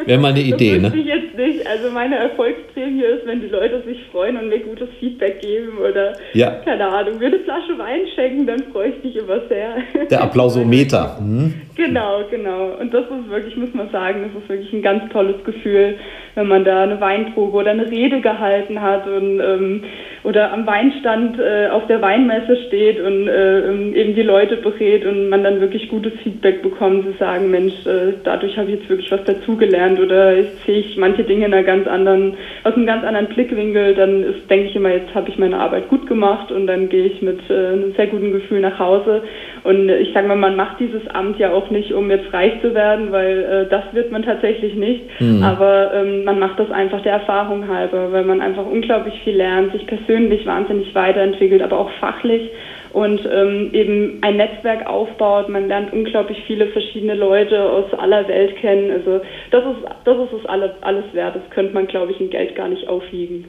Wäre 0.06 0.19
mal 0.19 0.32
eine 0.32 0.41
Idee, 0.41 0.80
ne? 0.80 0.91
Nicht. 1.35 1.65
Also 1.67 1.89
meine 1.91 2.17
Erfolgsprämie 2.17 3.03
ist, 3.03 3.25
wenn 3.25 3.41
die 3.41 3.47
Leute 3.47 3.81
sich 3.83 4.03
freuen 4.11 4.37
und 4.37 4.49
mir 4.49 4.59
gutes 4.59 4.89
Feedback 4.99 5.41
geben 5.41 5.77
oder 5.77 6.13
ja. 6.33 6.61
keine 6.63 6.87
Ahnung, 6.87 7.17
mir 7.19 7.27
eine 7.27 7.39
Flasche 7.39 7.77
Wein 7.77 8.01
schenken, 8.15 8.45
dann 8.45 8.63
freue 8.71 8.89
ich 8.89 9.03
mich 9.03 9.15
immer 9.15 9.41
sehr. 9.47 9.77
Der 10.09 10.21
Applausometer. 10.21 11.17
Mhm. 11.23 11.53
Genau, 11.75 12.21
genau. 12.29 12.75
Und 12.79 12.93
das 12.93 13.05
ist 13.05 13.29
wirklich, 13.29 13.55
muss 13.55 13.73
man 13.73 13.89
sagen, 13.89 14.23
das 14.23 14.43
ist 14.43 14.49
wirklich 14.49 14.73
ein 14.73 14.81
ganz 14.81 15.11
tolles 15.11 15.43
Gefühl, 15.43 15.95
wenn 16.35 16.47
man 16.47 16.63
da 16.63 16.83
eine 16.83 16.99
Weinprobe 16.99 17.57
oder 17.57 17.71
eine 17.71 17.89
Rede 17.89 18.21
gehalten 18.21 18.81
hat 18.81 19.07
und 19.07 19.39
ähm, 19.39 19.83
oder 20.23 20.53
am 20.53 20.65
Weinstand 20.65 21.39
äh, 21.39 21.67
auf 21.69 21.85
der 21.87 22.01
Weinmesse 22.01 22.55
steht 22.67 22.99
und 22.99 23.27
äh, 23.27 23.59
ähm, 23.59 23.95
eben 23.95 24.15
die 24.15 24.21
Leute 24.21 24.57
berät 24.57 25.05
und 25.05 25.29
man 25.29 25.43
dann 25.43 25.59
wirklich 25.59 25.89
gutes 25.89 26.13
Feedback 26.23 26.61
bekommt, 26.61 27.05
zu 27.05 27.17
sagen, 27.17 27.51
Mensch, 27.51 27.85
äh, 27.85 28.13
dadurch 28.23 28.57
habe 28.57 28.71
ich 28.71 28.79
jetzt 28.79 28.89
wirklich 28.89 29.11
was 29.11 29.23
dazugelernt 29.25 29.99
oder 29.99 30.35
sehe 30.65 30.79
ich 30.79 30.97
manche 30.97 31.22
Dinge 31.23 31.45
in 31.45 31.53
einer 31.53 31.63
ganz 31.63 31.88
anderen, 31.88 32.36
aus 32.63 32.73
einem 32.75 32.86
ganz 32.86 33.03
anderen 33.03 33.27
Blickwinkel, 33.27 33.95
dann 33.95 34.23
ist, 34.23 34.49
denke 34.49 34.67
ich 34.67 34.75
immer, 34.75 34.89
jetzt 34.89 35.13
habe 35.15 35.29
ich 35.29 35.38
meine 35.38 35.57
Arbeit 35.57 35.89
gut 35.89 36.07
gemacht 36.07 36.51
und 36.51 36.67
dann 36.67 36.89
gehe 36.89 37.05
ich 37.05 37.21
mit 37.21 37.39
äh, 37.49 37.53
einem 37.53 37.93
sehr 37.95 38.07
guten 38.07 38.31
Gefühl 38.31 38.62
nach 38.62 38.79
Hause. 38.79 39.23
Und 39.63 39.89
ich 39.89 40.13
sage 40.13 40.28
mal, 40.28 40.36
man 40.36 40.56
macht 40.56 40.80
dieses 40.80 41.08
Amt 41.08 41.39
ja 41.39 41.54
auch 41.54 41.69
nicht, 41.69 41.93
um 41.93 42.12
jetzt 42.12 42.34
reich 42.34 42.54
zu 42.62 42.73
werden, 42.73 43.12
weil 43.12 43.43
äh, 43.43 43.69
das 43.69 43.84
wird 43.93 44.12
man 44.12 44.23
tatsächlich 44.23 44.76
nicht. 44.76 45.04
Mhm. 45.19 45.41
Aber 45.41 45.93
ähm, 45.93 46.26
man 46.26 46.38
macht 46.38 46.60
das 46.60 46.69
einfach 46.69 47.02
der 47.02 47.13
Erfahrung 47.13 47.67
halber, 47.67 48.12
weil 48.12 48.26
man 48.26 48.41
einfach 48.41 48.65
unglaublich 48.65 49.13
viel 49.23 49.38
lernt, 49.38 49.71
sich 49.71 49.88
persönlich 49.88 50.45
wahnsinnig 50.45 50.93
weiterentwickelt, 50.93 51.62
aber 51.62 51.80
auch 51.80 51.91
fachlich 51.99 52.49
und 52.93 53.28
ähm, 53.32 53.71
eben 53.73 54.19
ein 54.21 54.38
Netzwerk 54.38 54.86
aufbaut. 54.86 55.49
Man 55.49 55.67
lernt 55.67 55.91
unglaublich 55.91 56.41
viele 56.45 56.67
verschiedene 56.67 57.15
Leute 57.15 57.69
aus 57.69 57.91
aller 57.97 58.28
Welt 58.28 58.56
kennen. 58.58 58.91
Also 58.91 59.21
das 59.52 59.63
ist 59.63 59.89
das 60.06 60.17
ist 60.17 60.34
es 60.41 60.45
alles, 60.45 60.71
alles 60.82 61.06
wert. 61.13 61.36
Das 61.36 61.49
könnte 61.49 61.73
man, 61.73 61.88
glaube 61.88 62.12
ich, 62.12 62.21
in 62.21 62.30
Geld 62.30 62.56
gar 62.56 62.67
nicht 62.67 62.88
aufwiegen. 62.88 63.45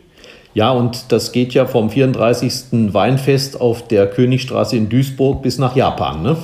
Ja, 0.55 0.71
und 0.71 1.11
das 1.11 1.33
geht 1.33 1.53
ja 1.53 1.67
vom 1.67 1.91
34. 1.91 2.95
Weinfest 2.95 3.61
auf 3.61 3.89
der 3.89 4.07
Königstraße 4.07 4.77
in 4.77 4.89
Duisburg 4.89 5.43
bis 5.43 5.59
nach 5.59 5.75
Japan, 5.75 6.23
ne? 6.23 6.37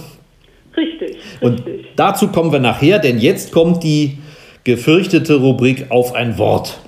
Richtig. 0.76 1.16
Und 1.40 1.64
richtig. 1.64 1.86
dazu 1.94 2.26
kommen 2.26 2.50
wir 2.50 2.58
nachher, 2.58 2.98
denn 2.98 3.20
jetzt 3.20 3.52
kommt 3.52 3.84
die 3.84 4.18
gefürchtete 4.64 5.36
Rubrik 5.36 5.92
auf 5.92 6.12
ein 6.12 6.38
Wort. 6.38 6.80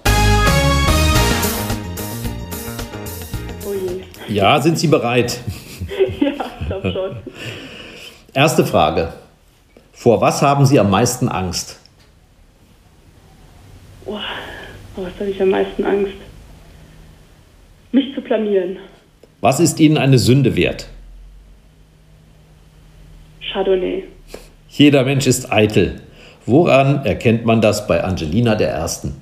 Oh. 3.64 3.70
Ja, 4.28 4.61
sind 4.61 4.80
Sie 4.80 4.88
bereit? 4.88 5.38
ja, 6.20 6.32
ich 6.61 6.66
glaube 6.66 6.92
schon. 6.92 7.16
Erste 8.35 8.66
Frage. 8.66 9.12
Vor 9.92 10.20
was 10.20 10.42
haben 10.42 10.66
Sie 10.66 10.80
am 10.80 10.90
meisten 10.90 11.28
Angst? 11.28 11.78
Oh, 14.06 14.18
was 14.96 15.12
habe 15.20 15.30
ich 15.30 15.40
am 15.40 15.50
meisten 15.50 15.85
Angst? 15.85 16.14
Mich 17.92 18.14
zu 18.14 18.22
blamieren. 18.22 18.78
Was 19.42 19.61
ist 19.61 19.78
Ihnen 19.78 19.98
eine 19.98 20.18
Sünde 20.18 20.57
wert? 20.57 20.88
Chardonnay. 23.52 24.05
Jeder 24.68 25.05
Mensch 25.05 25.26
ist 25.26 25.52
eitel. 25.52 26.00
Woran 26.46 27.05
erkennt 27.05 27.44
man 27.44 27.61
das 27.61 27.87
bei 27.87 28.02
Angelina 28.02 28.55
der 28.55 28.70
Ersten? 28.70 29.20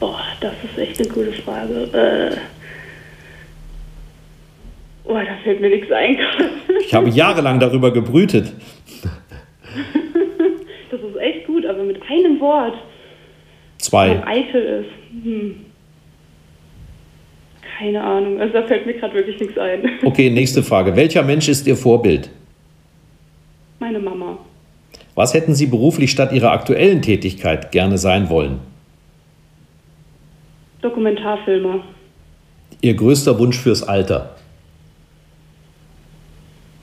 Boah, 0.00 0.20
das 0.40 0.54
ist 0.64 0.78
echt 0.78 1.00
eine 1.00 1.08
gute 1.08 1.32
Frage. 1.42 1.74
Äh 1.92 2.36
oh, 5.04 5.14
da 5.14 5.36
fällt 5.44 5.60
mir 5.60 5.70
nichts 5.70 5.92
ein. 5.92 6.18
ich 6.84 6.92
habe 6.92 7.08
jahrelang 7.10 7.60
darüber 7.60 7.92
gebrütet. 7.92 8.52
das 10.90 11.00
ist 11.00 11.16
echt 11.20 11.46
gut, 11.46 11.64
aber 11.64 11.84
mit 11.84 12.02
einem 12.10 12.40
Wort. 12.40 12.74
Zwei. 13.80 14.10
Wenn 14.10 14.24
eitel 14.24 14.84
ist. 14.84 15.24
Hm. 15.24 15.54
Keine 17.78 18.02
Ahnung. 18.02 18.40
Also 18.40 18.52
da 18.52 18.62
fällt 18.66 18.86
mir 18.86 18.94
gerade 18.94 19.14
wirklich 19.14 19.40
nichts 19.40 19.56
ein. 19.58 19.88
Okay, 20.04 20.28
nächste 20.30 20.62
Frage. 20.62 20.94
Welcher 20.96 21.22
Mensch 21.22 21.48
ist 21.48 21.66
Ihr 21.66 21.76
Vorbild? 21.76 22.30
Meine 23.78 23.98
Mama. 23.98 24.38
Was 25.14 25.32
hätten 25.34 25.54
Sie 25.54 25.66
beruflich 25.66 26.10
statt 26.10 26.32
Ihrer 26.32 26.52
aktuellen 26.52 27.00
Tätigkeit 27.02 27.72
gerne 27.72 27.96
sein 27.98 28.28
wollen? 28.28 28.60
Dokumentarfilmer. 30.82 31.82
Ihr 32.82 32.94
größter 32.94 33.38
Wunsch 33.38 33.58
fürs 33.58 33.82
Alter? 33.82 34.36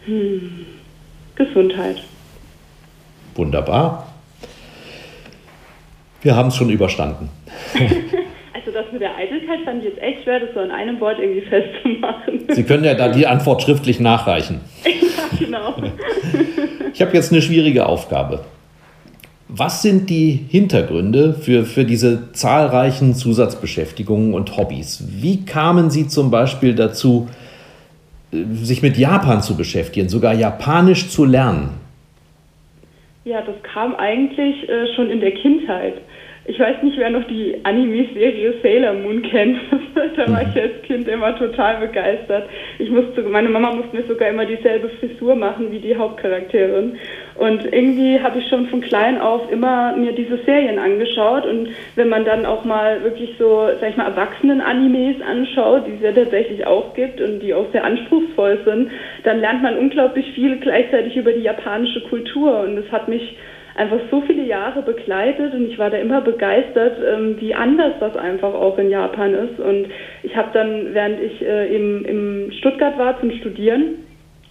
Hm. 0.06 0.66
Gesundheit. 1.36 2.04
Wunderbar. 3.36 4.07
Wir 6.22 6.36
haben 6.36 6.50
es 6.50 6.56
schon 6.56 6.70
überstanden. 6.70 7.30
also 8.54 8.72
das 8.72 8.92
mit 8.92 9.02
der 9.02 9.16
Eitelkeit 9.16 9.60
fand 9.64 9.84
ich 9.84 9.90
jetzt 9.90 10.02
echt 10.02 10.24
schwer, 10.24 10.40
das 10.40 10.50
so 10.54 10.62
in 10.62 10.72
einem 10.72 11.00
Wort 11.00 11.20
irgendwie 11.20 11.42
festzumachen. 11.42 12.46
Sie 12.50 12.64
können 12.64 12.84
ja 12.84 12.96
da 12.96 13.10
die 13.10 13.28
Antwort 13.28 13.62
schriftlich 13.62 14.00
nachreichen. 14.00 14.62
ja, 14.86 15.38
genau. 15.40 15.76
Ich 16.94 17.02
habe 17.02 17.14
jetzt 17.14 17.32
eine 17.32 17.44
schwierige 17.44 17.86
Aufgabe. 17.86 18.44
Was 19.50 19.84
sind 19.84 20.10
die 20.10 20.48
Hintergründe 20.50 21.36
für, 21.36 21.64
für 21.64 21.86
diese 21.86 22.32
zahlreichen 22.34 23.14
Zusatzbeschäftigungen 23.14 24.34
und 24.34 24.58
Hobbys? 24.58 25.04
Wie 25.08 25.46
kamen 25.46 25.92
Sie 25.92 26.08
zum 26.08 26.32
Beispiel 26.32 26.74
dazu, 26.74 27.30
äh, 28.32 28.38
sich 28.62 28.82
mit 28.82 28.98
Japan 28.98 29.44
zu 29.44 29.56
beschäftigen, 29.56 30.10
sogar 30.10 30.34
Japanisch 30.34 31.10
zu 31.10 31.24
lernen? 31.24 31.70
Ja, 33.28 33.42
das 33.42 33.62
kam 33.62 33.94
eigentlich 33.94 34.70
äh, 34.70 34.88
schon 34.96 35.10
in 35.10 35.20
der 35.20 35.34
Kindheit. 35.34 35.96
Ich 36.50 36.58
weiß 36.58 36.82
nicht, 36.82 36.98
wer 36.98 37.10
noch 37.10 37.26
die 37.26 37.58
Anime-Serie 37.64 38.54
Sailor 38.64 38.94
Moon 38.94 39.22
kennt. 39.22 39.58
da 40.16 40.32
war 40.32 40.44
ich 40.44 40.62
als 40.62 40.82
Kind 40.84 41.06
immer 41.10 41.38
total 41.38 41.86
begeistert. 41.86 42.48
Ich 42.80 42.90
musste, 42.90 43.22
meine 43.24 43.50
Mama 43.50 43.74
musste 43.74 43.98
mir 43.98 44.04
sogar 44.04 44.30
immer 44.30 44.46
dieselbe 44.46 44.88
Frisur 44.88 45.36
machen 45.36 45.74
wie 45.74 45.80
die 45.80 45.98
Hauptcharakterin. 45.98 46.96
Und 47.36 47.66
irgendwie 47.74 48.22
habe 48.22 48.40
ich 48.40 48.48
schon 48.48 48.68
von 48.68 48.80
klein 48.80 49.20
auf 49.20 49.52
immer 49.52 49.98
mir 49.98 50.14
diese 50.14 50.38
Serien 50.46 50.80
angeschaut. 50.80 51.46
Und 51.46 51.68
wenn 51.96 52.08
man 52.08 52.24
dann 52.24 52.46
auch 52.46 52.64
mal 52.64 53.04
wirklich 53.04 53.36
so, 53.38 53.68
sag 53.82 53.90
ich 53.90 53.98
mal, 53.98 54.08
Erwachsenen-Animes 54.08 55.22
anschaut, 55.22 55.86
die 55.86 55.96
es 55.96 56.02
ja 56.02 56.14
tatsächlich 56.14 56.66
auch 56.66 56.94
gibt 56.94 57.20
und 57.20 57.42
die 57.42 57.54
auch 57.54 57.70
sehr 57.74 57.84
anspruchsvoll 57.84 58.60
sind, 58.64 58.90
dann 59.26 59.42
lernt 59.42 59.64
man 59.64 59.78
unglaublich 59.78 60.32
viel 60.32 60.56
gleichzeitig 60.60 61.18
über 61.18 61.34
die 61.34 61.42
japanische 61.44 62.00
Kultur. 62.06 62.62
Und 62.62 62.78
das 62.78 62.90
hat 62.90 63.10
mich 63.10 63.36
einfach 63.78 64.00
so 64.10 64.22
viele 64.22 64.44
Jahre 64.44 64.82
begleitet 64.82 65.54
und 65.54 65.70
ich 65.70 65.78
war 65.78 65.90
da 65.90 65.98
immer 65.98 66.22
begeistert, 66.22 66.98
ähm, 67.06 67.38
wie 67.40 67.54
anders 67.54 67.94
das 68.00 68.18
einfach 68.18 68.54
auch 68.54 68.78
in 68.78 68.90
Japan 68.90 69.34
ist. 69.34 69.60
Und 69.60 69.88
ich 70.24 70.36
habe 70.36 70.50
dann, 70.54 70.94
während 70.94 71.22
ich 71.22 71.42
äh, 71.42 71.76
im, 71.76 72.04
im 72.06 72.52
Stuttgart 72.52 72.98
war 72.98 73.20
zum 73.20 73.32
Studieren, 73.32 74.04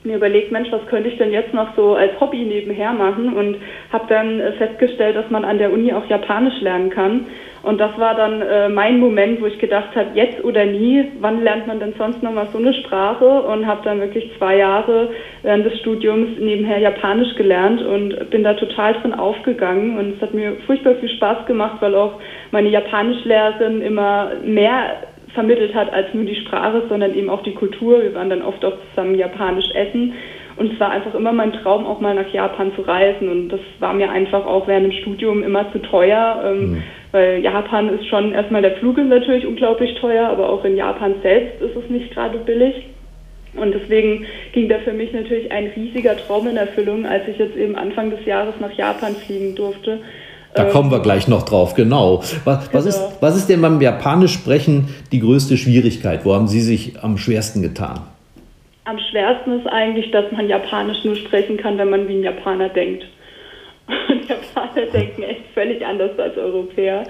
mir 0.04 0.16
überlegt, 0.16 0.52
Mensch, 0.52 0.70
was 0.70 0.86
könnte 0.86 1.08
ich 1.08 1.18
denn 1.18 1.32
jetzt 1.32 1.52
noch 1.52 1.74
so 1.74 1.96
als 1.96 2.18
Hobby 2.20 2.44
nebenher 2.44 2.92
machen 2.92 3.34
und 3.34 3.56
habe 3.92 4.06
dann 4.08 4.40
äh, 4.40 4.52
festgestellt, 4.52 5.16
dass 5.16 5.28
man 5.30 5.44
an 5.44 5.58
der 5.58 5.72
Uni 5.72 5.92
auch 5.92 6.06
Japanisch 6.08 6.60
lernen 6.60 6.90
kann. 6.90 7.26
Und 7.66 7.78
das 7.78 7.98
war 7.98 8.14
dann 8.14 8.42
äh, 8.42 8.68
mein 8.68 9.00
Moment, 9.00 9.42
wo 9.42 9.46
ich 9.46 9.58
gedacht 9.58 9.96
habe, 9.96 10.10
jetzt 10.14 10.44
oder 10.44 10.64
nie, 10.64 11.04
wann 11.18 11.42
lernt 11.42 11.66
man 11.66 11.80
denn 11.80 11.94
sonst 11.98 12.22
noch 12.22 12.32
mal 12.32 12.46
so 12.52 12.58
eine 12.58 12.72
Sprache? 12.72 13.42
Und 13.42 13.66
habe 13.66 13.80
dann 13.82 13.98
wirklich 13.98 14.30
zwei 14.38 14.58
Jahre 14.58 15.08
während 15.42 15.66
des 15.66 15.76
Studiums 15.80 16.38
nebenher 16.38 16.78
Japanisch 16.78 17.34
gelernt 17.34 17.82
und 17.82 18.30
bin 18.30 18.44
da 18.44 18.54
total 18.54 18.94
drin 18.94 19.12
aufgegangen. 19.12 19.98
Und 19.98 20.14
es 20.14 20.22
hat 20.22 20.32
mir 20.32 20.52
furchtbar 20.64 20.94
viel 20.94 21.08
Spaß 21.08 21.44
gemacht, 21.46 21.78
weil 21.80 21.96
auch 21.96 22.20
meine 22.52 22.68
Japanischlehrerin 22.68 23.82
immer 23.82 24.30
mehr 24.44 24.98
vermittelt 25.34 25.74
hat 25.74 25.92
als 25.92 26.14
nur 26.14 26.22
die 26.22 26.36
Sprache, 26.36 26.84
sondern 26.88 27.16
eben 27.16 27.28
auch 27.28 27.42
die 27.42 27.54
Kultur. 27.54 28.00
Wir 28.00 28.14
waren 28.14 28.30
dann 28.30 28.42
oft 28.42 28.64
auch 28.64 28.74
zusammen 28.90 29.16
japanisch 29.16 29.72
essen. 29.74 30.14
Und 30.56 30.72
es 30.72 30.78
war 30.78 30.92
einfach 30.92 31.14
immer 31.14 31.32
mein 31.32 31.52
Traum, 31.52 31.84
auch 31.84 32.00
mal 32.00 32.14
nach 32.14 32.32
Japan 32.32 32.72
zu 32.76 32.82
reisen. 32.82 33.28
Und 33.28 33.48
das 33.48 33.60
war 33.80 33.92
mir 33.92 34.08
einfach 34.08 34.46
auch 34.46 34.68
während 34.68 34.84
dem 34.86 34.98
Studium 35.00 35.42
immer 35.42 35.70
zu 35.72 35.80
teuer. 35.80 36.44
Ähm, 36.46 36.70
mhm 36.70 36.82
weil 37.16 37.42
Japan 37.42 37.88
ist 37.88 38.06
schon 38.08 38.34
erstmal 38.34 38.60
der 38.60 38.76
Flug 38.76 38.98
ist 38.98 39.08
natürlich 39.08 39.46
unglaublich 39.46 39.98
teuer, 39.98 40.28
aber 40.28 40.50
auch 40.50 40.62
in 40.66 40.76
Japan 40.76 41.14
selbst 41.22 41.62
ist 41.62 41.74
es 41.74 41.88
nicht 41.88 42.12
gerade 42.12 42.36
billig. 42.36 42.74
Und 43.54 43.72
deswegen 43.72 44.26
ging 44.52 44.68
da 44.68 44.76
für 44.80 44.92
mich 44.92 45.14
natürlich 45.14 45.50
ein 45.50 45.68
riesiger 45.74 46.14
Traum 46.14 46.46
in 46.46 46.58
Erfüllung, 46.58 47.06
als 47.06 47.26
ich 47.26 47.38
jetzt 47.38 47.56
eben 47.56 47.74
Anfang 47.74 48.10
des 48.10 48.22
Jahres 48.26 48.56
nach 48.60 48.72
Japan 48.72 49.14
fliegen 49.14 49.54
durfte. 49.54 50.00
Da 50.54 50.66
ähm, 50.66 50.70
kommen 50.70 50.90
wir 50.90 51.00
gleich 51.00 51.26
noch 51.26 51.42
drauf, 51.42 51.72
genau. 51.72 52.22
Was, 52.44 52.70
was, 52.74 52.84
ist, 52.84 52.98
genau. 52.98 53.16
was 53.20 53.36
ist 53.38 53.48
denn 53.48 53.62
beim 53.62 53.80
Japanisch 53.80 54.34
sprechen 54.34 54.94
die 55.10 55.20
größte 55.20 55.56
Schwierigkeit? 55.56 56.26
Wo 56.26 56.34
haben 56.34 56.48
Sie 56.48 56.60
sich 56.60 57.02
am 57.02 57.16
schwersten 57.16 57.62
getan? 57.62 58.00
Am 58.84 58.98
schwersten 59.10 59.58
ist 59.58 59.66
eigentlich, 59.68 60.10
dass 60.10 60.30
man 60.32 60.50
Japanisch 60.50 61.02
nur 61.02 61.16
sprechen 61.16 61.56
kann, 61.56 61.78
wenn 61.78 61.88
man 61.88 62.08
wie 62.08 62.16
ein 62.16 62.22
Japaner 62.22 62.68
denkt. 62.68 63.06
Und 63.88 64.28
Japaner 64.28 64.86
denken 64.92 65.22
echt 65.22 65.46
völlig 65.54 65.84
anders 65.84 66.18
als 66.18 66.36
Europäer. 66.36 67.04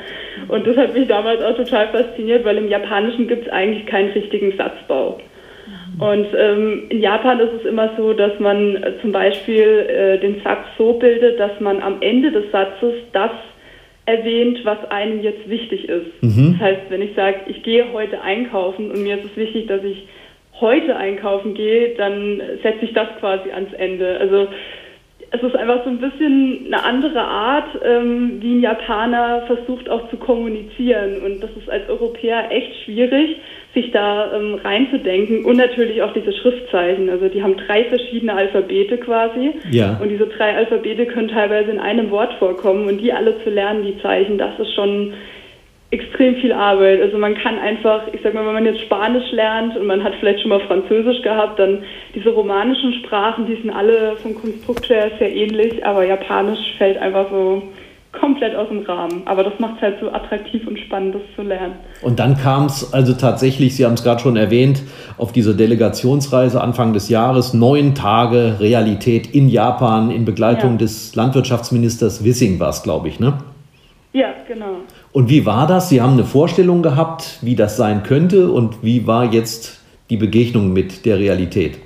Und 0.48 0.66
das 0.66 0.76
hat 0.76 0.94
mich 0.94 1.08
damals 1.08 1.42
auch 1.42 1.56
total 1.56 1.88
fasziniert, 1.88 2.44
weil 2.44 2.58
im 2.58 2.68
Japanischen 2.68 3.28
gibt 3.28 3.46
es 3.46 3.52
eigentlich 3.52 3.86
keinen 3.86 4.10
richtigen 4.10 4.56
Satzbau. 4.56 5.18
Und 5.98 6.26
ähm, 6.36 6.84
in 6.90 7.00
Japan 7.00 7.40
ist 7.40 7.52
es 7.60 7.64
immer 7.64 7.90
so, 7.96 8.12
dass 8.12 8.38
man 8.38 8.76
äh, 8.76 8.92
zum 9.00 9.12
Beispiel 9.12 9.62
äh, 9.62 10.18
den 10.18 10.42
Satz 10.42 10.66
so 10.76 10.92
bildet, 10.94 11.40
dass 11.40 11.58
man 11.60 11.80
am 11.80 12.02
Ende 12.02 12.30
des 12.30 12.50
Satzes 12.52 12.94
das 13.12 13.30
erwähnt, 14.04 14.60
was 14.64 14.78
einem 14.90 15.22
jetzt 15.22 15.48
wichtig 15.48 15.88
ist. 15.88 16.22
Mhm. 16.22 16.56
Das 16.58 16.68
heißt, 16.68 16.82
wenn 16.90 17.02
ich 17.02 17.14
sage, 17.14 17.40
ich 17.48 17.62
gehe 17.62 17.92
heute 17.92 18.20
einkaufen 18.20 18.90
und 18.90 19.02
mir 19.02 19.16
ist 19.16 19.24
es 19.24 19.36
wichtig, 19.36 19.66
dass 19.68 19.82
ich 19.82 20.06
heute 20.60 20.96
einkaufen 20.96 21.54
gehe, 21.54 21.94
dann 21.96 22.40
setze 22.62 22.84
ich 22.84 22.92
das 22.92 23.08
quasi 23.18 23.50
ans 23.50 23.72
Ende. 23.72 24.18
Also 24.20 24.48
es 25.36 25.42
ist 25.42 25.56
einfach 25.56 25.84
so 25.84 25.90
ein 25.90 25.98
bisschen 25.98 26.66
eine 26.66 26.82
andere 26.82 27.20
Art, 27.20 27.68
ähm, 27.84 28.38
wie 28.40 28.54
ein 28.54 28.60
Japaner 28.60 29.42
versucht 29.46 29.88
auch 29.88 30.08
zu 30.10 30.16
kommunizieren. 30.16 31.22
Und 31.22 31.42
das 31.42 31.50
ist 31.56 31.68
als 31.68 31.88
Europäer 31.88 32.50
echt 32.50 32.84
schwierig, 32.84 33.36
sich 33.74 33.90
da 33.92 34.32
ähm, 34.34 34.54
reinzudenken. 34.62 35.44
Und 35.44 35.56
natürlich 35.56 36.02
auch 36.02 36.12
diese 36.12 36.32
Schriftzeichen. 36.32 37.10
Also 37.10 37.28
die 37.28 37.42
haben 37.42 37.56
drei 37.56 37.84
verschiedene 37.84 38.34
Alphabete 38.34 38.98
quasi. 38.98 39.52
Ja. 39.70 39.98
Und 40.02 40.08
diese 40.08 40.26
drei 40.26 40.56
Alphabete 40.56 41.06
können 41.06 41.28
teilweise 41.28 41.70
in 41.70 41.78
einem 41.78 42.10
Wort 42.10 42.32
vorkommen. 42.34 42.86
Und 42.88 42.98
die 42.98 43.12
alle 43.12 43.42
zu 43.44 43.50
lernen, 43.50 43.84
die 43.84 44.00
Zeichen, 44.02 44.38
das 44.38 44.58
ist 44.58 44.74
schon 44.74 45.12
extrem 45.90 46.36
viel 46.36 46.52
Arbeit. 46.52 47.00
Also 47.00 47.16
man 47.16 47.34
kann 47.34 47.58
einfach, 47.58 48.02
ich 48.12 48.20
sag 48.22 48.34
mal, 48.34 48.44
wenn 48.44 48.54
man 48.54 48.66
jetzt 48.66 48.80
Spanisch 48.80 49.30
lernt 49.32 49.76
und 49.76 49.86
man 49.86 50.02
hat 50.02 50.14
vielleicht 50.18 50.40
schon 50.40 50.50
mal 50.50 50.60
Französisch 50.60 51.22
gehabt, 51.22 51.58
dann 51.58 51.84
diese 52.14 52.30
romanischen 52.30 52.92
Sprachen, 53.04 53.46
die 53.46 53.56
sind 53.56 53.70
alle 53.70 54.16
vom 54.16 54.34
Konstrukt 54.34 54.88
her 54.88 55.10
sehr 55.18 55.34
ähnlich, 55.34 55.84
aber 55.86 56.04
Japanisch 56.04 56.74
fällt 56.78 56.98
einfach 56.98 57.30
so 57.30 57.62
komplett 58.18 58.56
aus 58.56 58.68
dem 58.68 58.80
Rahmen. 58.80 59.22
Aber 59.26 59.44
das 59.44 59.52
macht 59.58 59.76
es 59.76 59.82
halt 59.82 60.00
so 60.00 60.10
attraktiv 60.10 60.66
und 60.66 60.78
spannend, 60.78 61.14
das 61.14 61.22
zu 61.36 61.42
lernen. 61.42 61.74
Und 62.02 62.18
dann 62.18 62.36
kam 62.36 62.66
es 62.66 62.92
also 62.92 63.12
tatsächlich, 63.12 63.76
Sie 63.76 63.84
haben 63.84 63.94
es 63.94 64.02
gerade 64.02 64.20
schon 64.20 64.36
erwähnt, 64.36 64.82
auf 65.18 65.32
diese 65.32 65.54
Delegationsreise 65.54 66.60
Anfang 66.60 66.92
des 66.94 67.08
Jahres, 67.08 67.54
neun 67.54 67.94
Tage 67.94 68.56
Realität 68.58 69.34
in 69.34 69.48
Japan 69.48 70.10
in 70.10 70.24
Begleitung 70.24 70.72
ja. 70.72 70.78
des 70.78 71.14
Landwirtschaftsministers 71.14 72.24
Wissing 72.24 72.58
war 72.58 72.70
es, 72.70 72.82
glaube 72.82 73.08
ich, 73.08 73.20
ne? 73.20 73.34
Ja, 74.12 74.28
genau. 74.48 74.78
Und 75.16 75.30
wie 75.30 75.46
war 75.46 75.66
das? 75.66 75.88
Sie 75.88 76.02
haben 76.02 76.12
eine 76.12 76.24
Vorstellung 76.24 76.82
gehabt, 76.82 77.38
wie 77.40 77.56
das 77.56 77.78
sein 77.78 78.02
könnte 78.02 78.50
und 78.50 78.84
wie 78.84 79.06
war 79.06 79.32
jetzt 79.32 79.82
die 80.10 80.18
Begegnung 80.18 80.74
mit 80.74 81.06
der 81.06 81.18
Realität? 81.18 81.78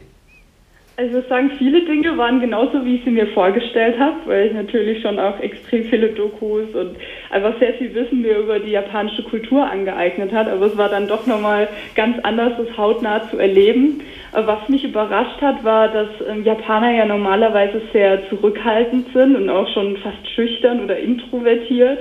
Also 0.97 1.11
ich 1.11 1.15
würde 1.15 1.29
sagen, 1.29 1.51
viele 1.57 1.85
Dinge 1.85 2.19
waren 2.19 2.41
genauso, 2.41 2.85
wie 2.85 2.97
ich 2.97 3.05
sie 3.05 3.13
mir 3.13 3.29
vorgestellt 3.29 4.01
habe, 4.01 4.17
weil 4.27 4.49
ich 4.49 4.53
natürlich 4.53 5.01
schon 5.01 5.21
auch 5.21 5.39
extrem 5.39 5.85
viele 5.85 6.09
Dokus 6.09 6.75
und 6.75 6.97
einfach 7.31 7.57
sehr 7.61 7.75
viel 7.75 7.95
Wissen 7.95 8.21
mir 8.21 8.37
über 8.37 8.59
die 8.59 8.73
japanische 8.73 9.23
Kultur 9.23 9.65
angeeignet 9.65 10.33
hat. 10.33 10.49
Aber 10.49 10.67
es 10.67 10.77
war 10.77 10.89
dann 10.89 11.07
doch 11.07 11.25
nochmal 11.29 11.69
ganz 11.95 12.19
anders, 12.25 12.55
das 12.59 12.77
hautnah 12.77 13.31
zu 13.31 13.39
erleben. 13.39 14.01
Was 14.33 14.69
mich 14.69 14.83
überrascht 14.83 15.41
hat, 15.41 15.63
war, 15.63 15.87
dass 15.87 16.09
ähm, 16.29 16.43
Japaner 16.43 16.91
ja 16.91 17.07
normalerweise 17.07 17.81
sehr 17.93 18.29
zurückhaltend 18.29 19.07
sind 19.13 19.37
und 19.37 19.49
auch 19.51 19.73
schon 19.73 19.99
fast 19.99 20.29
schüchtern 20.35 20.83
oder 20.83 20.99
introvertiert. 20.99 22.01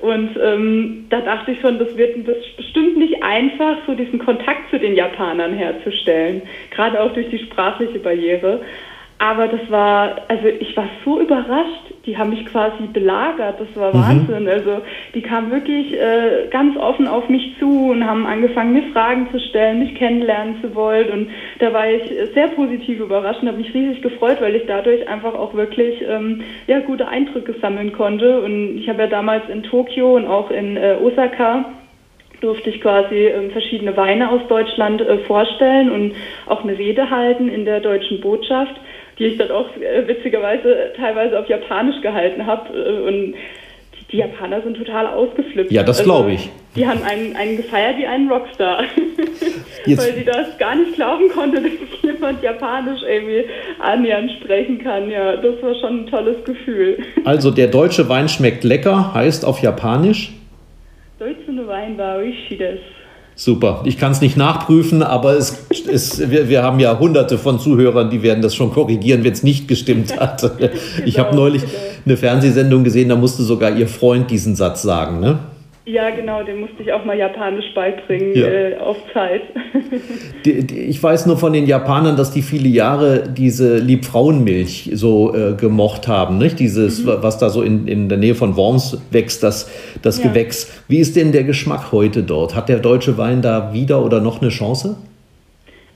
Und 0.00 0.30
ähm, 0.42 1.06
da 1.10 1.20
dachte 1.20 1.52
ich 1.52 1.60
schon, 1.60 1.78
das 1.78 1.94
wird 1.96 2.24
bestimmt 2.56 2.96
nicht 2.96 3.22
einfach, 3.22 3.76
so 3.86 3.94
diesen 3.94 4.18
Kontakt 4.18 4.70
zu 4.70 4.78
den 4.78 4.96
Japanern 4.96 5.52
herzustellen, 5.52 6.42
gerade 6.70 7.02
auch 7.02 7.12
durch 7.12 7.28
die 7.28 7.38
sprachliche 7.38 7.98
Barriere. 7.98 8.62
Aber 9.22 9.48
das 9.48 9.60
war, 9.70 10.22
also 10.28 10.46
ich 10.46 10.74
war 10.78 10.88
so 11.04 11.20
überrascht, 11.20 11.92
die 12.06 12.16
haben 12.16 12.30
mich 12.30 12.46
quasi 12.46 12.86
belagert, 12.90 13.60
das 13.60 13.68
war 13.76 13.94
mhm. 13.94 14.00
Wahnsinn. 14.00 14.48
Also 14.48 14.80
die 15.14 15.20
kamen 15.20 15.50
wirklich 15.50 15.92
äh, 15.92 16.48
ganz 16.50 16.74
offen 16.78 17.06
auf 17.06 17.28
mich 17.28 17.54
zu 17.58 17.90
und 17.90 18.06
haben 18.06 18.24
angefangen, 18.24 18.72
mir 18.72 18.90
Fragen 18.94 19.28
zu 19.30 19.38
stellen, 19.38 19.80
mich 19.80 19.94
kennenlernen 19.96 20.62
zu 20.62 20.74
wollen. 20.74 21.10
Und 21.10 21.30
da 21.58 21.70
war 21.70 21.86
ich 21.86 22.10
sehr 22.32 22.48
positiv 22.48 22.98
überrascht 22.98 23.42
und 23.42 23.48
habe 23.48 23.58
mich 23.58 23.74
riesig 23.74 24.00
gefreut, 24.00 24.38
weil 24.40 24.56
ich 24.56 24.64
dadurch 24.66 25.06
einfach 25.06 25.34
auch 25.34 25.52
wirklich 25.52 26.02
ähm, 26.08 26.40
ja, 26.66 26.80
gute 26.80 27.06
Eindrücke 27.06 27.54
sammeln 27.60 27.92
konnte. 27.92 28.40
Und 28.40 28.78
ich 28.78 28.88
habe 28.88 29.02
ja 29.02 29.06
damals 29.06 29.46
in 29.50 29.64
Tokio 29.64 30.16
und 30.16 30.26
auch 30.26 30.50
in 30.50 30.78
äh, 30.78 30.96
Osaka 30.98 31.66
durfte 32.40 32.70
ich 32.70 32.80
quasi 32.80 33.26
äh, 33.26 33.50
verschiedene 33.50 33.94
Weine 33.98 34.30
aus 34.30 34.40
Deutschland 34.48 35.02
äh, 35.02 35.18
vorstellen 35.26 35.90
und 35.90 36.14
auch 36.46 36.64
eine 36.64 36.78
Rede 36.78 37.10
halten 37.10 37.50
in 37.50 37.66
der 37.66 37.80
deutschen 37.80 38.22
Botschaft 38.22 38.80
die 39.20 39.26
ich 39.26 39.38
dann 39.38 39.50
auch 39.50 39.68
äh, 39.76 40.08
witzigerweise 40.08 40.92
teilweise 40.96 41.38
auf 41.38 41.46
Japanisch 41.46 42.00
gehalten 42.00 42.46
habe. 42.46 42.76
Äh, 42.76 43.06
und 43.06 43.34
die, 44.10 44.16
Japaner 44.16 44.62
sind 44.62 44.76
total 44.76 45.06
ausgeflippt. 45.06 45.70
Ja, 45.70 45.84
das 45.84 46.00
also, 46.00 46.10
glaube 46.10 46.32
ich. 46.32 46.50
Die 46.74 46.86
haben 46.86 47.02
einen, 47.02 47.36
einen 47.36 47.58
gefeiert 47.58 47.98
wie 47.98 48.06
einen 48.06 48.28
Rockstar. 48.28 48.82
Weil 49.86 50.14
sie 50.14 50.24
das 50.24 50.58
gar 50.58 50.74
nicht 50.74 50.94
glauben 50.94 51.28
konnte, 51.28 51.60
dass 51.60 51.70
jemand 52.02 52.42
Japanisch 52.42 53.02
irgendwie 53.02 53.44
annähernd 53.78 54.32
sprechen 54.40 54.82
kann. 54.82 55.10
Ja, 55.10 55.36
das 55.36 55.62
war 55.62 55.74
schon 55.76 56.00
ein 56.00 56.06
tolles 56.06 56.42
Gefühl. 56.44 56.98
Also 57.24 57.50
der 57.50 57.68
deutsche 57.68 58.08
Wein 58.08 58.28
schmeckt 58.28 58.64
lecker, 58.64 59.12
heißt 59.12 59.44
auf 59.44 59.60
Japanisch? 59.60 60.32
Deutsche 61.18 61.66
Wein 61.66 61.98
war 61.98 62.16
Oishi 62.16 62.56
des. 62.56 62.80
Super. 63.40 63.80
Ich 63.86 63.96
kann 63.96 64.12
es 64.12 64.20
nicht 64.20 64.36
nachprüfen, 64.36 65.02
aber 65.02 65.32
es 65.32 65.56
Es, 65.90 66.30
wir, 66.30 66.50
wir, 66.50 66.62
haben 66.62 66.78
ja 66.78 66.98
hunderte 66.98 67.38
von 67.38 67.58
Zuhörern, 67.58 68.10
die 68.10 68.22
werden 68.22 68.42
das 68.42 68.54
schon 68.54 68.70
korrigieren, 68.70 69.24
wenn 69.24 69.32
es 69.32 69.42
nicht 69.42 69.66
gestimmt 69.66 70.20
hat. 70.20 70.42
Ich 71.06 71.18
habe 71.18 71.30
genau, 71.30 71.44
neulich 71.44 71.62
genau. 71.62 71.72
eine 72.04 72.16
Fernsehsendung 72.18 72.84
gesehen, 72.84 73.08
da 73.08 73.16
musste 73.16 73.42
sogar 73.42 73.74
ihr 73.74 73.88
Freund 73.88 74.30
diesen 74.30 74.56
Satz 74.56 74.82
sagen, 74.82 75.20
ne? 75.20 75.38
Ja, 75.90 76.10
genau, 76.10 76.44
den 76.44 76.60
musste 76.60 76.82
ich 76.84 76.92
auch 76.92 77.04
mal 77.04 77.18
japanisch 77.18 77.74
beibringen, 77.74 78.36
ja. 78.36 78.46
äh, 78.46 78.76
auf 78.78 78.96
Zeit. 79.12 79.42
die, 80.44 80.64
die, 80.64 80.78
ich 80.82 81.02
weiß 81.02 81.26
nur 81.26 81.36
von 81.36 81.52
den 81.52 81.66
Japanern, 81.66 82.16
dass 82.16 82.30
die 82.30 82.42
viele 82.42 82.68
Jahre 82.68 83.24
diese 83.28 83.78
Liebfrauenmilch 83.78 84.90
so 84.92 85.34
äh, 85.34 85.54
gemocht 85.54 86.06
haben, 86.06 86.38
nicht? 86.38 86.60
Dieses, 86.60 87.04
mhm. 87.04 87.16
was 87.22 87.38
da 87.38 87.50
so 87.50 87.62
in, 87.62 87.88
in 87.88 88.08
der 88.08 88.18
Nähe 88.18 88.36
von 88.36 88.56
Worms 88.56 89.02
wächst, 89.10 89.42
das, 89.42 89.68
das 90.00 90.22
ja. 90.22 90.28
Gewächs. 90.28 90.80
Wie 90.86 90.98
ist 90.98 91.16
denn 91.16 91.32
der 91.32 91.42
Geschmack 91.42 91.90
heute 91.90 92.22
dort? 92.22 92.54
Hat 92.54 92.68
der 92.68 92.78
deutsche 92.78 93.18
Wein 93.18 93.42
da 93.42 93.72
wieder 93.72 94.04
oder 94.04 94.20
noch 94.20 94.40
eine 94.40 94.50
Chance? 94.50 94.96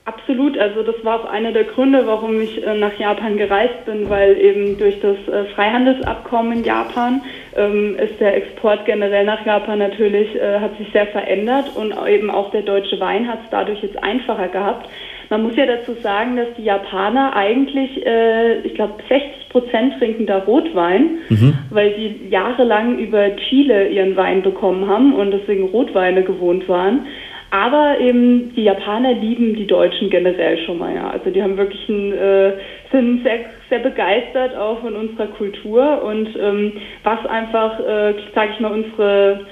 Absolut, 0.05 0.55
also 0.59 0.83
das 0.83 0.95
war 1.03 1.21
auch 1.21 1.25
einer 1.25 1.51
der 1.51 1.63
Gründe, 1.63 2.03
warum 2.05 2.39
ich 2.39 2.63
äh, 2.63 2.77
nach 2.77 2.93
Japan 2.99 3.37
gereist 3.37 3.85
bin, 3.85 4.07
weil 4.07 4.37
eben 4.37 4.77
durch 4.77 4.99
das 4.99 5.17
äh, 5.27 5.45
Freihandelsabkommen 5.55 6.59
in 6.59 6.63
Japan 6.63 7.21
ähm, 7.55 7.97
ist 7.97 8.19
der 8.19 8.35
Export 8.35 8.85
generell 8.85 9.25
nach 9.25 9.45
Japan 9.45 9.79
natürlich, 9.79 10.35
äh, 10.35 10.59
hat 10.59 10.77
sich 10.77 10.91
sehr 10.91 11.07
verändert 11.07 11.75
und 11.75 11.93
eben 12.07 12.29
auch 12.29 12.51
der 12.51 12.61
deutsche 12.61 12.99
Wein 12.99 13.27
hat 13.27 13.39
es 13.43 13.49
dadurch 13.51 13.81
jetzt 13.81 14.01
einfacher 14.03 14.47
gehabt. 14.49 14.89
Man 15.29 15.43
muss 15.43 15.55
ja 15.55 15.65
dazu 15.65 15.93
sagen, 15.93 16.35
dass 16.35 16.47
die 16.57 16.63
Japaner 16.63 17.35
eigentlich, 17.35 18.05
äh, 18.05 18.59
ich 18.59 18.75
glaube, 18.75 18.93
60 19.09 19.49
Prozent 19.49 19.97
trinken 19.97 20.25
da 20.25 20.39
Rotwein, 20.39 21.19
mhm. 21.29 21.53
weil 21.69 21.95
sie 21.95 22.27
jahrelang 22.29 22.99
über 22.99 23.35
Chile 23.37 23.87
ihren 23.87 24.15
Wein 24.15 24.41
bekommen 24.41 24.87
haben 24.87 25.13
und 25.13 25.31
deswegen 25.31 25.69
Rotweine 25.69 26.23
gewohnt 26.23 26.67
waren. 26.67 27.07
Aber 27.51 27.99
eben 27.99 28.53
die 28.55 28.63
Japaner 28.63 29.13
lieben 29.13 29.55
die 29.55 29.67
Deutschen 29.67 30.09
generell 30.09 30.57
schon 30.65 30.77
mal, 30.77 30.93
ja. 30.93 31.09
Also 31.09 31.29
die 31.29 31.41
haben 31.41 31.57
wirklich 31.57 31.87
ein, 31.87 32.11
äh, 32.13 32.53
sind 32.91 33.23
sehr, 33.23 33.39
sehr 33.69 33.79
begeistert 33.79 34.55
auch 34.55 34.81
von 34.81 34.95
unserer 34.95 35.27
Kultur 35.27 36.03
und 36.03 36.29
ähm, 36.39 36.73
was 37.03 37.25
einfach, 37.25 37.79
äh, 37.79 38.13
sage 38.33 38.51
ich 38.53 38.59
mal, 38.59 38.71
unsere 38.71 39.45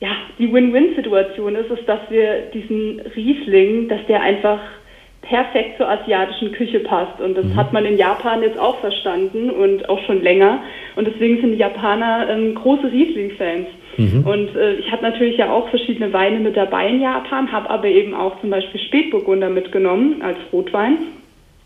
ja, 0.00 0.10
die 0.38 0.52
Win-Win-Situation 0.52 1.56
ist, 1.56 1.70
ist, 1.70 1.88
dass 1.88 2.00
wir 2.08 2.42
diesen 2.54 3.00
Riesling, 3.16 3.88
dass 3.88 4.04
der 4.06 4.20
einfach 4.22 4.60
perfekt 5.22 5.76
zur 5.76 5.88
asiatischen 5.88 6.52
Küche 6.52 6.80
passt. 6.80 7.20
Und 7.20 7.36
das 7.36 7.44
mhm. 7.44 7.56
hat 7.56 7.72
man 7.72 7.84
in 7.84 7.96
Japan 7.96 8.42
jetzt 8.42 8.58
auch 8.58 8.78
verstanden 8.78 9.50
und 9.50 9.88
auch 9.88 10.00
schon 10.06 10.22
länger. 10.22 10.60
Und 10.96 11.06
deswegen 11.06 11.40
sind 11.40 11.52
die 11.52 11.58
Japaner 11.58 12.28
ähm, 12.30 12.54
große 12.54 12.90
Riesling-Fans. 12.90 13.66
Mhm. 13.96 14.26
Und 14.26 14.56
äh, 14.56 14.74
ich 14.74 14.90
habe 14.92 15.02
natürlich 15.02 15.36
ja 15.36 15.50
auch 15.52 15.68
verschiedene 15.68 16.12
Weine 16.12 16.38
mit 16.38 16.56
dabei 16.56 16.88
in 16.88 17.00
Japan, 17.00 17.50
habe 17.50 17.68
aber 17.68 17.88
eben 17.88 18.14
auch 18.14 18.40
zum 18.40 18.50
Beispiel 18.50 18.80
Spätburgunder 18.80 19.50
mitgenommen 19.50 20.22
als 20.22 20.38
Rotwein. 20.52 20.98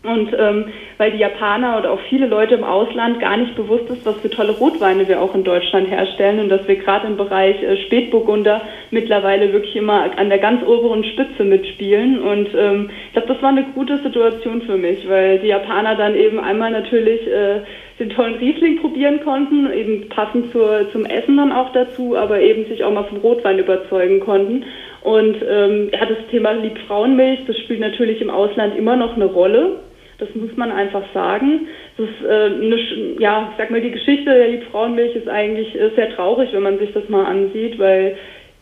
Und 0.03 0.35
ähm, 0.37 0.65
weil 0.97 1.11
die 1.11 1.19
Japaner 1.19 1.77
oder 1.79 1.91
auch 1.93 1.99
viele 2.09 2.27
Leute 2.27 2.55
im 2.55 2.65
Ausland 2.65 3.21
gar 3.21 3.37
nicht 3.37 3.55
bewusst 3.55 3.89
ist, 3.89 4.05
was 4.05 4.17
für 4.17 4.29
tolle 4.29 4.51
Rotweine 4.51 5.07
wir 5.07 5.21
auch 5.21 5.33
in 5.33 5.45
Deutschland 5.45 5.89
herstellen 5.89 6.39
und 6.39 6.49
dass 6.49 6.67
wir 6.67 6.75
gerade 6.75 7.07
im 7.07 7.15
Bereich 7.15 7.63
äh, 7.63 7.77
Spätburgunder 7.85 8.61
mittlerweile 8.91 9.53
wirklich 9.53 9.77
immer 9.77 10.11
an 10.17 10.27
der 10.27 10.39
ganz 10.39 10.61
oberen 10.67 11.05
Spitze 11.05 11.45
mitspielen. 11.45 12.21
Und 12.21 12.49
ähm, 12.53 12.89
ich 13.07 13.13
glaube, 13.13 13.29
das 13.29 13.41
war 13.41 13.49
eine 13.49 13.63
gute 13.75 13.97
Situation 13.99 14.61
für 14.63 14.75
mich, 14.75 15.07
weil 15.07 15.39
die 15.39 15.47
Japaner 15.47 15.95
dann 15.95 16.15
eben 16.15 16.37
einmal 16.37 16.71
natürlich 16.71 17.25
äh, 17.25 17.61
den 17.97 18.09
tollen 18.09 18.35
Riesling 18.35 18.81
probieren 18.81 19.21
konnten, 19.23 19.71
eben 19.71 20.09
passend 20.09 20.51
zur, 20.51 20.91
zum 20.91 21.05
Essen 21.05 21.37
dann 21.37 21.53
auch 21.53 21.71
dazu, 21.71 22.17
aber 22.17 22.41
eben 22.41 22.65
sich 22.65 22.83
auch 22.83 22.91
mal 22.91 23.05
vom 23.05 23.19
Rotwein 23.19 23.59
überzeugen 23.59 24.19
konnten. 24.19 24.65
Und 25.01 25.37
ähm, 25.47 25.89
ja, 25.93 26.05
das 26.05 26.17
Thema 26.29 26.51
Liebfrauenmilch, 26.51 27.45
das 27.47 27.57
spielt 27.59 27.79
natürlich 27.79 28.21
im 28.21 28.29
Ausland 28.29 28.75
immer 28.75 28.97
noch 28.97 29.15
eine 29.15 29.25
Rolle. 29.25 29.79
Das 30.17 30.33
muss 30.35 30.55
man 30.55 30.71
einfach 30.71 31.03
sagen. 31.13 31.67
Das 31.97 32.07
ist, 32.07 32.25
äh, 32.25 32.45
eine, 32.45 32.77
ja, 33.19 33.49
ich 33.51 33.57
sag 33.57 33.71
mal, 33.71 33.81
die 33.81 33.91
Geschichte 33.91 34.25
der 34.25 34.47
Liebfrauenmilch 34.49 35.15
ist 35.15 35.27
eigentlich 35.27 35.75
äh, 35.75 35.89
sehr 35.95 36.15
traurig, 36.15 36.49
wenn 36.53 36.63
man 36.63 36.79
sich 36.79 36.93
das 36.93 37.07
mal 37.09 37.25
ansieht, 37.25 37.79
weil 37.79 38.17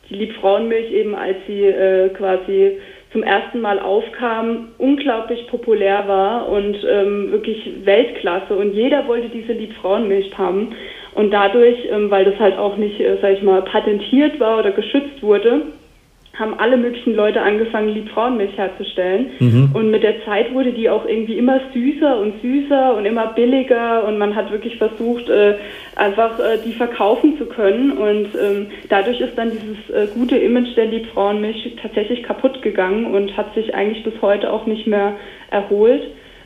die 0.10 0.16
Liebfrauenmilch 0.16 0.91
eben, 0.91 1.16
als 1.16 1.38
sie 1.47 1.66
äh, 1.66 2.10
quasi 2.10 2.78
zum 3.12 3.24
ersten 3.24 3.60
Mal 3.60 3.80
aufkam, 3.80 4.70
unglaublich 4.78 5.45
populär 5.47 6.08
war 6.08 6.49
und 6.49 6.78
ähm, 6.89 7.32
wirklich 7.32 7.72
Weltklasse. 7.84 8.56
Und 8.56 8.74
jeder 8.74 9.08
wollte 9.08 9.30
diese 9.30 9.54
Liebfrauenmilch 9.54 10.38
haben. 10.38 10.76
Und 11.14 11.32
dadurch, 11.32 11.78
ähm, 11.91 12.10
weil 12.10 12.24
das 12.24 12.39
halt 12.39 12.58
auch 12.58 12.78
nicht, 12.78 12.99
äh, 13.02 13.18
sag 13.22 13.34
ich 13.34 13.43
mal, 13.43 13.62
patentiert 13.64 14.39
war 14.39 14.60
oder 14.60 14.72
geschützt 14.72 15.22
wurde, 15.22 15.64
haben 16.42 16.60
alle 16.60 16.76
möglichen 16.76 17.16
Leute 17.16 17.42
angefangen, 17.42 17.89
Liebfrauenmilch 17.89 18.58
herzustellen. 18.58 19.28
Mhm. 19.39 19.70
Und 19.74 19.92
mit 19.92 20.04
der 20.04 20.26
Zeit 20.26 20.54
wurde 20.54 20.74
die 20.74 20.89
auch 20.89 21.06
irgendwie 21.06 21.38
immer 21.38 21.62
süßer 21.74 22.20
und 22.20 22.42
süßer 22.42 22.96
und 22.98 23.06
immer 23.06 23.28
billiger. 23.28 24.06
Und 24.06 24.18
man 24.18 24.36
hat 24.36 24.52
wirklich 24.52 24.78
versucht, 24.78 25.30
äh, 25.30 25.56
einfach 25.96 26.39
äh, 26.39 26.58
die 26.66 26.74
verkaufen 26.74 27.38
zu 27.38 27.46
können. 27.46 27.92
Und 27.94 28.28
ähm, 28.36 28.68
dadurch 28.89 29.22
ist 29.22 29.38
dann 29.38 29.52
dieses 29.52 29.89
äh, 29.89 30.08
gute 30.14 30.38
Image 30.38 30.76
der 30.76 30.88
Liebfrauenmilch 30.88 31.78
tatsächlich 31.82 32.24
kaputt 32.24 32.62
gegangen 32.62 33.06
und 33.06 33.38
hat 33.38 33.54
sich 33.56 33.74
eigentlich 33.74 34.04
bis 34.04 34.22
heute 34.22 34.52
auch 34.52 34.66
nicht 34.66 34.88
mehr 34.88 35.14
erholt. 35.50 36.04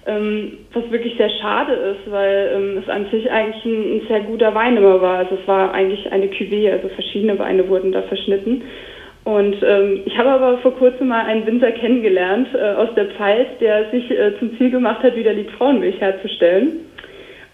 Ähm, 0.08 0.60
was 0.72 0.92
wirklich 0.92 1.18
sehr 1.18 1.32
schade 1.42 1.74
ist, 1.74 2.12
weil 2.12 2.52
ähm, 2.54 2.78
es 2.78 2.88
an 2.88 3.08
sich 3.10 3.32
eigentlich 3.32 3.66
ein, 3.66 3.98
ein, 3.98 4.02
sehr 4.08 4.20
guter 4.20 4.54
Wein 4.54 4.78
immer 4.78 5.02
war. 5.02 5.18
Also 5.18 5.36
es 5.42 5.48
war 5.48 5.74
eigentlich 5.74 6.12
eine 6.12 6.28
Cuvée, 6.28 6.72
also 6.72 6.90
verschiedene 6.90 7.40
Weine 7.40 7.68
wurden 7.70 7.92
da 7.92 8.04
verschnitten. 8.04 8.62
Und 9.26 9.56
ähm, 9.64 10.02
ich 10.06 10.18
habe 10.18 10.30
aber 10.30 10.60
vor 10.60 10.76
kurzem 10.76 11.08
mal 11.08 11.26
einen 11.26 11.46
Winzer 11.48 11.72
kennengelernt 11.72 12.48
äh, 12.54 12.74
aus 12.76 12.90
der 12.96 13.08
Pfalz, 13.08 13.48
der 13.60 13.90
sich 13.90 14.10
äh, 14.12 14.38
zum 14.38 14.56
Ziel 14.58 14.70
gemacht 14.70 15.02
hat, 15.02 15.16
wieder 15.16 15.34
Liebfrauenmilch 15.34 16.00
herzustellen 16.00 16.86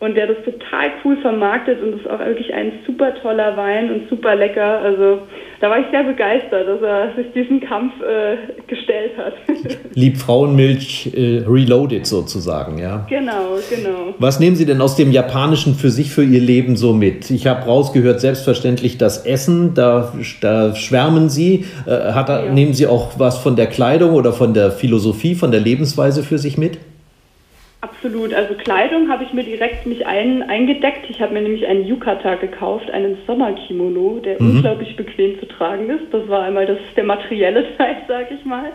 und 0.01 0.15
der 0.15 0.25
das 0.25 0.37
total 0.43 0.89
cool 1.05 1.15
vermarktet 1.21 1.81
und 1.81 1.99
ist 1.99 2.09
auch 2.09 2.19
wirklich 2.19 2.51
ein 2.51 2.71
super 2.87 3.13
toller 3.21 3.55
Wein 3.55 3.91
und 3.91 4.09
super 4.09 4.35
lecker. 4.35 4.79
Also 4.79 5.19
da 5.59 5.69
war 5.69 5.77
ich 5.77 5.85
sehr 5.91 6.03
begeistert, 6.03 6.67
dass 6.67 6.81
er 6.81 7.13
sich 7.15 7.31
diesen 7.33 7.61
Kampf 7.61 7.93
äh, 8.01 8.35
gestellt 8.65 9.11
hat. 9.15 9.33
Liebfrauenmilch 9.93 11.11
äh, 11.13 11.43
reloaded 11.47 12.07
sozusagen, 12.07 12.79
ja. 12.79 13.05
Genau, 13.09 13.59
genau. 13.69 14.15
Was 14.17 14.39
nehmen 14.39 14.55
Sie 14.55 14.65
denn 14.65 14.81
aus 14.81 14.95
dem 14.95 15.11
Japanischen 15.11 15.75
für 15.75 15.91
sich, 15.91 16.11
für 16.11 16.23
Ihr 16.23 16.41
Leben 16.41 16.77
so 16.77 16.93
mit? 16.93 17.29
Ich 17.29 17.45
habe 17.45 17.65
rausgehört, 17.65 18.21
selbstverständlich 18.21 18.97
das 18.97 19.27
Essen, 19.27 19.75
da, 19.75 20.13
da 20.41 20.73
schwärmen 20.73 21.29
Sie. 21.29 21.65
Äh, 21.85 22.13
hat, 22.13 22.29
ja. 22.29 22.51
Nehmen 22.51 22.73
Sie 22.73 22.87
auch 22.87 23.19
was 23.19 23.37
von 23.37 23.55
der 23.55 23.67
Kleidung 23.67 24.13
oder 24.13 24.33
von 24.33 24.55
der 24.55 24.71
Philosophie, 24.71 25.35
von 25.35 25.51
der 25.51 25.59
Lebensweise 25.59 26.23
für 26.23 26.39
sich 26.39 26.57
mit? 26.57 26.79
Absolut. 27.81 28.31
Also 28.31 28.53
Kleidung 28.53 29.09
habe 29.09 29.23
ich 29.23 29.33
mir 29.33 29.43
direkt 29.43 29.87
mich 29.87 30.05
ein, 30.05 30.43
eingedeckt. 30.43 31.09
Ich 31.09 31.19
habe 31.19 31.33
mir 31.33 31.41
nämlich 31.41 31.65
einen 31.65 31.87
Yukata 31.87 32.35
gekauft, 32.35 32.91
einen 32.91 33.17
Sommerkimono, 33.25 34.19
der 34.19 34.39
mhm. 34.39 34.57
unglaublich 34.57 34.95
bequem 34.95 35.39
zu 35.39 35.47
tragen 35.47 35.89
ist. 35.89 36.13
Das 36.13 36.27
war 36.27 36.43
einmal 36.43 36.67
das 36.67 36.77
der 36.95 37.05
materielle 37.05 37.65
Teil, 37.77 37.97
sage 38.07 38.35
ich 38.35 38.45
mal. 38.45 38.71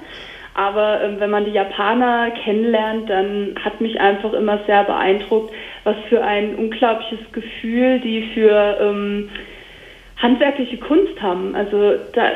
Aber 0.54 1.02
ähm, 1.02 1.20
wenn 1.20 1.30
man 1.30 1.44
die 1.44 1.52
Japaner 1.52 2.32
kennenlernt, 2.32 3.08
dann 3.08 3.54
hat 3.62 3.80
mich 3.80 4.00
einfach 4.00 4.32
immer 4.32 4.58
sehr 4.66 4.84
beeindruckt, 4.84 5.52
was 5.84 5.96
für 6.08 6.24
ein 6.24 6.56
unglaubliches 6.56 7.30
Gefühl 7.30 8.00
die 8.00 8.30
für 8.34 8.78
ähm, 8.80 9.28
handwerkliche 10.16 10.78
Kunst 10.78 11.20
haben. 11.22 11.54
Also 11.54 11.94
da, 12.12 12.30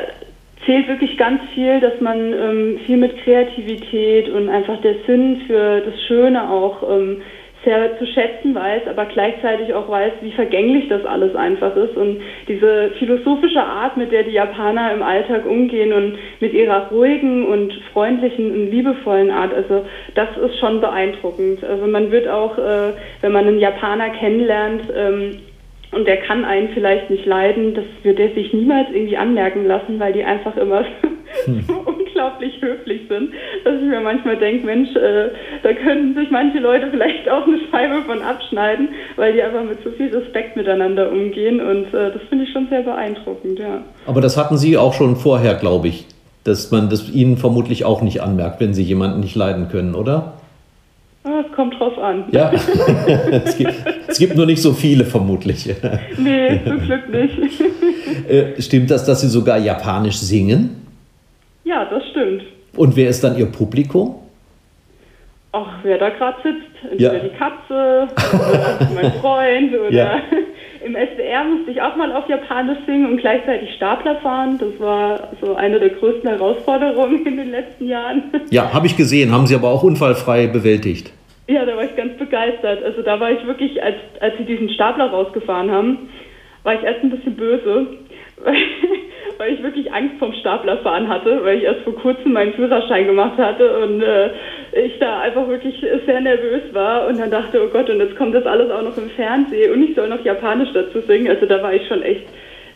zählt 0.65 0.87
wirklich 0.87 1.17
ganz 1.17 1.41
viel, 1.53 1.79
dass 1.79 1.99
man 2.01 2.33
ähm, 2.33 2.79
viel 2.85 2.97
mit 2.97 3.17
Kreativität 3.23 4.29
und 4.29 4.49
einfach 4.49 4.79
der 4.81 4.95
Sinn 5.07 5.41
für 5.47 5.81
das 5.81 6.01
Schöne 6.07 6.49
auch 6.49 6.83
ähm, 6.89 7.21
sehr 7.63 7.97
zu 7.99 8.07
schätzen 8.07 8.55
weiß, 8.55 8.87
aber 8.87 9.05
gleichzeitig 9.05 9.73
auch 9.73 9.87
weiß, 9.87 10.13
wie 10.21 10.31
vergänglich 10.31 10.89
das 10.89 11.05
alles 11.05 11.35
einfach 11.35 11.75
ist. 11.75 11.95
Und 11.95 12.21
diese 12.47 12.91
philosophische 12.97 13.61
Art, 13.61 13.97
mit 13.97 14.11
der 14.11 14.23
die 14.23 14.31
Japaner 14.31 14.91
im 14.93 15.03
Alltag 15.03 15.45
umgehen 15.45 15.93
und 15.93 16.17
mit 16.39 16.53
ihrer 16.53 16.89
ruhigen 16.89 17.45
und 17.45 17.73
freundlichen 17.93 18.51
und 18.51 18.71
liebevollen 18.71 19.29
Art, 19.29 19.53
also 19.53 19.85
das 20.15 20.29
ist 20.37 20.59
schon 20.59 20.81
beeindruckend. 20.81 21.63
Also 21.63 21.85
man 21.85 22.11
wird 22.11 22.27
auch, 22.27 22.57
äh, 22.57 22.93
wenn 23.21 23.31
man 23.31 23.47
einen 23.47 23.59
Japaner 23.59 24.09
kennenlernt, 24.09 24.83
ähm, 24.95 25.37
und 25.91 26.07
der 26.07 26.17
kann 26.17 26.45
einen 26.45 26.69
vielleicht 26.69 27.09
nicht 27.09 27.25
leiden, 27.25 27.73
das 27.73 27.85
wird 28.03 28.19
er 28.19 28.33
sich 28.33 28.53
niemals 28.53 28.87
irgendwie 28.93 29.17
anmerken 29.17 29.65
lassen, 29.65 29.99
weil 29.99 30.13
die 30.13 30.23
einfach 30.23 30.55
immer 30.55 30.85
hm. 31.45 31.61
so 31.67 31.73
unglaublich 31.85 32.61
höflich 32.61 33.01
sind, 33.09 33.31
dass 33.63 33.75
ich 33.75 33.87
mir 33.87 33.99
manchmal 33.99 34.37
denke, 34.37 34.65
Mensch, 34.65 34.95
äh, 34.95 35.29
da 35.63 35.73
könnten 35.73 36.15
sich 36.15 36.31
manche 36.31 36.59
Leute 36.59 36.87
vielleicht 36.91 37.29
auch 37.29 37.45
eine 37.45 37.59
Scheibe 37.69 38.01
von 38.03 38.21
abschneiden, 38.21 38.89
weil 39.17 39.33
die 39.33 39.41
einfach 39.41 39.63
mit 39.63 39.83
so 39.83 39.91
viel 39.91 40.15
Respekt 40.15 40.55
miteinander 40.55 41.11
umgehen 41.11 41.59
und 41.59 41.93
äh, 41.93 42.11
das 42.11 42.21
finde 42.29 42.45
ich 42.45 42.51
schon 42.51 42.67
sehr 42.69 42.81
beeindruckend, 42.81 43.59
ja. 43.59 43.83
Aber 44.05 44.21
das 44.21 44.37
hatten 44.37 44.57
Sie 44.57 44.77
auch 44.77 44.93
schon 44.93 45.15
vorher, 45.17 45.55
glaube 45.55 45.89
ich, 45.89 46.05
dass 46.43 46.71
man 46.71 46.89
das 46.89 47.09
Ihnen 47.09 47.37
vermutlich 47.37 47.85
auch 47.85 48.01
nicht 48.01 48.21
anmerkt, 48.21 48.61
wenn 48.61 48.73
Sie 48.73 48.83
jemanden 48.83 49.19
nicht 49.19 49.35
leiden 49.35 49.67
können, 49.69 49.93
oder? 49.93 50.40
Ah, 51.23 51.43
es 51.47 51.55
kommt 51.55 51.79
drauf 51.79 51.97
an. 51.99 52.25
Ja, 52.31 52.51
es, 53.45 53.57
gibt, 53.57 53.73
es 54.07 54.17
gibt 54.17 54.35
nur 54.35 54.45
nicht 54.45 54.61
so 54.61 54.73
viele 54.73 55.05
vermutlich. 55.05 55.69
Nee, 56.17 56.61
zum 56.65 56.81
Glück 56.81 57.09
nicht. 57.09 57.37
Äh, 58.27 58.61
stimmt 58.61 58.91
das, 58.91 59.05
dass 59.05 59.21
Sie 59.21 59.27
sogar 59.27 59.57
Japanisch 59.57 60.17
singen? 60.17 60.85
Ja, 61.63 61.85
das 61.85 62.03
stimmt. 62.09 62.43
Und 62.75 62.95
wer 62.95 63.09
ist 63.09 63.23
dann 63.23 63.37
Ihr 63.37 63.45
Publikum? 63.45 64.15
ach, 65.51 65.79
wer 65.83 65.97
da 65.97 66.09
gerade 66.09 66.37
sitzt. 66.43 66.91
Entweder 66.91 67.13
ja. 67.13 67.19
die 67.19 67.29
Katze, 67.29 68.07
oder 68.33 68.89
mein 68.93 69.11
Freund 69.13 69.73
oder 69.73 69.91
ja. 69.91 70.21
Im 70.83 70.95
SDR 70.95 71.43
musste 71.43 71.71
ich 71.71 71.81
auch 71.81 71.95
mal 71.95 72.11
auf 72.11 72.27
Japanisch 72.27 72.79
singen 72.85 73.05
und 73.11 73.17
gleichzeitig 73.17 73.73
Stapler 73.75 74.15
fahren. 74.17 74.57
Das 74.59 74.79
war 74.79 75.29
so 75.41 75.55
eine 75.55 75.79
der 75.79 75.89
größten 75.89 76.29
Herausforderungen 76.29 77.25
in 77.25 77.37
den 77.37 77.51
letzten 77.51 77.87
Jahren. 77.87 78.23
Ja, 78.49 78.73
habe 78.73 78.87
ich 78.87 78.97
gesehen, 78.97 79.31
haben 79.31 79.47
Sie 79.47 79.55
aber 79.55 79.69
auch 79.69 79.83
unfallfrei 79.83 80.47
bewältigt. 80.47 81.13
Ja, 81.47 81.65
da 81.65 81.75
war 81.75 81.83
ich 81.83 81.95
ganz 81.95 82.17
begeistert. 82.17 82.83
Also 82.83 83.01
da 83.01 83.19
war 83.19 83.31
ich 83.31 83.45
wirklich, 83.45 83.81
als, 83.81 83.95
als 84.19 84.37
sie 84.37 84.45
diesen 84.45 84.69
Stapler 84.69 85.09
rausgefahren 85.09 85.71
haben, 85.71 86.09
war 86.63 86.75
ich 86.75 86.83
erst 86.83 87.03
ein 87.03 87.09
bisschen 87.09 87.35
böse, 87.35 87.87
weil, 88.43 88.55
weil 89.37 89.53
ich 89.53 89.63
wirklich 89.63 89.91
Angst 89.91 90.17
vom 90.19 90.33
Staplerfahren 90.33 91.07
hatte, 91.07 91.43
weil 91.43 91.57
ich 91.57 91.63
erst 91.63 91.81
vor 91.81 91.95
kurzem 91.95 92.33
meinen 92.33 92.53
Führerschein 92.53 93.07
gemacht 93.07 93.37
hatte 93.37 93.79
und 93.79 94.01
äh, 94.01 94.31
ich 94.73 94.99
da 94.99 95.21
einfach 95.21 95.47
wirklich 95.47 95.83
sehr 96.05 96.21
nervös 96.21 96.73
war 96.73 97.07
und 97.07 97.19
dann 97.19 97.31
dachte, 97.31 97.63
oh 97.63 97.69
Gott, 97.69 97.89
und 97.89 97.99
jetzt 97.99 98.15
kommt 98.15 98.35
das 98.35 98.45
alles 98.45 98.71
auch 98.71 98.83
noch 98.83 98.97
im 98.97 99.09
Fernsehen 99.09 99.73
und 99.73 99.83
ich 99.83 99.95
soll 99.95 100.07
noch 100.07 100.23
Japanisch 100.23 100.69
dazu 100.73 101.01
singen. 101.01 101.29
Also 101.29 101.45
da 101.45 101.61
war 101.61 101.73
ich 101.73 101.87
schon 101.87 102.01
echt 102.03 102.25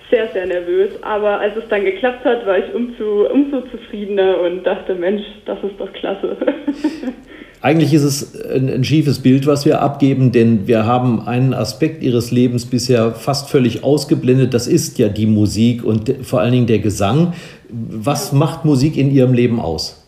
sehr, 0.09 0.27
sehr 0.27 0.45
nervös. 0.45 1.01
Aber 1.03 1.39
als 1.39 1.55
es 1.55 1.67
dann 1.67 1.85
geklappt 1.85 2.25
hat, 2.25 2.45
war 2.45 2.57
ich 2.57 2.73
umso, 2.73 3.27
umso 3.31 3.61
zufriedener 3.61 4.39
und 4.41 4.63
dachte, 4.63 4.95
Mensch, 4.95 5.23
das 5.45 5.57
ist 5.63 5.79
doch 5.79 5.91
klasse. 5.93 6.37
Eigentlich 7.65 7.95
ist 7.95 8.03
es 8.03 8.47
ein, 8.47 8.69
ein, 8.69 8.83
schiefes 8.83 9.23
Bild, 9.23 9.47
was 9.47 9.65
wir 9.65 9.81
abgeben, 9.81 10.31
denn 10.31 10.67
wir 10.67 10.85
haben 10.85 11.27
einen 11.27 11.55
Aspekt 11.55 12.03
ihres 12.03 12.29
Lebens 12.29 12.69
bisher 12.69 13.13
fast 13.13 13.49
völlig 13.49 13.83
ausgeblendet. 13.83 14.53
Das 14.53 14.67
ist 14.67 14.99
ja 14.99 15.09
die 15.09 15.25
Musik 15.25 15.83
und 15.83 16.11
vor 16.21 16.41
allen 16.41 16.51
Dingen 16.51 16.67
der 16.67 16.77
Gesang. 16.77 17.33
Was 17.67 18.31
macht 18.33 18.65
Musik 18.65 18.97
in 18.97 19.09
Ihrem 19.09 19.33
Leben 19.33 19.59
aus? 19.59 20.07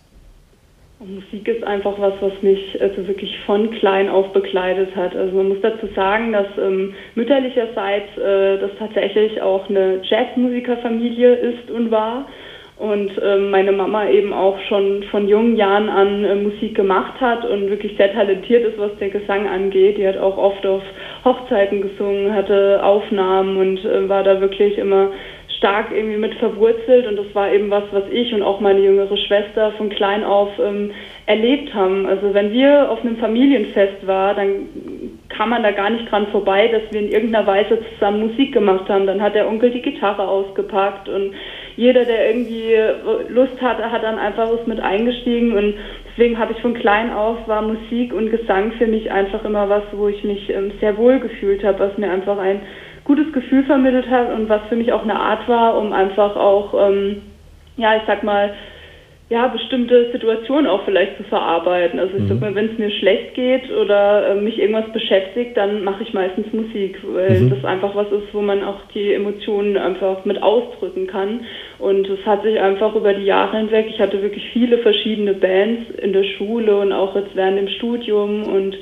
Musik 0.99 1.47
ist 1.47 1.63
einfach 1.63 1.99
was, 1.99 2.13
was 2.19 2.33
mich 2.43 2.79
also 2.79 3.07
wirklich 3.07 3.35
von 3.47 3.71
klein 3.71 4.07
auf 4.07 4.31
begleitet 4.33 4.95
hat. 4.95 5.15
Also 5.15 5.35
man 5.35 5.49
muss 5.49 5.61
dazu 5.63 5.87
sagen, 5.95 6.33
dass 6.33 6.45
ähm, 6.61 6.93
mütterlicherseits 7.15 8.17
äh, 8.19 8.59
das 8.59 8.69
tatsächlich 8.77 9.41
auch 9.41 9.67
eine 9.67 10.01
Jazzmusikerfamilie 10.03 11.33
ist 11.33 11.71
und 11.71 11.89
war 11.89 12.27
und 12.79 13.11
ähm, 13.23 13.49
meine 13.49 13.71
Mama 13.71 14.07
eben 14.07 14.33
auch 14.33 14.59
schon 14.69 15.03
von 15.09 15.27
jungen 15.27 15.55
Jahren 15.55 15.89
an 15.89 16.23
äh, 16.23 16.35
Musik 16.35 16.75
gemacht 16.75 17.19
hat 17.19 17.43
und 17.43 17.69
wirklich 17.71 17.97
sehr 17.97 18.13
talentiert 18.13 18.65
ist, 18.65 18.77
was 18.77 18.95
der 18.99 19.09
Gesang 19.09 19.47
angeht. 19.47 19.97
Die 19.97 20.07
hat 20.07 20.17
auch 20.17 20.37
oft 20.37 20.63
auf 20.65 20.83
Hochzeiten 21.25 21.81
gesungen, 21.81 22.35
hatte 22.35 22.83
Aufnahmen 22.83 23.57
und 23.57 23.83
äh, 23.83 24.07
war 24.07 24.23
da 24.23 24.41
wirklich 24.41 24.77
immer 24.77 25.09
stark 25.57 25.87
irgendwie 25.91 26.17
mit 26.17 26.35
verwurzelt 26.35 27.07
und 27.07 27.15
das 27.15 27.33
war 27.33 27.51
eben 27.51 27.71
was, 27.71 27.83
was 27.91 28.03
ich 28.11 28.31
und 28.31 28.43
auch 28.43 28.59
meine 28.59 28.79
jüngere 28.79 29.17
Schwester 29.17 29.71
von 29.71 29.89
klein 29.89 30.23
auf 30.23 30.49
ähm, 30.59 30.91
erlebt 31.25 31.73
haben. 31.73 32.05
Also 32.05 32.33
wenn 32.35 32.51
wir 32.51 32.91
auf 32.91 33.01
einem 33.01 33.17
Familienfest 33.17 34.05
waren, 34.05 34.35
dann 34.35 34.49
kam 35.29 35.49
man 35.49 35.63
da 35.63 35.71
gar 35.71 35.89
nicht 35.89 36.11
dran 36.11 36.27
vorbei, 36.27 36.67
dass 36.67 36.83
wir 36.91 37.01
in 37.01 37.11
irgendeiner 37.11 37.47
Weise 37.47 37.79
zusammen 37.93 38.27
Musik 38.27 38.53
gemacht 38.53 38.87
haben. 38.87 39.07
Dann 39.07 39.21
hat 39.21 39.33
der 39.33 39.47
Onkel 39.47 39.71
die 39.71 39.81
Gitarre 39.81 40.27
ausgepackt 40.27 41.09
und 41.09 41.33
jeder, 41.77 42.05
der 42.05 42.29
irgendwie 42.29 42.75
Lust 43.29 43.61
hatte, 43.61 43.91
hat 43.91 44.03
dann 44.03 44.17
einfach 44.17 44.51
was 44.51 44.65
mit 44.65 44.79
eingestiegen 44.79 45.55
und 45.55 45.75
deswegen 46.09 46.37
habe 46.37 46.51
ich 46.51 46.61
von 46.61 46.73
klein 46.73 47.13
auf 47.13 47.47
war 47.47 47.61
Musik 47.61 48.13
und 48.13 48.31
Gesang 48.31 48.73
für 48.73 48.87
mich 48.87 49.11
einfach 49.11 49.45
immer 49.45 49.69
was, 49.69 49.83
wo 49.91 50.07
ich 50.07 50.23
mich 50.23 50.49
ähm, 50.49 50.71
sehr 50.81 50.97
wohl 50.97 51.19
gefühlt 51.19 51.63
habe, 51.63 51.79
was 51.79 51.97
mir 51.97 52.11
einfach 52.11 52.39
ein 52.39 52.61
gutes 53.03 53.31
Gefühl 53.31 53.63
vermittelt 53.63 54.09
hat 54.09 54.33
und 54.33 54.49
was 54.49 54.61
für 54.69 54.75
mich 54.75 54.91
auch 54.91 55.03
eine 55.03 55.19
Art 55.19 55.47
war, 55.47 55.77
um 55.77 55.93
einfach 55.93 56.35
auch, 56.35 56.89
ähm, 56.89 57.21
ja, 57.77 57.95
ich 57.95 58.03
sag 58.07 58.23
mal, 58.23 58.53
ja, 59.29 59.47
bestimmte 59.47 60.09
Situationen 60.13 60.67
auch 60.67 60.85
vielleicht 60.85 61.17
zu 61.17 61.23
verarbeiten. 61.23 61.99
Also 61.99 62.15
ich 62.15 62.23
mhm. 62.23 62.27
sag 62.29 62.39
mal, 62.39 62.55
wenn 62.55 62.71
es 62.71 62.77
mir 62.77 62.89
schlecht 62.91 63.33
geht 63.33 63.69
oder 63.71 64.29
äh, 64.29 64.35
mich 64.35 64.57
irgendwas 64.57 64.89
beschäftigt, 64.93 65.57
dann 65.57 65.83
mache 65.83 66.03
ich 66.03 66.13
meistens 66.13 66.51
Musik, 66.53 66.97
weil 67.03 67.41
mhm. 67.41 67.49
das 67.49 67.65
einfach 67.65 67.93
was 67.93 68.07
ist, 68.07 68.33
wo 68.33 68.41
man 68.41 68.63
auch 68.63 68.79
die 68.93 69.11
Emotionen 69.13 69.75
einfach 69.75 70.23
mit 70.23 70.41
ausdrücken 70.41 71.07
kann. 71.07 71.41
Und 71.77 72.07
es 72.07 72.25
hat 72.25 72.43
sich 72.43 72.57
einfach 72.57 72.95
über 72.95 73.13
die 73.13 73.25
Jahre 73.25 73.57
hinweg, 73.57 73.87
ich 73.89 73.99
hatte 73.99 74.21
wirklich 74.21 74.49
viele 74.53 74.77
verschiedene 74.77 75.33
Bands 75.33 75.91
in 76.01 76.13
der 76.13 76.23
Schule 76.23 76.77
und 76.77 76.93
auch 76.93 77.13
jetzt 77.15 77.35
während 77.35 77.57
dem 77.57 77.67
Studium 77.67 78.43
und 78.43 78.77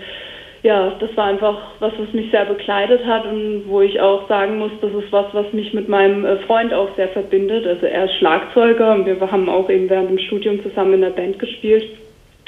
ja, 0.66 0.96
das 1.00 1.16
war 1.16 1.26
einfach 1.26 1.60
was, 1.80 1.94
was 2.00 2.12
mich 2.12 2.32
sehr 2.32 2.44
begleitet 2.46 3.06
hat 3.06 3.24
und 3.28 3.66
wo 3.68 3.82
ich 3.82 4.02
auch 4.02 4.28
sagen 4.28 4.58
muss, 4.58 4.72
das 4.82 4.92
ist 4.94 5.12
was, 5.12 5.28
was 5.32 5.54
mich 5.54 5.76
mit 5.76 5.88
meinem 5.88 6.26
äh, 6.26 6.38
Freund 6.48 6.74
auch 6.74 6.90
sehr 6.96 7.08
verbindet. 7.10 7.68
Also 7.68 7.86
er 7.86 8.06
ist 8.06 8.16
Schlagzeuger 8.16 8.96
und 8.96 9.06
wir 9.06 9.20
haben 9.32 9.48
auch 9.48 9.70
eben 9.70 9.88
während 9.92 10.10
dem 10.10 10.18
Studium 10.18 10.64
zusammen 10.64 10.96
in 10.96 11.02
der 11.02 11.12
Band 11.12 11.38
gespielt. 11.38 11.86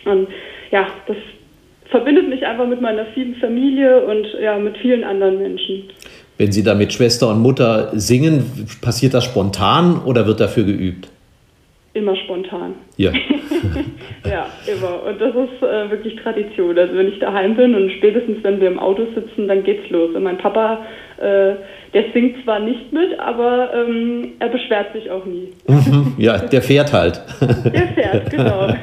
Und 0.05 0.29
ja, 0.71 0.87
das 1.05 1.17
verbindet 1.91 2.27
mich 2.27 2.43
einfach 2.43 2.65
mit 2.65 2.81
meiner 2.81 3.05
vielen 3.13 3.35
Familie 3.35 4.03
und 4.07 4.25
ja, 4.41 4.57
mit 4.57 4.79
vielen 4.79 5.03
anderen 5.03 5.37
Menschen. 5.37 5.83
Wenn 6.39 6.51
Sie 6.51 6.63
da 6.63 6.73
mit 6.73 6.91
Schwester 6.93 7.29
und 7.29 7.39
Mutter 7.39 7.91
singen, 7.93 8.67
passiert 8.81 9.13
das 9.13 9.25
spontan 9.25 10.01
oder 10.03 10.25
wird 10.25 10.39
dafür 10.39 10.63
geübt? 10.63 11.07
Immer 11.97 12.15
spontan. 12.15 12.75
Ja. 12.97 13.11
ja, 14.29 14.45
immer. 14.67 15.03
Und 15.03 15.19
das 15.19 15.33
ist 15.33 15.63
äh, 15.63 15.89
wirklich 15.89 16.15
Tradition. 16.17 16.77
Also 16.77 16.95
wenn 16.95 17.07
ich 17.07 17.19
daheim 17.19 17.55
bin 17.55 17.73
und 17.73 17.91
spätestens 17.93 18.37
wenn 18.43 18.59
wir 18.61 18.67
im 18.67 18.77
Auto 18.77 19.03
sitzen, 19.15 19.47
dann 19.47 19.63
geht's 19.63 19.89
los. 19.89 20.13
Und 20.13 20.21
mein 20.21 20.37
Papa, 20.37 20.85
äh, 21.17 21.55
der 21.93 22.03
singt 22.13 22.43
zwar 22.43 22.59
nicht 22.59 22.93
mit, 22.93 23.19
aber 23.19 23.73
ähm, 23.73 24.33
er 24.37 24.49
beschwert 24.49 24.93
sich 24.93 25.09
auch 25.09 25.25
nie. 25.25 25.49
Ja, 26.17 26.37
der 26.37 26.61
fährt 26.61 26.93
halt. 26.93 27.21
der 27.41 27.87
fährt, 27.87 28.29
genau. 28.29 28.73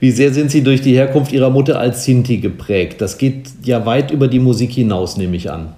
Wie 0.00 0.10
sehr 0.10 0.30
sind 0.30 0.50
Sie 0.50 0.64
durch 0.64 0.80
die 0.80 0.94
Herkunft 0.94 1.32
Ihrer 1.32 1.50
Mutter 1.50 1.78
als 1.78 2.04
Sinti 2.04 2.38
geprägt? 2.38 3.00
Das 3.00 3.18
geht 3.18 3.46
ja 3.62 3.86
weit 3.86 4.10
über 4.10 4.26
die 4.26 4.40
Musik 4.40 4.72
hinaus, 4.72 5.16
nehme 5.16 5.36
ich 5.36 5.50
an. 5.50 5.74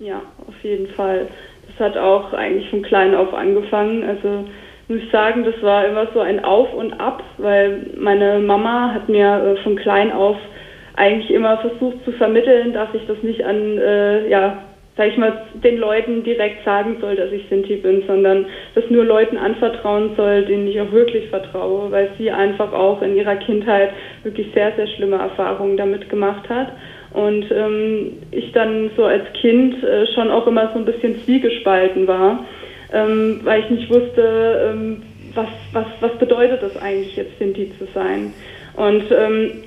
Ja, 0.00 0.20
auf 0.48 0.54
jeden 0.64 0.88
Fall. 0.88 1.28
Das 1.68 1.86
hat 1.86 1.96
auch 1.96 2.32
eigentlich 2.32 2.68
von 2.70 2.82
klein 2.82 3.14
auf 3.14 3.32
angefangen. 3.32 4.02
Also 4.02 4.44
muss 4.92 5.10
sagen, 5.10 5.44
das 5.44 5.60
war 5.62 5.86
immer 5.86 6.06
so 6.12 6.20
ein 6.20 6.44
Auf 6.44 6.72
und 6.74 6.92
Ab, 7.00 7.22
weil 7.38 7.86
meine 7.96 8.38
Mama 8.38 8.92
hat 8.94 9.08
mir 9.08 9.56
äh, 9.56 9.62
von 9.62 9.76
klein 9.76 10.12
auf 10.12 10.36
eigentlich 10.94 11.30
immer 11.30 11.58
versucht 11.58 12.04
zu 12.04 12.12
vermitteln, 12.12 12.72
dass 12.74 12.88
ich 12.92 13.06
das 13.06 13.22
nicht 13.22 13.44
an, 13.44 13.78
äh, 13.78 14.28
ja, 14.28 14.62
sag 14.96 15.08
ich 15.08 15.16
mal, 15.16 15.46
den 15.54 15.78
Leuten 15.78 16.22
direkt 16.22 16.64
sagen 16.66 16.98
soll, 17.00 17.16
dass 17.16 17.32
ich 17.32 17.48
Sinti 17.48 17.76
bin, 17.76 18.02
sondern 18.06 18.44
das 18.74 18.84
nur 18.90 19.04
Leuten 19.04 19.38
anvertrauen 19.38 20.10
soll, 20.16 20.44
denen 20.44 20.68
ich 20.68 20.78
auch 20.80 20.92
wirklich 20.92 21.28
vertraue, 21.30 21.90
weil 21.90 22.10
sie 22.18 22.30
einfach 22.30 22.74
auch 22.74 23.00
in 23.00 23.16
ihrer 23.16 23.36
Kindheit 23.36 23.90
wirklich 24.22 24.48
sehr, 24.52 24.72
sehr 24.76 24.86
schlimme 24.88 25.16
Erfahrungen 25.16 25.78
damit 25.78 26.10
gemacht 26.10 26.46
hat. 26.50 26.72
Und 27.14 27.50
ähm, 27.50 28.18
ich 28.30 28.52
dann 28.52 28.90
so 28.96 29.04
als 29.04 29.24
Kind 29.40 29.82
äh, 29.82 30.06
schon 30.14 30.30
auch 30.30 30.46
immer 30.46 30.70
so 30.74 30.78
ein 30.78 30.84
bisschen 30.84 31.16
zwiegespalten 31.24 32.06
war 32.06 32.44
ähm, 32.92 33.40
weil 33.44 33.60
ich 33.60 33.70
nicht 33.70 33.90
wusste, 33.90 34.70
ähm, 34.70 35.02
was, 35.34 35.48
was, 35.72 35.86
was 36.00 36.12
bedeutet 36.18 36.62
das 36.62 36.76
eigentlich 36.76 37.16
jetzt 37.16 37.38
Sinti 37.38 37.72
zu 37.78 37.86
sein. 37.94 38.32
Und 38.76 39.04
ähm, 39.10 39.62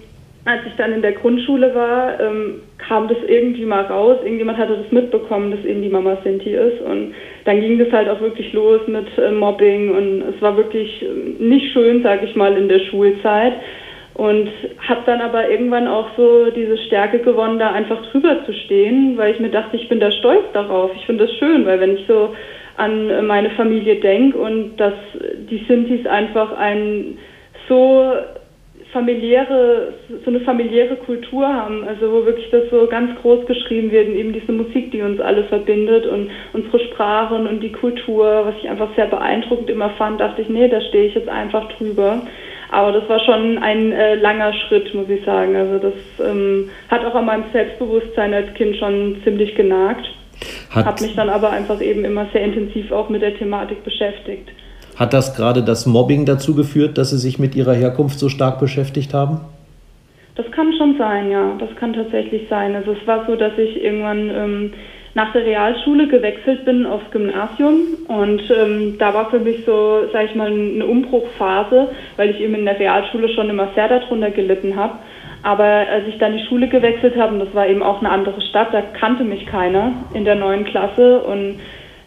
als 0.45 0.61
ich 0.67 0.73
dann 0.77 0.93
in 0.93 1.01
der 1.01 1.13
Grundschule 1.13 1.73
war, 1.73 2.19
ähm, 2.19 2.61
kam 2.77 3.07
das 3.07 3.17
irgendwie 3.27 3.65
mal 3.65 3.85
raus. 3.85 4.17
Irgendjemand 4.23 4.59
hatte 4.59 4.77
das 4.77 4.91
mitbekommen, 4.91 5.51
dass 5.51 5.65
eben 5.65 5.81
die 5.81 5.89
Mama 5.89 6.17
Sinti 6.23 6.53
ist. 6.53 6.81
Und 6.81 7.15
dann 7.45 7.61
ging 7.61 7.79
das 7.79 7.91
halt 7.91 8.09
auch 8.09 8.21
wirklich 8.21 8.53
los 8.53 8.81
mit 8.87 9.07
äh, 9.17 9.31
Mobbing. 9.31 9.95
Und 9.95 10.21
es 10.21 10.41
war 10.41 10.55
wirklich 10.55 11.01
äh, 11.01 11.43
nicht 11.43 11.73
schön, 11.73 12.03
sag 12.03 12.23
ich 12.23 12.35
mal, 12.35 12.55
in 12.55 12.69
der 12.69 12.79
Schulzeit. 12.79 13.53
Und 14.13 14.49
habe 14.87 15.01
dann 15.07 15.19
aber 15.19 15.49
irgendwann 15.49 15.87
auch 15.87 16.07
so 16.15 16.51
diese 16.51 16.77
Stärke 16.77 17.19
gewonnen, 17.19 17.59
da 17.59 17.71
einfach 17.71 18.01
drüber 18.11 18.45
zu 18.45 18.53
stehen, 18.53 19.17
weil 19.17 19.33
ich 19.33 19.39
mir 19.39 19.49
dachte, 19.49 19.75
ich 19.75 19.89
bin 19.89 19.99
da 19.99 20.11
stolz 20.11 20.45
darauf. 20.53 20.91
Ich 20.95 21.05
finde 21.07 21.25
das 21.25 21.35
schön, 21.37 21.65
weil 21.65 21.79
wenn 21.79 21.97
ich 21.97 22.05
so 22.07 22.33
an 22.77 23.25
meine 23.25 23.51
Familie 23.51 23.95
denke 23.95 24.37
und 24.37 24.77
dass 24.77 24.93
die 25.49 25.63
Sintis 25.67 26.05
einfach 26.05 26.57
ein 26.57 27.17
so 27.67 28.13
familiäre, 28.95 29.93
so 30.23 30.29
eine 30.29 30.39
familiäre 30.39 30.95
Kultur 30.95 31.45
haben, 31.45 31.85
also 31.85 32.13
wo 32.13 32.25
wirklich 32.25 32.49
das 32.49 32.69
so 32.71 32.87
ganz 32.87 33.11
groß 33.21 33.45
geschrieben 33.45 33.91
wird, 33.91 34.07
eben 34.07 34.31
diese 34.31 34.53
Musik, 34.53 34.91
die 34.91 35.01
uns 35.01 35.19
alle 35.19 35.43
verbindet 35.43 36.05
und 36.05 36.31
unsere 36.53 36.79
Sprachen 36.79 37.45
und 37.45 37.61
die 37.61 37.73
Kultur, 37.73 38.45
was 38.45 38.55
ich 38.61 38.69
einfach 38.69 38.87
sehr 38.95 39.07
beeindruckend 39.07 39.69
immer 39.69 39.89
fand, 39.91 40.21
dachte 40.21 40.43
ich, 40.43 40.47
nee, 40.49 40.69
da 40.69 40.79
stehe 40.79 41.07
ich 41.07 41.15
jetzt 41.15 41.27
einfach 41.27 41.67
drüber. 41.73 42.21
Aber 42.71 42.93
das 42.93 43.07
war 43.09 43.19
schon 43.19 43.57
ein 43.57 43.91
äh, 43.91 44.15
langer 44.15 44.53
Schritt, 44.53 44.93
muss 44.93 45.09
ich 45.09 45.23
sagen. 45.25 45.55
Also 45.57 45.77
das 45.77 46.27
ähm, 46.29 46.69
hat 46.89 47.03
auch 47.03 47.15
an 47.15 47.25
meinem 47.25 47.45
Selbstbewusstsein 47.51 48.33
als 48.33 48.53
Kind 48.53 48.77
schon 48.77 49.17
ziemlich 49.25 49.55
genagt. 49.55 50.09
Habe 50.69 51.03
mich 51.03 51.15
dann 51.15 51.29
aber 51.29 51.51
einfach 51.51 51.81
eben 51.81 52.05
immer 52.05 52.27
sehr 52.33 52.43
intensiv 52.43 52.91
auch 52.91 53.09
mit 53.09 53.21
der 53.21 53.37
Thematik 53.37 53.83
beschäftigt. 53.83 54.49
Hat 54.95 55.13
das 55.13 55.35
gerade 55.35 55.63
das 55.63 55.85
Mobbing 55.85 56.25
dazu 56.25 56.55
geführt, 56.55 56.97
dass 56.97 57.09
Sie 57.09 57.17
sich 57.17 57.37
mit 57.39 57.55
Ihrer 57.55 57.73
Herkunft 57.73 58.19
so 58.19 58.29
stark 58.29 58.59
beschäftigt 58.59 59.13
haben? 59.13 59.41
Das 60.35 60.49
kann 60.51 60.73
schon 60.77 60.97
sein, 60.97 61.31
ja. 61.31 61.55
Das 61.59 61.73
kann 61.77 61.93
tatsächlich 61.93 62.47
sein. 62.49 62.75
Also 62.75 62.91
es 62.91 63.07
war 63.07 63.25
so, 63.25 63.35
dass 63.35 63.57
ich 63.57 63.81
irgendwann 63.81 64.29
ähm, 64.29 64.73
nach 65.15 65.31
der 65.31 65.45
Realschule 65.45 66.07
gewechselt 66.07 66.65
bin 66.65 66.85
aufs 66.85 67.09
Gymnasium 67.11 67.75
und 68.09 68.41
ähm, 68.51 68.97
da 68.99 69.13
war 69.13 69.29
für 69.29 69.39
mich 69.39 69.63
so, 69.65 70.01
sage 70.11 70.25
ich 70.25 70.35
mal, 70.35 70.51
eine 70.51 70.85
Umbruchphase, 70.85 71.89
weil 72.17 72.31
ich 72.31 72.41
eben 72.41 72.55
in 72.55 72.65
der 72.65 72.77
Realschule 72.77 73.29
schon 73.29 73.49
immer 73.49 73.69
sehr 73.75 73.87
darunter 73.87 74.29
gelitten 74.31 74.75
habe. 74.75 74.95
Aber 75.45 75.63
als 75.63 76.07
ich 76.07 76.17
dann 76.17 76.35
die 76.35 76.43
Schule 76.45 76.67
gewechselt 76.67 77.15
habe, 77.17 77.35
und 77.35 77.39
das 77.39 77.53
war 77.53 77.67
eben 77.67 77.83
auch 77.83 77.99
eine 77.99 78.09
andere 78.09 78.41
Stadt, 78.41 78.73
da 78.73 78.81
kannte 78.81 79.23
mich 79.23 79.45
keiner 79.45 79.91
in 80.15 80.25
der 80.25 80.33
neuen 80.33 80.65
Klasse 80.65 81.19
und 81.19 81.59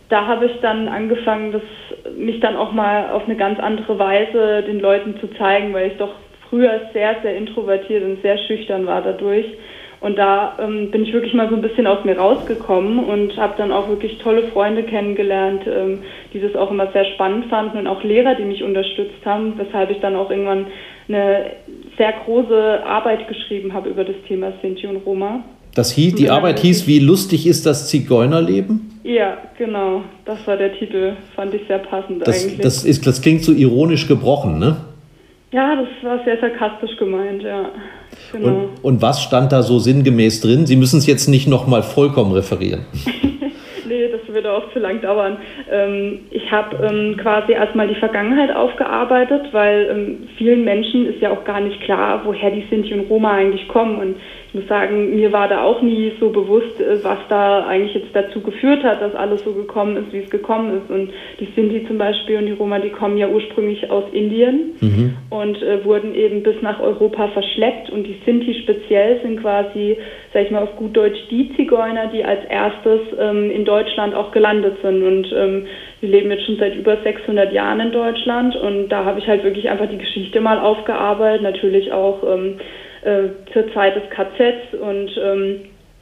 da 0.08 0.26
habe 0.26 0.46
ich 0.46 0.60
dann 0.60 0.88
angefangen, 0.88 1.52
das, 1.52 1.62
mich 2.16 2.40
dann 2.40 2.56
auch 2.56 2.72
mal 2.72 3.10
auf 3.10 3.26
eine 3.26 3.36
ganz 3.36 3.60
andere 3.60 3.96
Weise 3.96 4.64
den 4.64 4.80
Leuten 4.80 5.20
zu 5.20 5.28
zeigen, 5.38 5.72
weil 5.72 5.86
ich 5.86 5.96
doch 5.98 6.14
früher 6.50 6.80
sehr, 6.92 7.14
sehr 7.22 7.36
introvertiert 7.36 8.02
und 8.02 8.20
sehr 8.22 8.38
schüchtern 8.38 8.88
war 8.88 9.02
dadurch. 9.02 9.46
Und 10.00 10.18
da 10.18 10.58
ähm, 10.60 10.90
bin 10.90 11.04
ich 11.04 11.12
wirklich 11.12 11.34
mal 11.34 11.48
so 11.48 11.54
ein 11.54 11.62
bisschen 11.62 11.86
aus 11.86 12.04
mir 12.04 12.18
rausgekommen 12.18 13.04
und 13.04 13.36
habe 13.36 13.54
dann 13.56 13.70
auch 13.70 13.88
wirklich 13.88 14.18
tolle 14.18 14.48
Freunde 14.48 14.82
kennengelernt, 14.82 15.62
ähm, 15.64 16.02
die 16.32 16.40
das 16.40 16.56
auch 16.56 16.72
immer 16.72 16.88
sehr 16.90 17.04
spannend 17.04 17.46
fanden 17.46 17.78
und 17.78 17.86
auch 17.86 18.02
Lehrer, 18.02 18.34
die 18.34 18.44
mich 18.44 18.64
unterstützt 18.64 19.24
haben, 19.24 19.54
weshalb 19.58 19.90
ich 19.90 20.00
dann 20.00 20.16
auch 20.16 20.30
irgendwann 20.30 20.66
eine 21.08 21.52
sehr 21.98 22.14
große 22.24 22.84
Arbeit 22.86 23.28
geschrieben 23.28 23.74
habe 23.74 23.90
über 23.90 24.04
das 24.04 24.16
Thema 24.26 24.52
Sinti 24.62 24.86
und 24.86 24.98
Roma. 25.04 25.44
Das 25.74 25.92
hieß, 25.92 26.14
die 26.14 26.30
Arbeit 26.30 26.60
hieß, 26.60 26.86
wie 26.86 26.98
lustig 26.98 27.46
ist 27.46 27.66
das 27.66 27.88
Zigeunerleben? 27.88 29.00
Ja, 29.04 29.38
genau. 29.56 30.02
Das 30.24 30.44
war 30.46 30.56
der 30.56 30.76
Titel. 30.76 31.14
Fand 31.36 31.54
ich 31.54 31.62
sehr 31.68 31.78
passend 31.78 32.26
das, 32.26 32.42
eigentlich. 32.42 32.60
Das, 32.60 32.84
ist, 32.84 33.06
das 33.06 33.20
klingt 33.20 33.42
so 33.42 33.52
ironisch 33.52 34.08
gebrochen, 34.08 34.58
ne? 34.58 34.76
Ja, 35.52 35.76
das 35.76 35.88
war 36.02 36.22
sehr 36.24 36.38
sarkastisch 36.40 36.96
gemeint, 36.98 37.42
ja. 37.42 37.70
Genau. 38.32 38.48
Und, 38.48 38.68
und 38.82 39.02
was 39.02 39.22
stand 39.22 39.52
da 39.52 39.62
so 39.62 39.78
sinngemäß 39.78 40.40
drin? 40.40 40.66
Sie 40.66 40.76
müssen 40.76 40.98
es 40.98 41.06
jetzt 41.06 41.28
nicht 41.28 41.46
nochmal 41.46 41.82
vollkommen 41.82 42.32
referieren. 42.32 42.84
würde 44.28 44.52
auch 44.52 44.72
zu 44.72 44.78
lang 44.78 45.00
dauern. 45.00 45.38
Ähm, 45.70 46.20
ich 46.30 46.50
habe 46.50 46.76
ähm, 46.86 47.16
quasi 47.16 47.52
erstmal 47.52 47.88
die 47.88 47.94
Vergangenheit 47.94 48.54
aufgearbeitet, 48.54 49.48
weil 49.52 49.88
ähm, 49.90 50.28
vielen 50.36 50.64
Menschen 50.64 51.06
ist 51.06 51.20
ja 51.20 51.30
auch 51.30 51.44
gar 51.44 51.60
nicht 51.60 51.80
klar, 51.82 52.22
woher 52.24 52.50
die 52.50 52.64
Sinti 52.70 52.94
und 52.94 53.08
Roma 53.10 53.32
eigentlich 53.32 53.68
kommen. 53.68 53.98
Und 53.98 54.16
muss 54.58 54.68
sagen, 54.68 55.14
mir 55.14 55.32
war 55.32 55.48
da 55.48 55.62
auch 55.62 55.82
nie 55.82 56.12
so 56.18 56.30
bewusst, 56.30 56.80
äh, 56.80 57.02
was 57.02 57.18
da 57.28 57.66
eigentlich 57.66 57.94
jetzt 57.94 58.14
dazu 58.14 58.40
geführt 58.40 58.82
hat, 58.82 59.00
dass 59.00 59.14
alles 59.14 59.42
so 59.44 59.52
gekommen 59.52 59.96
ist, 59.96 60.12
wie 60.12 60.18
es 60.18 60.30
gekommen 60.30 60.78
ist. 60.78 60.90
Und 60.90 61.10
die 61.38 61.48
Sinti 61.54 61.86
zum 61.86 61.98
Beispiel 61.98 62.38
und 62.38 62.46
die 62.46 62.52
Roma, 62.52 62.78
die 62.78 62.90
kommen 62.90 63.16
ja 63.16 63.28
ursprünglich 63.28 63.90
aus 63.90 64.04
Indien 64.12 64.74
mhm. 64.80 65.16
und 65.30 65.62
äh, 65.62 65.84
wurden 65.84 66.14
eben 66.14 66.42
bis 66.42 66.60
nach 66.62 66.80
Europa 66.80 67.28
verschleppt. 67.28 67.90
Und 67.90 68.04
die 68.04 68.16
Sinti 68.24 68.54
speziell 68.62 69.20
sind 69.22 69.40
quasi, 69.40 69.96
sag 70.32 70.44
ich 70.44 70.50
mal 70.50 70.62
auf 70.62 70.76
gut 70.76 70.96
Deutsch, 70.96 71.18
die 71.30 71.54
Zigeuner, 71.56 72.08
die 72.12 72.24
als 72.24 72.44
erstes 72.46 73.00
ähm, 73.18 73.50
in 73.50 73.64
Deutschland 73.64 74.14
auch 74.14 74.32
gelandet 74.32 74.78
sind. 74.82 75.02
Und 75.02 75.32
ähm, 75.32 75.66
wir 76.00 76.08
leben 76.08 76.30
jetzt 76.30 76.46
schon 76.46 76.56
seit 76.56 76.74
über 76.74 76.96
600 77.02 77.52
Jahren 77.52 77.80
in 77.80 77.92
Deutschland. 77.92 78.56
Und 78.56 78.88
da 78.88 79.04
habe 79.04 79.20
ich 79.20 79.28
halt 79.28 79.44
wirklich 79.44 79.68
einfach 79.70 79.88
die 79.88 79.98
Geschichte 79.98 80.40
mal 80.40 80.58
aufgearbeitet, 80.58 81.42
natürlich 81.42 81.92
auch 81.92 82.22
ähm, 82.24 82.56
äh, 83.02 83.52
zur 83.52 83.72
Zeit 83.72 83.96
des 83.96 84.10
KZs 84.10 84.74
und 84.80 85.10
ähm, 85.22 85.60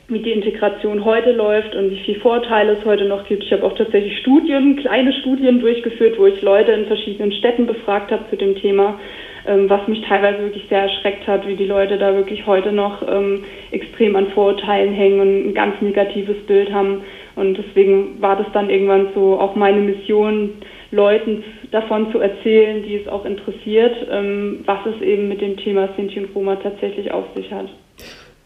wie 0.09 0.21
die 0.21 0.31
Integration 0.31 1.05
heute 1.05 1.33
läuft 1.33 1.75
und 1.75 1.91
wie 1.91 1.99
viele 2.05 2.21
Vorteile 2.21 2.73
es 2.73 2.85
heute 2.85 3.07
noch 3.07 3.27
gibt. 3.27 3.43
Ich 3.43 3.53
habe 3.53 3.65
auch 3.65 3.75
tatsächlich 3.75 4.19
Studien, 4.19 4.77
kleine 4.77 5.13
Studien 5.13 5.61
durchgeführt, 5.61 6.17
wo 6.19 6.27
ich 6.27 6.41
Leute 6.43 6.73
in 6.73 6.87
verschiedenen 6.87 7.33
Städten 7.33 7.67
befragt 7.67 8.13
habe 8.13 8.25
zu 8.31 8.37
dem 8.37 8.55
Thema, 8.55 9.01
ähm, 9.47 9.69
was 9.69 9.89
mich 9.89 10.03
teilweise 10.03 10.39
wirklich 10.45 10.65
sehr 10.69 10.83
erschreckt 10.83 11.27
hat, 11.27 11.47
wie 11.49 11.57
die 11.57 11.67
Leute 11.67 11.99
da 11.99 12.15
wirklich 12.15 12.47
heute 12.47 12.71
noch 12.71 13.03
ähm, 13.09 13.43
extrem 13.73 14.15
an 14.15 14.29
Vorurteilen 14.29 14.93
hängen 14.93 15.21
und 15.21 15.49
ein 15.49 15.55
ganz 15.55 15.81
negatives 15.83 16.39
Bild 16.47 16.73
haben. 16.73 17.03
Und 17.35 17.59
deswegen 17.59 18.23
war 18.23 18.37
das 18.37 18.47
dann 18.53 18.71
irgendwann 18.71 19.09
so 19.13 19.41
auch 19.41 19.57
meine 19.57 19.81
Mission, 19.81 20.55
Leuten 20.91 21.43
davon 21.71 22.13
zu 22.13 22.19
erzählen, 22.19 22.83
die 22.83 22.97
es 22.97 23.09
auch 23.09 23.25
interessiert, 23.25 23.95
ähm, 24.11 24.61
was 24.65 24.79
es 24.87 25.03
eben 25.03 25.29
mit 25.29 25.41
dem 25.41 25.57
Thema 25.57 25.89
Sinti 25.97 26.21
und 26.21 26.35
Roma 26.35 26.57
tatsächlich 26.57 27.11
auf 27.11 27.25
sich 27.35 27.51
hat. 27.51 27.67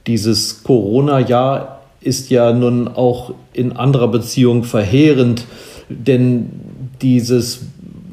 Dieses 0.07 0.63
Corona-Jahr 0.65 1.81
ist 2.01 2.31
ja 2.31 2.53
nun 2.53 2.89
auch 2.89 3.35
in 3.53 3.73
anderer 3.73 4.09
Beziehung 4.09 4.65
verheerend, 4.65 5.45
denn 5.89 6.51
dieses 7.03 7.67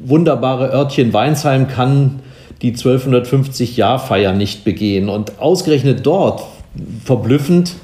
wunderbare 0.04 0.70
Örtchen 0.72 1.12
Weinsheim 1.12 1.68
kann 1.68 2.20
die 2.62 2.74
1250-Jahr-Feier 2.74 4.32
nicht 4.32 4.64
begehen. 4.64 5.08
Und 5.08 5.38
ausgerechnet 5.40 6.04
dort, 6.04 6.42
verblüffend, 7.04 7.74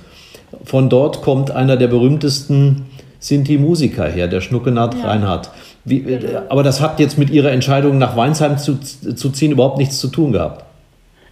von 0.64 0.88
dort 0.88 1.22
kommt 1.22 1.50
einer 1.50 1.76
der 1.76 1.88
berühmtesten 1.88 2.86
Sinti-Musiker 3.20 4.06
her, 4.06 4.28
der 4.28 4.40
Schnuckenart 4.40 4.94
ja. 4.94 5.06
Reinhardt. 5.06 5.50
Wie, 5.84 6.00
genau. 6.00 6.42
Aber 6.48 6.62
das 6.62 6.80
hat 6.80 6.98
jetzt 6.98 7.18
mit 7.18 7.30
Ihrer 7.30 7.52
Entscheidung, 7.52 7.98
nach 7.98 8.16
Weinsheim 8.16 8.56
zu, 8.58 8.80
zu 8.80 9.30
ziehen, 9.30 9.52
überhaupt 9.52 9.78
nichts 9.78 9.98
zu 10.00 10.08
tun 10.08 10.32
gehabt. 10.32 10.64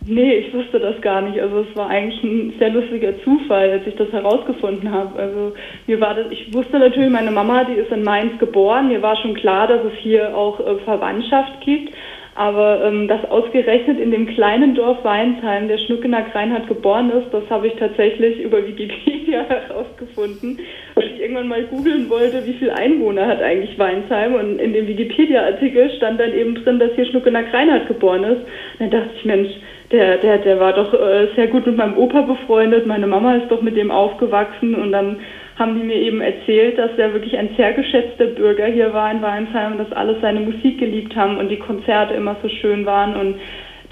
Nee, 0.04 0.34
ich 0.34 0.52
wusste 0.52 0.80
das 0.80 1.00
gar 1.00 1.22
nicht. 1.22 1.40
Also 1.40 1.60
es 1.60 1.76
war 1.76 1.88
eigentlich 1.88 2.22
ein 2.24 2.54
sehr 2.58 2.70
lustiger 2.70 3.12
Zufall, 3.22 3.70
als 3.70 3.86
ich 3.86 3.94
das 3.94 4.10
herausgefunden 4.10 4.90
habe. 4.90 5.16
Also 5.16 5.52
mir 5.86 6.00
war 6.00 6.14
das, 6.14 6.26
ich 6.30 6.52
wusste 6.52 6.78
natürlich, 6.80 7.10
meine 7.10 7.30
Mama, 7.30 7.64
die 7.64 7.74
ist 7.74 7.92
in 7.92 8.02
Mainz 8.02 8.36
geboren. 8.38 8.88
Mir 8.88 9.00
war 9.00 9.16
schon 9.16 9.34
klar, 9.34 9.68
dass 9.68 9.80
es 9.84 9.98
hier 10.00 10.36
auch 10.36 10.58
äh, 10.58 10.76
Verwandtschaft 10.84 11.60
gibt. 11.60 11.94
Aber 12.34 12.82
ähm, 12.84 13.08
dass 13.08 13.24
ausgerechnet 13.30 14.00
in 14.00 14.10
dem 14.10 14.26
kleinen 14.26 14.74
Dorf 14.74 15.04
Weinsheim 15.04 15.68
der 15.68 15.76
Schnuckener 15.76 16.24
Reinhardt 16.34 16.66
geboren 16.66 17.10
ist, 17.10 17.32
das 17.32 17.42
habe 17.50 17.66
ich 17.66 17.74
tatsächlich 17.74 18.40
über 18.40 18.66
Wikipedia 18.66 19.44
herausgefunden, 19.48 20.58
weil 20.94 21.08
ich 21.08 21.20
irgendwann 21.20 21.48
mal 21.48 21.64
googeln 21.64 22.08
wollte, 22.08 22.46
wie 22.46 22.54
viele 22.54 22.74
Einwohner 22.74 23.26
hat 23.26 23.42
eigentlich 23.42 23.78
Weinsheim. 23.78 24.34
Und 24.34 24.58
in 24.58 24.72
dem 24.72 24.88
Wikipedia-Artikel 24.88 25.90
stand 25.96 26.20
dann 26.20 26.32
eben 26.32 26.54
drin, 26.54 26.78
dass 26.78 26.92
hier 26.94 27.04
Schnuckener 27.04 27.44
Reinhardt 27.52 27.86
geboren 27.86 28.24
ist. 28.24 28.40
Und 28.40 28.80
dann 28.80 28.90
dachte 28.90 29.10
ich, 29.14 29.24
Mensch, 29.26 29.50
der, 29.92 30.16
der, 30.16 30.38
der 30.38 30.58
war 30.58 30.72
doch 30.72 30.94
äh, 30.94 31.28
sehr 31.36 31.48
gut 31.48 31.66
mit 31.66 31.76
meinem 31.76 31.98
Opa 31.98 32.22
befreundet, 32.22 32.86
meine 32.86 33.06
Mama 33.06 33.36
ist 33.36 33.50
doch 33.50 33.60
mit 33.60 33.76
dem 33.76 33.90
aufgewachsen 33.90 34.74
und 34.74 34.92
dann 34.92 35.20
haben 35.56 35.78
die 35.78 35.86
mir 35.86 35.96
eben 35.96 36.20
erzählt, 36.20 36.78
dass 36.78 36.90
er 36.96 37.12
wirklich 37.12 37.36
ein 37.36 37.50
sehr 37.56 37.72
geschätzter 37.72 38.26
Bürger 38.26 38.66
hier 38.66 38.92
war 38.94 39.10
in 39.10 39.22
Weinsheim, 39.22 39.78
dass 39.78 39.92
alle 39.92 40.18
seine 40.20 40.40
Musik 40.40 40.78
geliebt 40.78 41.14
haben 41.14 41.38
und 41.38 41.48
die 41.48 41.58
Konzerte 41.58 42.14
immer 42.14 42.36
so 42.42 42.48
schön 42.48 42.86
waren 42.86 43.16
und 43.16 43.36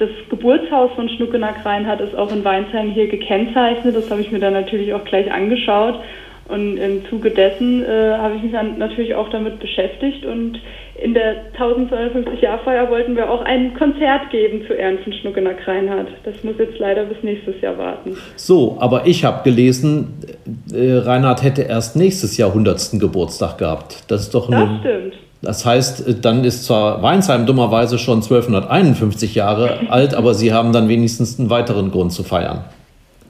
das 0.00 0.08
Geburtshaus 0.30 0.92
von 0.94 1.10
Schnuckenack 1.10 1.64
Reinhardt 1.64 2.00
ist 2.00 2.16
auch 2.16 2.32
in 2.32 2.42
Weinsheim 2.42 2.90
hier 2.90 3.06
gekennzeichnet. 3.08 3.94
Das 3.94 4.10
habe 4.10 4.22
ich 4.22 4.32
mir 4.32 4.38
dann 4.38 4.54
natürlich 4.54 4.94
auch 4.94 5.04
gleich 5.04 5.30
angeschaut. 5.30 6.00
Und 6.48 6.78
im 6.78 7.04
Zuge 7.04 7.30
dessen 7.30 7.84
äh, 7.84 8.16
habe 8.16 8.36
ich 8.36 8.42
mich 8.42 8.52
dann 8.52 8.78
natürlich 8.78 9.14
auch 9.14 9.28
damit 9.28 9.60
beschäftigt 9.60 10.24
und 10.24 10.58
in 11.02 11.14
der 11.14 11.52
1250-Jahr-Feier 11.58 12.90
wollten 12.90 13.16
wir 13.16 13.30
auch 13.30 13.42
ein 13.42 13.74
Konzert 13.74 14.30
geben 14.30 14.62
zu 14.66 14.74
Ehren 14.74 14.98
von 14.98 15.12
Schnuckenack 15.12 15.66
Reinhardt. 15.66 16.08
Das 16.24 16.42
muss 16.44 16.54
jetzt 16.58 16.78
leider 16.78 17.04
bis 17.04 17.22
nächstes 17.22 17.60
Jahr 17.60 17.78
warten. 17.78 18.16
So, 18.36 18.76
aber 18.80 19.06
ich 19.06 19.24
habe 19.24 19.42
gelesen, 19.42 20.14
äh, 20.72 20.98
Reinhard 20.98 21.42
hätte 21.42 21.62
erst 21.62 21.96
nächstes 21.96 22.36
Jahr 22.36 22.50
100. 22.50 23.00
Geburtstag 23.00 23.58
gehabt. 23.58 24.04
Das 24.08 24.22
ist 24.22 24.34
doch 24.34 24.50
Das 24.50 24.60
eine, 24.60 24.78
stimmt. 24.80 25.14
Das 25.42 25.64
heißt, 25.64 26.06
äh, 26.06 26.14
dann 26.20 26.44
ist 26.44 26.64
zwar 26.66 27.02
Weinsheim 27.02 27.46
dummerweise 27.46 27.98
schon 27.98 28.22
1251 28.22 29.34
Jahre 29.34 29.80
alt, 29.88 30.14
aber 30.14 30.34
Sie 30.34 30.52
haben 30.52 30.72
dann 30.72 30.88
wenigstens 30.88 31.38
einen 31.38 31.48
weiteren 31.50 31.90
Grund 31.90 32.12
zu 32.12 32.22
feiern. 32.22 32.64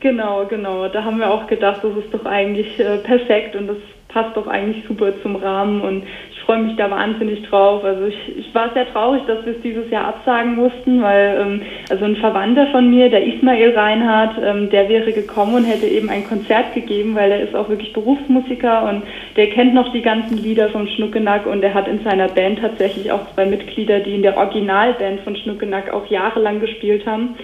Genau, 0.00 0.46
genau. 0.46 0.88
Da 0.88 1.04
haben 1.04 1.18
wir 1.18 1.30
auch 1.30 1.46
gedacht, 1.46 1.80
das 1.82 1.92
ist 2.04 2.12
doch 2.12 2.24
eigentlich 2.24 2.80
äh, 2.80 2.96
perfekt 2.98 3.54
und 3.54 3.68
das 3.68 3.76
passt 4.08 4.36
doch 4.36 4.46
eigentlich 4.46 4.84
super 4.86 5.12
zum 5.22 5.36
Rahmen 5.36 5.80
und 5.82 6.02
freue 6.50 6.64
mich 6.64 6.74
da 6.74 6.90
wahnsinnig 6.90 7.48
drauf. 7.48 7.84
Also 7.84 8.06
ich, 8.06 8.38
ich 8.38 8.52
war 8.52 8.72
sehr 8.74 8.92
traurig, 8.92 9.22
dass 9.28 9.46
wir 9.46 9.52
es 9.54 9.62
dieses 9.62 9.88
Jahr 9.88 10.06
absagen 10.06 10.56
mussten, 10.56 11.00
weil 11.00 11.38
ähm, 11.40 11.62
also 11.88 12.04
ein 12.04 12.16
Verwandter 12.16 12.66
von 12.72 12.90
mir, 12.90 13.08
der 13.08 13.24
Ismail 13.24 13.70
Reinhardt, 13.70 14.36
ähm, 14.42 14.68
der 14.68 14.88
wäre 14.88 15.12
gekommen 15.12 15.54
und 15.54 15.64
hätte 15.64 15.86
eben 15.86 16.10
ein 16.10 16.26
Konzert 16.26 16.74
gegeben, 16.74 17.14
weil 17.14 17.30
er 17.30 17.42
ist 17.42 17.54
auch 17.54 17.68
wirklich 17.68 17.92
Berufsmusiker 17.92 18.88
und 18.88 19.04
der 19.36 19.50
kennt 19.50 19.74
noch 19.74 19.92
die 19.92 20.02
ganzen 20.02 20.38
Lieder 20.38 20.70
vom 20.70 20.88
Schnuckenack 20.88 21.46
und 21.46 21.62
er 21.62 21.72
hat 21.72 21.86
in 21.86 22.02
seiner 22.02 22.26
Band 22.26 22.58
tatsächlich 22.58 23.12
auch 23.12 23.32
zwei 23.34 23.46
Mitglieder, 23.46 24.00
die 24.00 24.16
in 24.16 24.22
der 24.22 24.36
Originalband 24.36 25.20
von 25.20 25.36
Schnuckenack 25.36 25.92
auch 25.92 26.06
jahrelang 26.06 26.58
gespielt 26.58 27.06
haben. 27.06 27.36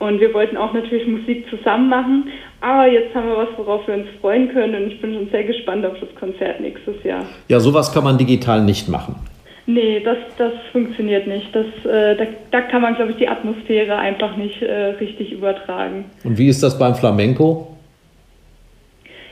Und 0.00 0.20
wir 0.20 0.32
wollten 0.34 0.56
auch 0.56 0.72
natürlich 0.72 1.06
Musik 1.06 1.48
zusammen 1.48 1.88
machen. 1.88 2.30
Aber 2.60 2.88
jetzt 2.88 3.14
haben 3.14 3.28
wir 3.28 3.36
was, 3.36 3.48
worauf 3.56 3.86
wir 3.86 3.94
uns 3.94 4.06
freuen 4.20 4.48
können. 4.52 4.74
Und 4.74 4.92
ich 4.92 5.00
bin 5.00 5.14
schon 5.14 5.30
sehr 5.30 5.44
gespannt 5.44 5.86
auf 5.86 5.94
das 6.00 6.12
Konzert 6.18 6.60
nächstes 6.60 7.02
Jahr. 7.04 7.24
Ja, 7.48 7.60
sowas 7.60 7.92
kann 7.92 8.04
man 8.04 8.18
digital 8.18 8.62
nicht 8.62 8.88
machen. 8.88 9.14
Nee, 9.66 10.00
das, 10.00 10.16
das 10.38 10.52
funktioniert 10.72 11.26
nicht. 11.26 11.54
Das, 11.54 11.66
äh, 11.84 12.16
da, 12.16 12.24
da 12.50 12.62
kann 12.62 12.80
man, 12.80 12.94
glaube 12.94 13.12
ich, 13.12 13.18
die 13.18 13.28
Atmosphäre 13.28 13.96
einfach 13.96 14.36
nicht 14.36 14.62
äh, 14.62 14.94
richtig 14.98 15.30
übertragen. 15.30 16.06
Und 16.24 16.38
wie 16.38 16.48
ist 16.48 16.62
das 16.62 16.78
beim 16.78 16.94
Flamenco? 16.94 17.76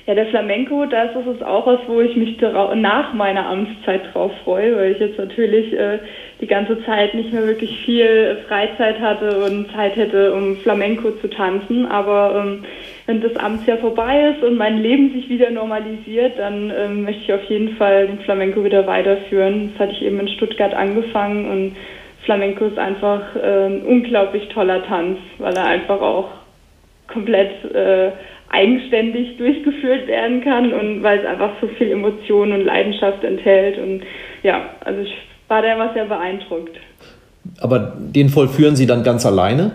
Ja, 0.06 0.14
der 0.14 0.26
Flamenco, 0.26 0.84
da 0.84 1.04
ist 1.04 1.16
es 1.16 1.42
auch 1.42 1.66
was, 1.66 1.80
wo 1.88 2.00
ich 2.00 2.14
mich 2.16 2.38
nach 2.40 3.12
meiner 3.14 3.46
Amtszeit 3.48 4.02
drauf 4.12 4.30
freue, 4.44 4.76
weil 4.76 4.92
ich 4.92 5.00
jetzt 5.00 5.18
natürlich 5.18 5.72
äh, 5.72 5.98
die 6.40 6.46
ganze 6.46 6.84
Zeit 6.84 7.14
nicht 7.14 7.32
mehr 7.32 7.46
wirklich 7.46 7.84
viel 7.84 8.38
Freizeit 8.46 9.00
hatte 9.00 9.38
und 9.44 9.70
Zeit 9.72 9.96
hätte, 9.96 10.34
um 10.34 10.56
Flamenco 10.58 11.10
zu 11.12 11.28
tanzen. 11.28 11.86
Aber 11.86 12.44
ähm, 12.44 12.64
wenn 13.06 13.22
das 13.22 13.36
Amtsjahr 13.36 13.78
vorbei 13.78 14.34
ist 14.34 14.44
und 14.44 14.56
mein 14.56 14.82
Leben 14.82 15.12
sich 15.12 15.28
wieder 15.28 15.50
normalisiert, 15.50 16.38
dann 16.38 16.72
ähm, 16.76 17.04
möchte 17.04 17.22
ich 17.22 17.32
auf 17.32 17.44
jeden 17.44 17.76
Fall 17.76 18.08
den 18.08 18.20
Flamenco 18.20 18.62
wieder 18.64 18.86
weiterführen. 18.86 19.72
Das 19.72 19.80
hatte 19.80 19.92
ich 19.92 20.02
eben 20.02 20.20
in 20.20 20.28
Stuttgart 20.28 20.74
angefangen 20.74 21.50
und 21.50 21.76
Flamenco 22.24 22.66
ist 22.66 22.78
einfach 22.78 23.34
äh, 23.36 23.80
unglaublich 23.86 24.48
toller 24.48 24.84
Tanz, 24.84 25.18
weil 25.38 25.54
er 25.54 25.66
einfach 25.66 26.00
auch 26.00 26.28
komplett 27.06 27.64
äh, 27.72 28.10
eigenständig 28.50 29.38
durchgeführt 29.38 30.06
werden 30.06 30.42
kann 30.42 30.72
und 30.72 31.02
weil 31.02 31.20
es 31.20 31.26
einfach 31.26 31.52
so 31.60 31.68
viel 31.68 31.90
Emotion 31.90 32.52
und 32.52 32.64
Leidenschaft 32.64 33.24
enthält. 33.24 33.78
Und 33.78 34.02
ja, 34.42 34.70
also 34.84 35.02
ich 35.02 35.14
war 35.48 35.62
da 35.62 35.72
immer 35.72 35.92
sehr 35.94 36.06
beeindruckt. 36.06 36.76
Aber 37.60 37.92
den 37.96 38.28
vollführen 38.28 38.76
Sie 38.76 38.86
dann 38.86 39.04
ganz 39.04 39.24
alleine? 39.24 39.72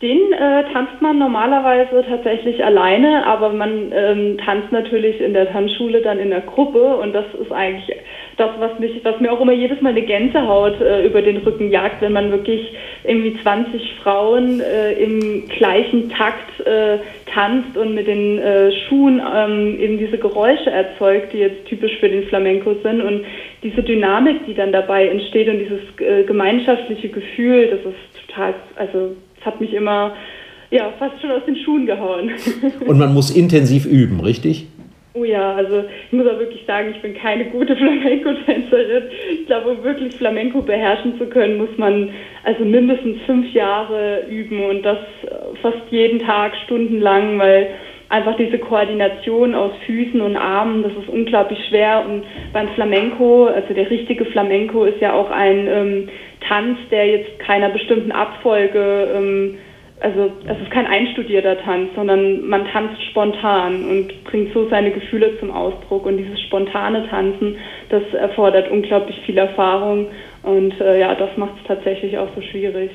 Den 0.00 0.32
äh, 0.32 0.62
tanzt 0.72 1.02
man 1.02 1.18
normalerweise 1.18 2.04
tatsächlich 2.08 2.64
alleine, 2.64 3.26
aber 3.26 3.50
man 3.50 3.90
ähm, 3.92 4.38
tanzt 4.38 4.70
natürlich 4.70 5.20
in 5.20 5.34
der 5.34 5.50
Tanzschule 5.50 6.02
dann 6.02 6.20
in 6.20 6.30
der 6.30 6.42
Gruppe 6.42 6.96
und 6.98 7.12
das 7.12 7.24
ist 7.42 7.50
eigentlich 7.50 7.96
das, 8.38 8.50
was 8.58 8.78
mich, 8.78 9.04
was 9.04 9.20
mir 9.20 9.32
auch 9.32 9.40
immer 9.40 9.52
jedes 9.52 9.80
Mal 9.80 9.90
eine 9.90 10.02
Gänsehaut 10.02 10.80
äh, 10.80 11.04
über 11.04 11.22
den 11.22 11.38
Rücken 11.38 11.70
jagt, 11.70 12.00
wenn 12.00 12.12
man 12.12 12.30
wirklich 12.30 12.72
irgendwie 13.04 13.36
20 13.42 13.94
Frauen 14.02 14.60
äh, 14.60 14.92
im 14.92 15.48
gleichen 15.48 16.08
Takt 16.10 16.60
äh, 16.66 16.98
tanzt 17.26 17.76
und 17.76 17.94
mit 17.94 18.06
den 18.06 18.38
äh, 18.38 18.70
Schuhen 18.72 19.20
ähm, 19.20 19.78
eben 19.80 19.98
diese 19.98 20.18
Geräusche 20.18 20.70
erzeugt, 20.70 21.32
die 21.32 21.38
jetzt 21.38 21.66
typisch 21.66 21.96
für 21.98 22.08
den 22.08 22.24
Flamenco 22.24 22.74
sind 22.82 23.02
und 23.02 23.24
diese 23.62 23.82
Dynamik, 23.82 24.46
die 24.46 24.54
dann 24.54 24.72
dabei 24.72 25.08
entsteht 25.08 25.48
und 25.48 25.58
dieses 25.58 25.80
äh, 25.98 26.24
gemeinschaftliche 26.24 27.08
Gefühl, 27.08 27.66
das 27.66 27.80
ist 27.80 28.28
total, 28.28 28.54
also 28.76 29.16
es 29.38 29.44
hat 29.44 29.60
mich 29.60 29.74
immer 29.74 30.14
ja, 30.70 30.92
fast 30.98 31.20
schon 31.20 31.30
aus 31.30 31.44
den 31.46 31.56
Schuhen 31.56 31.86
gehauen. 31.86 32.30
Und 32.86 32.98
man 32.98 33.14
muss 33.14 33.30
intensiv 33.30 33.86
üben, 33.86 34.20
richtig? 34.20 34.66
Oh 35.18 35.24
ja, 35.24 35.54
also 35.54 35.84
ich 36.06 36.12
muss 36.12 36.26
auch 36.26 36.38
wirklich 36.38 36.64
sagen, 36.66 36.92
ich 36.94 37.02
bin 37.02 37.14
keine 37.14 37.46
gute 37.46 37.74
Flamenco-Tänzerin. 37.76 39.04
Ich 39.32 39.46
glaube, 39.46 39.70
um 39.70 39.82
wirklich 39.82 40.14
Flamenco 40.14 40.62
beherrschen 40.62 41.18
zu 41.18 41.26
können, 41.26 41.58
muss 41.58 41.76
man 41.76 42.10
also 42.44 42.64
mindestens 42.64 43.20
fünf 43.26 43.52
Jahre 43.52 44.24
üben 44.28 44.64
und 44.64 44.82
das 44.82 44.98
fast 45.60 45.82
jeden 45.90 46.20
Tag 46.20 46.54
stundenlang, 46.64 47.38
weil 47.38 47.68
einfach 48.08 48.36
diese 48.36 48.58
Koordination 48.58 49.54
aus 49.54 49.72
Füßen 49.86 50.20
und 50.20 50.36
Armen, 50.36 50.82
das 50.82 50.92
ist 50.92 51.08
unglaublich 51.08 51.58
schwer. 51.68 52.04
Und 52.08 52.24
beim 52.52 52.68
Flamenco, 52.68 53.46
also 53.46 53.74
der 53.74 53.90
richtige 53.90 54.24
Flamenco 54.26 54.84
ist 54.84 55.00
ja 55.00 55.12
auch 55.12 55.30
ein 55.30 55.66
ähm, 55.66 56.08
Tanz, 56.46 56.78
der 56.90 57.06
jetzt 57.06 57.38
keiner 57.40 57.70
bestimmten 57.70 58.12
Abfolge, 58.12 59.08
ähm, 59.14 59.58
also 60.00 60.30
es 60.46 60.60
ist 60.60 60.70
kein 60.70 60.86
einstudierter 60.86 61.58
Tanz, 61.60 61.90
sondern 61.94 62.46
man 62.46 62.66
tanzt 62.66 63.02
spontan 63.10 63.84
und 63.84 64.24
bringt 64.24 64.52
so 64.52 64.68
seine 64.68 64.90
Gefühle 64.90 65.38
zum 65.40 65.50
Ausdruck. 65.50 66.06
Und 66.06 66.18
dieses 66.18 66.40
spontane 66.42 67.08
Tanzen, 67.08 67.56
das 67.88 68.02
erfordert 68.14 68.70
unglaublich 68.70 69.18
viel 69.26 69.38
Erfahrung 69.38 70.06
und 70.42 70.80
äh, 70.80 71.00
ja, 71.00 71.14
das 71.14 71.36
macht 71.36 71.54
es 71.60 71.66
tatsächlich 71.66 72.16
auch 72.16 72.28
so 72.34 72.42
schwierig. 72.42 72.90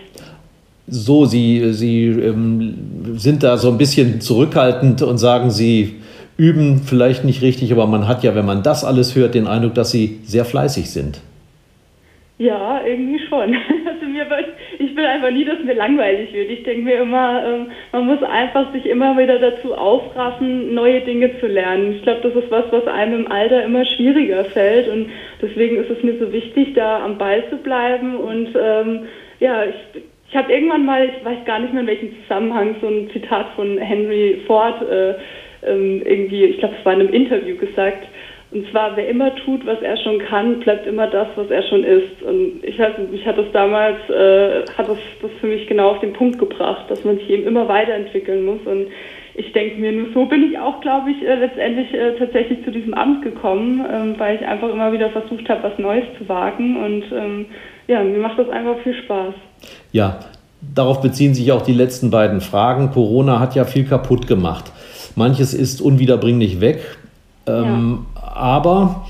So, 0.87 1.25
Sie, 1.25 1.73
Sie 1.73 2.07
ähm, 2.07 3.13
sind 3.13 3.43
da 3.43 3.57
so 3.57 3.69
ein 3.69 3.77
bisschen 3.77 4.21
zurückhaltend 4.21 5.01
und 5.01 5.17
sagen, 5.17 5.49
Sie 5.49 5.95
üben 6.37 6.81
vielleicht 6.85 7.23
nicht 7.23 7.41
richtig, 7.41 7.71
aber 7.71 7.87
man 7.87 8.07
hat 8.07 8.23
ja, 8.23 8.35
wenn 8.35 8.45
man 8.45 8.63
das 8.63 8.83
alles 8.83 9.15
hört, 9.15 9.35
den 9.35 9.47
Eindruck, 9.47 9.75
dass 9.75 9.91
Sie 9.91 10.19
sehr 10.23 10.45
fleißig 10.45 10.89
sind. 10.89 11.21
Ja, 12.37 12.81
irgendwie 12.85 13.19
schon. 13.29 13.55
Mir 14.13 14.27
ich 14.79 14.95
will 14.95 15.05
einfach 15.05 15.31
nie, 15.31 15.43
dass 15.43 15.59
mir 15.63 15.73
langweilig 15.73 16.31
wird. 16.33 16.51
Ich 16.51 16.63
denke 16.63 16.83
mir 16.83 17.01
immer, 17.01 17.43
ähm, 17.45 17.71
man 17.91 18.05
muss 18.05 18.21
einfach 18.21 18.71
sich 18.71 18.85
immer 18.85 19.17
wieder 19.17 19.39
dazu 19.39 19.73
aufraffen, 19.73 20.73
neue 20.73 21.01
Dinge 21.01 21.39
zu 21.39 21.47
lernen. 21.47 21.95
Ich 21.95 22.03
glaube, 22.03 22.21
das 22.21 22.43
ist 22.43 22.51
was, 22.51 22.65
was 22.71 22.87
einem 22.87 23.25
im 23.25 23.31
Alter 23.31 23.63
immer 23.63 23.85
schwieriger 23.85 24.45
fällt 24.45 24.87
und 24.87 25.09
deswegen 25.41 25.77
ist 25.77 25.89
es 25.89 26.03
mir 26.03 26.17
so 26.19 26.31
wichtig, 26.31 26.75
da 26.75 27.03
am 27.03 27.17
Ball 27.17 27.43
zu 27.49 27.57
bleiben 27.57 28.17
und 28.17 28.49
ähm, 28.55 29.07
ja, 29.39 29.63
ich, 29.65 30.03
ich 30.29 30.35
habe 30.35 30.51
irgendwann 30.51 30.85
mal, 30.85 31.05
ich 31.05 31.25
weiß 31.25 31.45
gar 31.45 31.59
nicht 31.59 31.73
mehr 31.73 31.81
in 31.81 31.87
welchem 31.87 32.21
Zusammenhang, 32.21 32.75
so 32.81 32.87
ein 32.87 33.09
Zitat 33.11 33.47
von 33.55 33.77
Henry 33.77 34.41
Ford 34.45 34.81
äh, 34.89 35.15
ähm, 35.65 36.01
irgendwie, 36.05 36.45
ich 36.45 36.59
glaube, 36.59 36.75
es 36.79 36.85
war 36.85 36.93
in 36.93 37.01
einem 37.01 37.13
Interview 37.13 37.55
gesagt, 37.57 38.07
und 38.53 38.69
zwar, 38.69 38.95
wer 38.95 39.09
immer 39.09 39.35
tut, 39.35 39.65
was 39.65 39.81
er 39.81 39.97
schon 39.97 40.19
kann, 40.19 40.59
bleibt 40.59 40.85
immer 40.85 41.07
das, 41.07 41.27
was 41.35 41.49
er 41.49 41.63
schon 41.63 41.83
ist. 41.83 42.21
Und 42.21 42.63
ich 42.63 42.77
weiß 42.77 42.93
mich 43.11 43.25
hat 43.25 43.37
das 43.37 43.51
damals, 43.51 43.97
äh, 44.09 44.63
hat 44.77 44.87
das, 44.87 44.97
das 45.21 45.31
für 45.41 45.47
mich 45.47 45.65
genau 45.67 45.89
auf 45.89 45.99
den 46.01 46.13
Punkt 46.13 46.37
gebracht, 46.37 46.85
dass 46.89 47.03
man 47.03 47.17
sich 47.17 47.29
eben 47.29 47.47
immer 47.47 47.67
weiterentwickeln 47.67 48.45
muss. 48.45 48.59
Und 48.65 48.87
ich 49.33 49.51
denke 49.53 49.81
mir, 49.81 49.91
nur 49.91 50.07
so 50.13 50.25
bin 50.25 50.43
ich 50.43 50.59
auch, 50.59 50.81
glaube 50.81 51.09
ich, 51.09 51.27
äh, 51.27 51.33
letztendlich 51.33 51.91
äh, 51.95 52.13
tatsächlich 52.19 52.63
zu 52.63 52.69
diesem 52.69 52.93
Amt 52.93 53.23
gekommen, 53.23 53.83
ähm, 53.91 54.15
weil 54.19 54.35
ich 54.35 54.45
einfach 54.45 54.69
immer 54.69 54.93
wieder 54.93 55.09
versucht 55.09 55.49
habe, 55.49 55.63
was 55.63 55.79
Neues 55.79 56.05
zu 56.19 56.29
wagen. 56.29 56.77
Und 56.77 57.03
ähm, 57.11 57.45
ja, 57.87 58.03
mir 58.03 58.19
macht 58.19 58.37
das 58.37 58.49
einfach 58.49 58.77
viel 58.83 58.93
Spaß. 59.03 59.33
Ja, 59.91 60.19
darauf 60.61 61.01
beziehen 61.01 61.33
sich 61.33 61.51
auch 61.51 61.63
die 61.63 61.73
letzten 61.73 62.11
beiden 62.11 62.39
Fragen. 62.39 62.91
Corona 62.91 63.39
hat 63.39 63.55
ja 63.55 63.65
viel 63.65 63.85
kaputt 63.85 64.27
gemacht. 64.27 64.71
Manches 65.15 65.55
ist 65.55 65.81
unwiederbringlich 65.81 66.61
weg. 66.61 66.97
Ähm, 67.47 68.05
ja. 68.12 68.12
Aber 68.33 69.05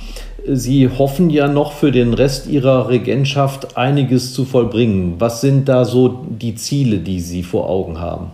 Sie 0.46 0.90
hoffen 0.90 1.30
ja 1.30 1.48
noch 1.48 1.72
für 1.72 1.92
den 1.92 2.14
Rest 2.14 2.48
Ihrer 2.48 2.90
Regentschaft 2.90 3.78
einiges 3.78 4.34
zu 4.34 4.44
vollbringen. 4.44 5.16
Was 5.20 5.40
sind 5.40 5.70
da 5.70 5.86
so 5.86 6.26
die 6.28 6.56
Ziele, 6.56 6.98
die 6.98 7.22
Sie 7.22 7.44
vor 7.44 7.70
Augen 7.70 8.02
haben? 8.02 8.32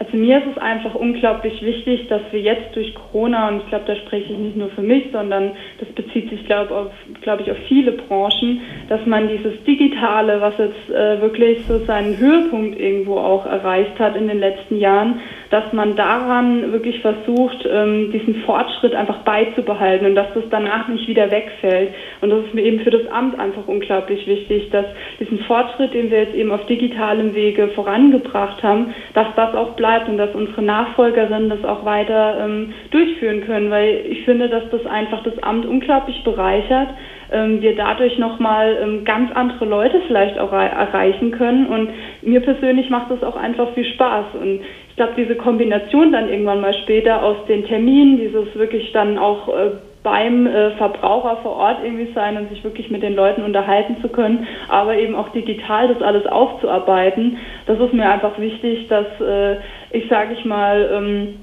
Also 0.00 0.16
mir 0.16 0.38
ist 0.38 0.46
es 0.52 0.58
einfach 0.58 0.94
unglaublich 0.94 1.60
wichtig, 1.60 2.08
dass 2.08 2.22
wir 2.30 2.40
jetzt 2.40 2.74
durch 2.74 2.94
Corona, 2.94 3.48
und 3.48 3.58
ich 3.58 3.68
glaube, 3.68 3.84
da 3.86 3.94
spreche 3.96 4.32
ich 4.32 4.38
nicht 4.38 4.56
nur 4.56 4.70
für 4.70 4.80
mich, 4.80 5.04
sondern 5.12 5.52
das 5.78 5.90
bezieht 5.90 6.30
sich, 6.30 6.46
glaube 6.46 6.90
glaub 7.20 7.38
ich, 7.40 7.50
auf 7.50 7.58
viele 7.68 7.92
Branchen, 7.92 8.62
dass 8.88 9.04
man 9.04 9.28
dieses 9.28 9.62
Digitale, 9.64 10.40
was 10.40 10.54
jetzt 10.56 10.90
äh, 10.90 11.20
wirklich 11.20 11.58
so 11.68 11.84
seinen 11.84 12.16
Höhepunkt 12.16 12.80
irgendwo 12.80 13.18
auch 13.18 13.44
erreicht 13.44 13.98
hat 13.98 14.16
in 14.16 14.28
den 14.28 14.40
letzten 14.40 14.78
Jahren, 14.78 15.20
dass 15.50 15.72
man 15.72 15.96
daran 15.96 16.72
wirklich 16.72 17.00
versucht, 17.00 17.68
ähm, 17.68 18.12
diesen 18.12 18.36
Fortschritt 18.42 18.94
einfach 18.94 19.18
beizubehalten 19.18 20.06
und 20.06 20.14
dass 20.14 20.32
das 20.32 20.44
danach 20.48 20.86
nicht 20.88 21.08
wieder 21.08 21.30
wegfällt. 21.30 21.92
Und 22.20 22.30
das 22.30 22.46
ist 22.46 22.54
mir 22.54 22.62
eben 22.62 22.80
für 22.80 22.90
das 22.90 23.06
Amt 23.08 23.38
einfach 23.38 23.66
unglaublich 23.66 24.26
wichtig, 24.28 24.70
dass 24.70 24.86
diesen 25.18 25.40
Fortschritt, 25.40 25.92
den 25.92 26.10
wir 26.10 26.20
jetzt 26.20 26.34
eben 26.34 26.52
auf 26.52 26.64
digitalem 26.66 27.34
Wege 27.34 27.68
vorangebracht 27.68 28.62
haben, 28.62 28.94
dass 29.14 29.26
das 29.34 29.54
auch 29.54 29.74
bleibt 29.74 30.08
und 30.08 30.18
dass 30.18 30.34
unsere 30.34 30.62
Nachfolgerinnen 30.62 31.50
das 31.50 31.64
auch 31.64 31.84
weiter 31.84 32.44
ähm, 32.44 32.72
durchführen 32.92 33.44
können, 33.44 33.70
weil 33.70 34.06
ich 34.08 34.24
finde, 34.24 34.48
dass 34.48 34.70
das 34.70 34.86
einfach 34.86 35.22
das 35.24 35.42
Amt 35.42 35.66
unglaublich 35.66 36.22
bereichert. 36.22 36.88
Ähm, 37.32 37.60
wir 37.60 37.74
dadurch 37.74 38.18
nochmal 38.18 39.00
ganz 39.04 39.30
andere 39.32 39.64
Leute 39.64 40.00
vielleicht 40.06 40.38
auch 40.38 40.52
erreichen 40.52 41.32
können 41.32 41.66
und 41.66 41.90
mir 42.22 42.40
persönlich 42.40 42.90
macht 42.90 43.10
das 43.10 43.22
auch 43.22 43.36
einfach 43.36 43.72
viel 43.74 43.84
Spaß 43.84 44.26
und 44.40 44.60
glaube, 45.00 45.14
diese 45.16 45.34
Kombination 45.36 46.12
dann 46.12 46.28
irgendwann 46.28 46.60
mal 46.60 46.74
später 46.74 47.22
aus 47.22 47.38
den 47.48 47.64
Terminen, 47.64 48.18
dieses 48.18 48.54
wirklich 48.54 48.92
dann 48.92 49.16
auch 49.16 49.48
äh, 49.48 49.70
beim 50.02 50.46
äh, 50.46 50.72
Verbraucher 50.72 51.38
vor 51.42 51.56
Ort 51.56 51.78
irgendwie 51.82 52.12
sein 52.12 52.36
und 52.36 52.50
sich 52.50 52.62
wirklich 52.64 52.90
mit 52.90 53.02
den 53.02 53.14
Leuten 53.14 53.42
unterhalten 53.42 53.96
zu 54.02 54.10
können, 54.10 54.46
aber 54.68 54.98
eben 54.98 55.14
auch 55.14 55.30
digital 55.30 55.88
das 55.88 56.02
alles 56.02 56.26
aufzuarbeiten. 56.26 57.38
Das 57.64 57.80
ist 57.80 57.94
mir 57.94 58.10
einfach 58.10 58.38
wichtig, 58.38 58.88
dass 58.88 59.06
äh, 59.22 59.56
ich 59.90 60.06
sage 60.10 60.34
ich 60.34 60.44
mal 60.44 60.90
ähm, 60.92 61.34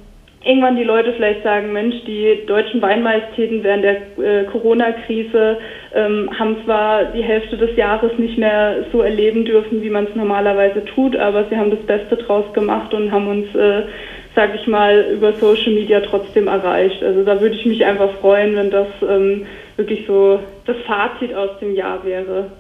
irgendwann 0.48 0.76
die 0.76 0.84
Leute 0.84 1.14
vielleicht 1.14 1.44
sagen, 1.44 1.74
Mensch, 1.74 1.96
die 2.06 2.46
deutschen 2.46 2.82
Weinmajestäten 2.82 3.64
während 3.64 3.84
der 3.84 3.96
äh, 4.18 4.46
Corona-Krise 4.46 5.58
ähm, 5.94 6.30
haben 6.38 6.58
zwar 6.66 7.06
die 7.06 7.24
Hälfte 7.24 7.58
des 7.58 7.76
Jahres 7.76 8.18
nicht 8.18 8.38
mehr 8.38 8.86
so 8.92 9.02
erleben 9.02 9.46
dürfen, 9.46 9.82
wie 9.82 9.90
man 9.90 10.06
es 10.06 10.16
normalerweise 10.16 10.86
tut, 10.86 11.16
aber 11.16 11.46
sie 11.50 11.58
haben 11.58 11.72
das 11.72 11.82
Beste 11.82 12.16
draus 12.16 12.52
gemacht 12.54 12.94
und 12.94 13.12
haben 13.12 13.28
uns 13.28 13.54
äh, 13.56 13.84
sage 14.38 14.60
ich 14.62 14.68
mal, 14.68 15.08
über 15.14 15.34
Social 15.34 15.74
Media 15.74 16.00
trotzdem 16.00 16.48
erreicht. 16.48 17.04
Also 17.04 17.24
da 17.24 17.42
würde 17.42 17.56
ich 17.56 17.66
mich 17.66 17.84
einfach 17.84 18.12
freuen, 18.20 18.56
wenn 18.56 18.70
das 18.70 18.88
ähm, 19.02 19.48
wirklich 19.78 20.06
so 20.06 20.40
das 20.68 20.78
Fazit 20.86 21.34
aus 21.34 21.58
dem 21.60 21.74
Jahr 21.74 22.06
wäre. 22.06 22.52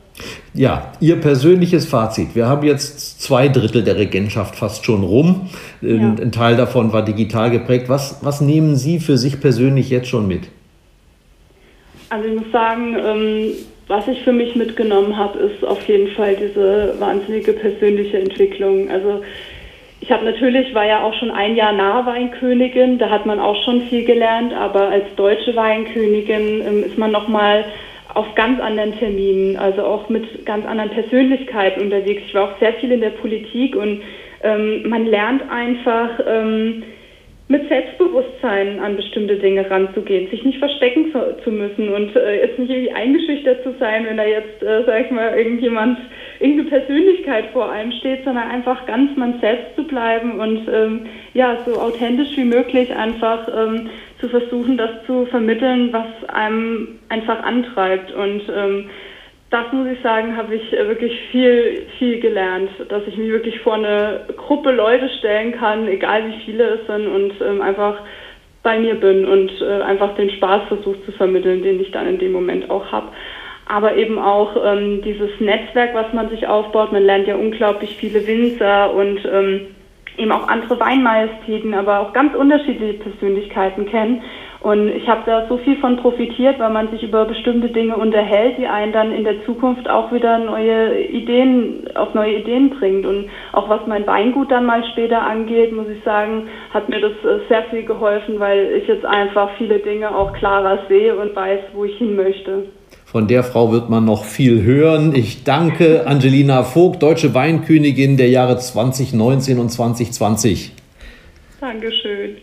Ja, 0.54 0.94
Ihr 1.00 1.18
persönliches 1.18 1.86
Fazit. 1.86 2.36
Wir 2.36 2.48
haben 2.48 2.66
jetzt 2.66 3.22
zwei 3.22 3.48
Drittel 3.48 3.84
der 3.84 3.98
Regentschaft 3.98 4.56
fast 4.56 4.86
schon 4.86 5.04
rum. 5.04 5.50
Ja. 5.82 5.92
Ein 5.92 6.32
Teil 6.32 6.58
davon 6.58 6.92
war 6.94 7.04
digital 7.06 7.52
geprägt. 7.52 7.90
Was, 7.90 8.20
was 8.24 8.42
nehmen 8.42 8.76
Sie 8.76 9.00
für 9.00 9.18
sich 9.18 9.40
persönlich 9.40 9.90
jetzt 9.90 10.08
schon 10.08 10.28
mit? 10.28 10.50
Also 12.10 12.28
ich 12.28 12.36
muss 12.36 12.52
sagen, 12.52 12.96
ähm, 12.96 13.52
was 13.88 14.08
ich 14.08 14.22
für 14.24 14.32
mich 14.32 14.56
mitgenommen 14.56 15.16
habe, 15.16 15.40
ist 15.40 15.64
auf 15.64 15.88
jeden 15.88 16.10
Fall 16.10 16.36
diese 16.36 16.96
wahnsinnige 17.00 17.54
persönliche 17.54 18.20
Entwicklung. 18.20 18.90
Also 18.90 19.22
ich 20.00 20.12
habe 20.12 20.26
natürlich, 20.26 20.74
war 20.74 20.86
ja 20.86 21.04
auch 21.04 21.14
schon 21.16 21.32
ein 21.32 21.56
Jahr 21.56 21.74
Nahweinkönigin, 21.74 22.98
da 22.98 23.10
hat 23.10 23.26
man 23.26 23.40
auch 23.40 23.62
schon 23.64 23.82
viel 23.84 24.06
gelernt, 24.06 24.54
aber 24.54 24.90
als 24.90 25.06
deutsche 25.16 25.56
Weinkönigin 25.56 26.62
ähm, 26.66 26.84
ist 26.84 26.98
man 26.98 27.12
nochmal 27.12 27.66
auf 28.18 28.34
ganz 28.34 28.60
anderen 28.60 28.98
Terminen, 28.98 29.58
also 29.58 29.84
auch 29.84 30.10
mit 30.10 30.44
ganz 30.44 30.66
anderen 30.66 30.90
Persönlichkeiten 30.90 31.82
unterwegs. 31.82 32.24
Ich 32.26 32.34
war 32.34 32.46
auch 32.46 32.60
sehr 32.60 32.74
viel 32.74 32.92
in 32.92 33.02
der 33.02 33.12
Politik 33.12 33.76
und 33.76 34.02
ähm, 34.42 34.90
man 34.90 35.06
lernt 35.06 35.44
einfach 35.52 36.20
ähm, 36.26 36.82
mit 37.48 37.70
Selbstbewusstsein 37.70 38.80
an 38.80 38.96
bestimmte 38.96 39.36
Dinge 39.36 39.70
ranzugehen, 39.70 40.32
sich 40.32 40.44
nicht 40.44 40.58
verstecken 40.58 41.12
zu, 41.12 41.38
zu 41.44 41.52
müssen 41.52 41.94
und 41.94 42.16
äh, 42.16 42.42
jetzt 42.42 42.58
nicht 42.58 42.72
irgendwie 42.72 42.92
eingeschüchtert 42.92 43.62
zu 43.62 43.76
sein, 43.80 44.08
wenn 44.08 44.18
da 44.18 44.26
jetzt, 44.26 44.64
äh, 44.64 44.84
sag 44.88 45.06
ich 45.06 45.12
mal, 45.12 45.38
irgendjemand, 45.38 46.00
irgendeine 46.40 46.70
Persönlichkeit 46.70 47.46
vor 47.54 47.72
einem 47.72 47.92
steht, 47.94 48.24
sondern 48.24 48.50
einfach 48.50 48.86
ganz 48.86 49.16
man 49.18 49.40
selbst 49.40 49.76
zu 49.76 49.84
bleiben 49.84 50.40
und 50.40 50.68
ähm, 50.72 51.06
ja, 51.34 51.58
so 51.66 51.80
authentisch 51.80 52.36
wie 52.36 52.46
möglich 52.46 52.94
einfach 52.96 53.48
ähm, 53.56 53.90
zu 54.20 54.30
versuchen, 54.30 54.78
das 54.78 54.92
zu 55.06 55.26
vermitteln, 55.28 55.92
was 55.92 56.30
einem 56.30 57.00
einfach 57.10 57.44
antreibt 57.44 58.12
und 58.14 58.42
ähm, 58.56 58.90
das 59.50 59.72
muss 59.72 59.88
ich 59.88 60.02
sagen, 60.02 60.36
habe 60.36 60.56
ich 60.56 60.72
wirklich 60.74 61.18
viel, 61.32 61.84
viel 61.98 62.20
gelernt, 62.20 62.70
dass 62.90 63.08
ich 63.08 63.16
mich 63.16 63.30
wirklich 63.30 63.60
vor 63.62 63.76
eine 63.76 64.26
Gruppe 64.36 64.72
Leute 64.72 65.08
stellen 65.20 65.54
kann, 65.54 65.88
egal 65.88 66.28
wie 66.28 66.44
viele 66.44 66.64
es 66.66 66.88
sind 66.88 67.08
und 67.08 67.34
ähm, 67.42 67.62
einfach 67.62 68.02
bei 68.62 68.78
mir 68.78 68.96
bin 68.96 69.26
und 69.26 69.50
äh, 69.62 69.82
einfach 69.82 70.16
den 70.16 70.30
Spaß 70.30 70.68
versuche 70.68 71.02
zu 71.06 71.14
vermitteln, 71.14 71.64
den 71.64 71.80
ich 71.80 71.92
dann 71.92 72.08
in 72.08 72.20
dem 72.20 72.34
Moment 72.34 72.70
auch 72.70 72.92
habe. 72.92 73.08
Aber 73.68 73.96
eben 73.96 74.18
auch 74.18 74.56
ähm, 74.64 75.02
dieses 75.02 75.30
Netzwerk, 75.40 75.94
was 75.94 76.14
man 76.14 76.30
sich 76.30 76.48
aufbaut. 76.48 76.92
Man 76.92 77.04
lernt 77.04 77.28
ja 77.28 77.36
unglaublich 77.36 77.98
viele 77.98 78.26
Winzer 78.26 78.94
und 78.94 79.20
ähm, 79.26 79.68
eben 80.18 80.32
auch 80.32 80.48
andere 80.48 80.80
Weinmajestäten, 80.80 81.74
aber 81.74 82.00
auch 82.00 82.14
ganz 82.14 82.34
unterschiedliche 82.36 83.00
Persönlichkeiten 83.00 83.86
kennen. 83.86 84.24
Und 84.60 84.90
ich 84.90 85.08
habe 85.08 85.22
da 85.26 85.46
so 85.48 85.58
viel 85.58 85.78
von 85.78 85.98
profitiert, 85.98 86.60
weil 86.60 86.72
man 86.72 86.90
sich 86.90 87.04
über 87.04 87.26
bestimmte 87.26 87.70
Dinge 87.70 87.96
unterhält, 87.96 88.58
die 88.58 88.66
einen 88.66 88.92
dann 88.92 89.12
in 89.14 89.24
der 89.24 89.46
Zukunft 89.46 89.88
auch 89.88 90.12
wieder 90.12 90.40
neue 90.40 91.00
Ideen, 91.00 91.88
auf 91.96 92.14
neue 92.16 92.40
Ideen 92.40 92.72
bringt. 92.72 93.06
Und 93.06 93.30
auch 93.54 93.70
was 93.70 93.86
mein 93.86 94.08
Weingut 94.08 94.52
dann 94.52 94.66
mal 94.66 94.84
später 94.92 95.22
angeht, 95.22 95.72
muss 95.72 95.88
ich 95.88 96.04
sagen, 96.04 96.50
hat 96.74 96.90
mir 96.90 97.00
das 97.00 97.12
äh, 97.24 97.40
sehr 97.48 97.64
viel 97.70 97.84
geholfen, 97.84 98.40
weil 98.40 98.72
ich 98.82 98.88
jetzt 98.88 99.06
einfach 99.06 99.52
viele 99.58 99.80
Dinge 99.80 100.14
auch 100.14 100.34
klarer 100.34 100.80
sehe 100.90 101.16
und 101.16 101.36
weiß, 101.36 101.60
wo 101.74 101.86
ich 101.86 101.98
hin 101.98 102.16
möchte. 102.16 102.66
Von 103.10 103.30
der 103.30 103.46
Frau 103.46 103.72
wird 103.72 103.90
man 103.90 104.04
noch 104.04 104.26
viel 104.26 104.64
hören. 104.64 105.16
Ich 105.16 105.46
danke 105.46 106.06
Angelina 106.06 106.64
Vogt, 106.64 107.02
deutsche 107.02 107.34
Weinkönigin 107.34 108.18
der 108.18 108.28
Jahre 108.28 108.58
2019 108.58 109.60
und 109.60 109.70
2020. 109.70 110.74
Dankeschön. 111.62 112.36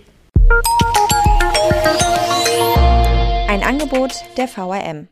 Ein 3.46 3.62
Angebot 3.62 4.12
der 4.38 4.48
VRM. 4.48 5.08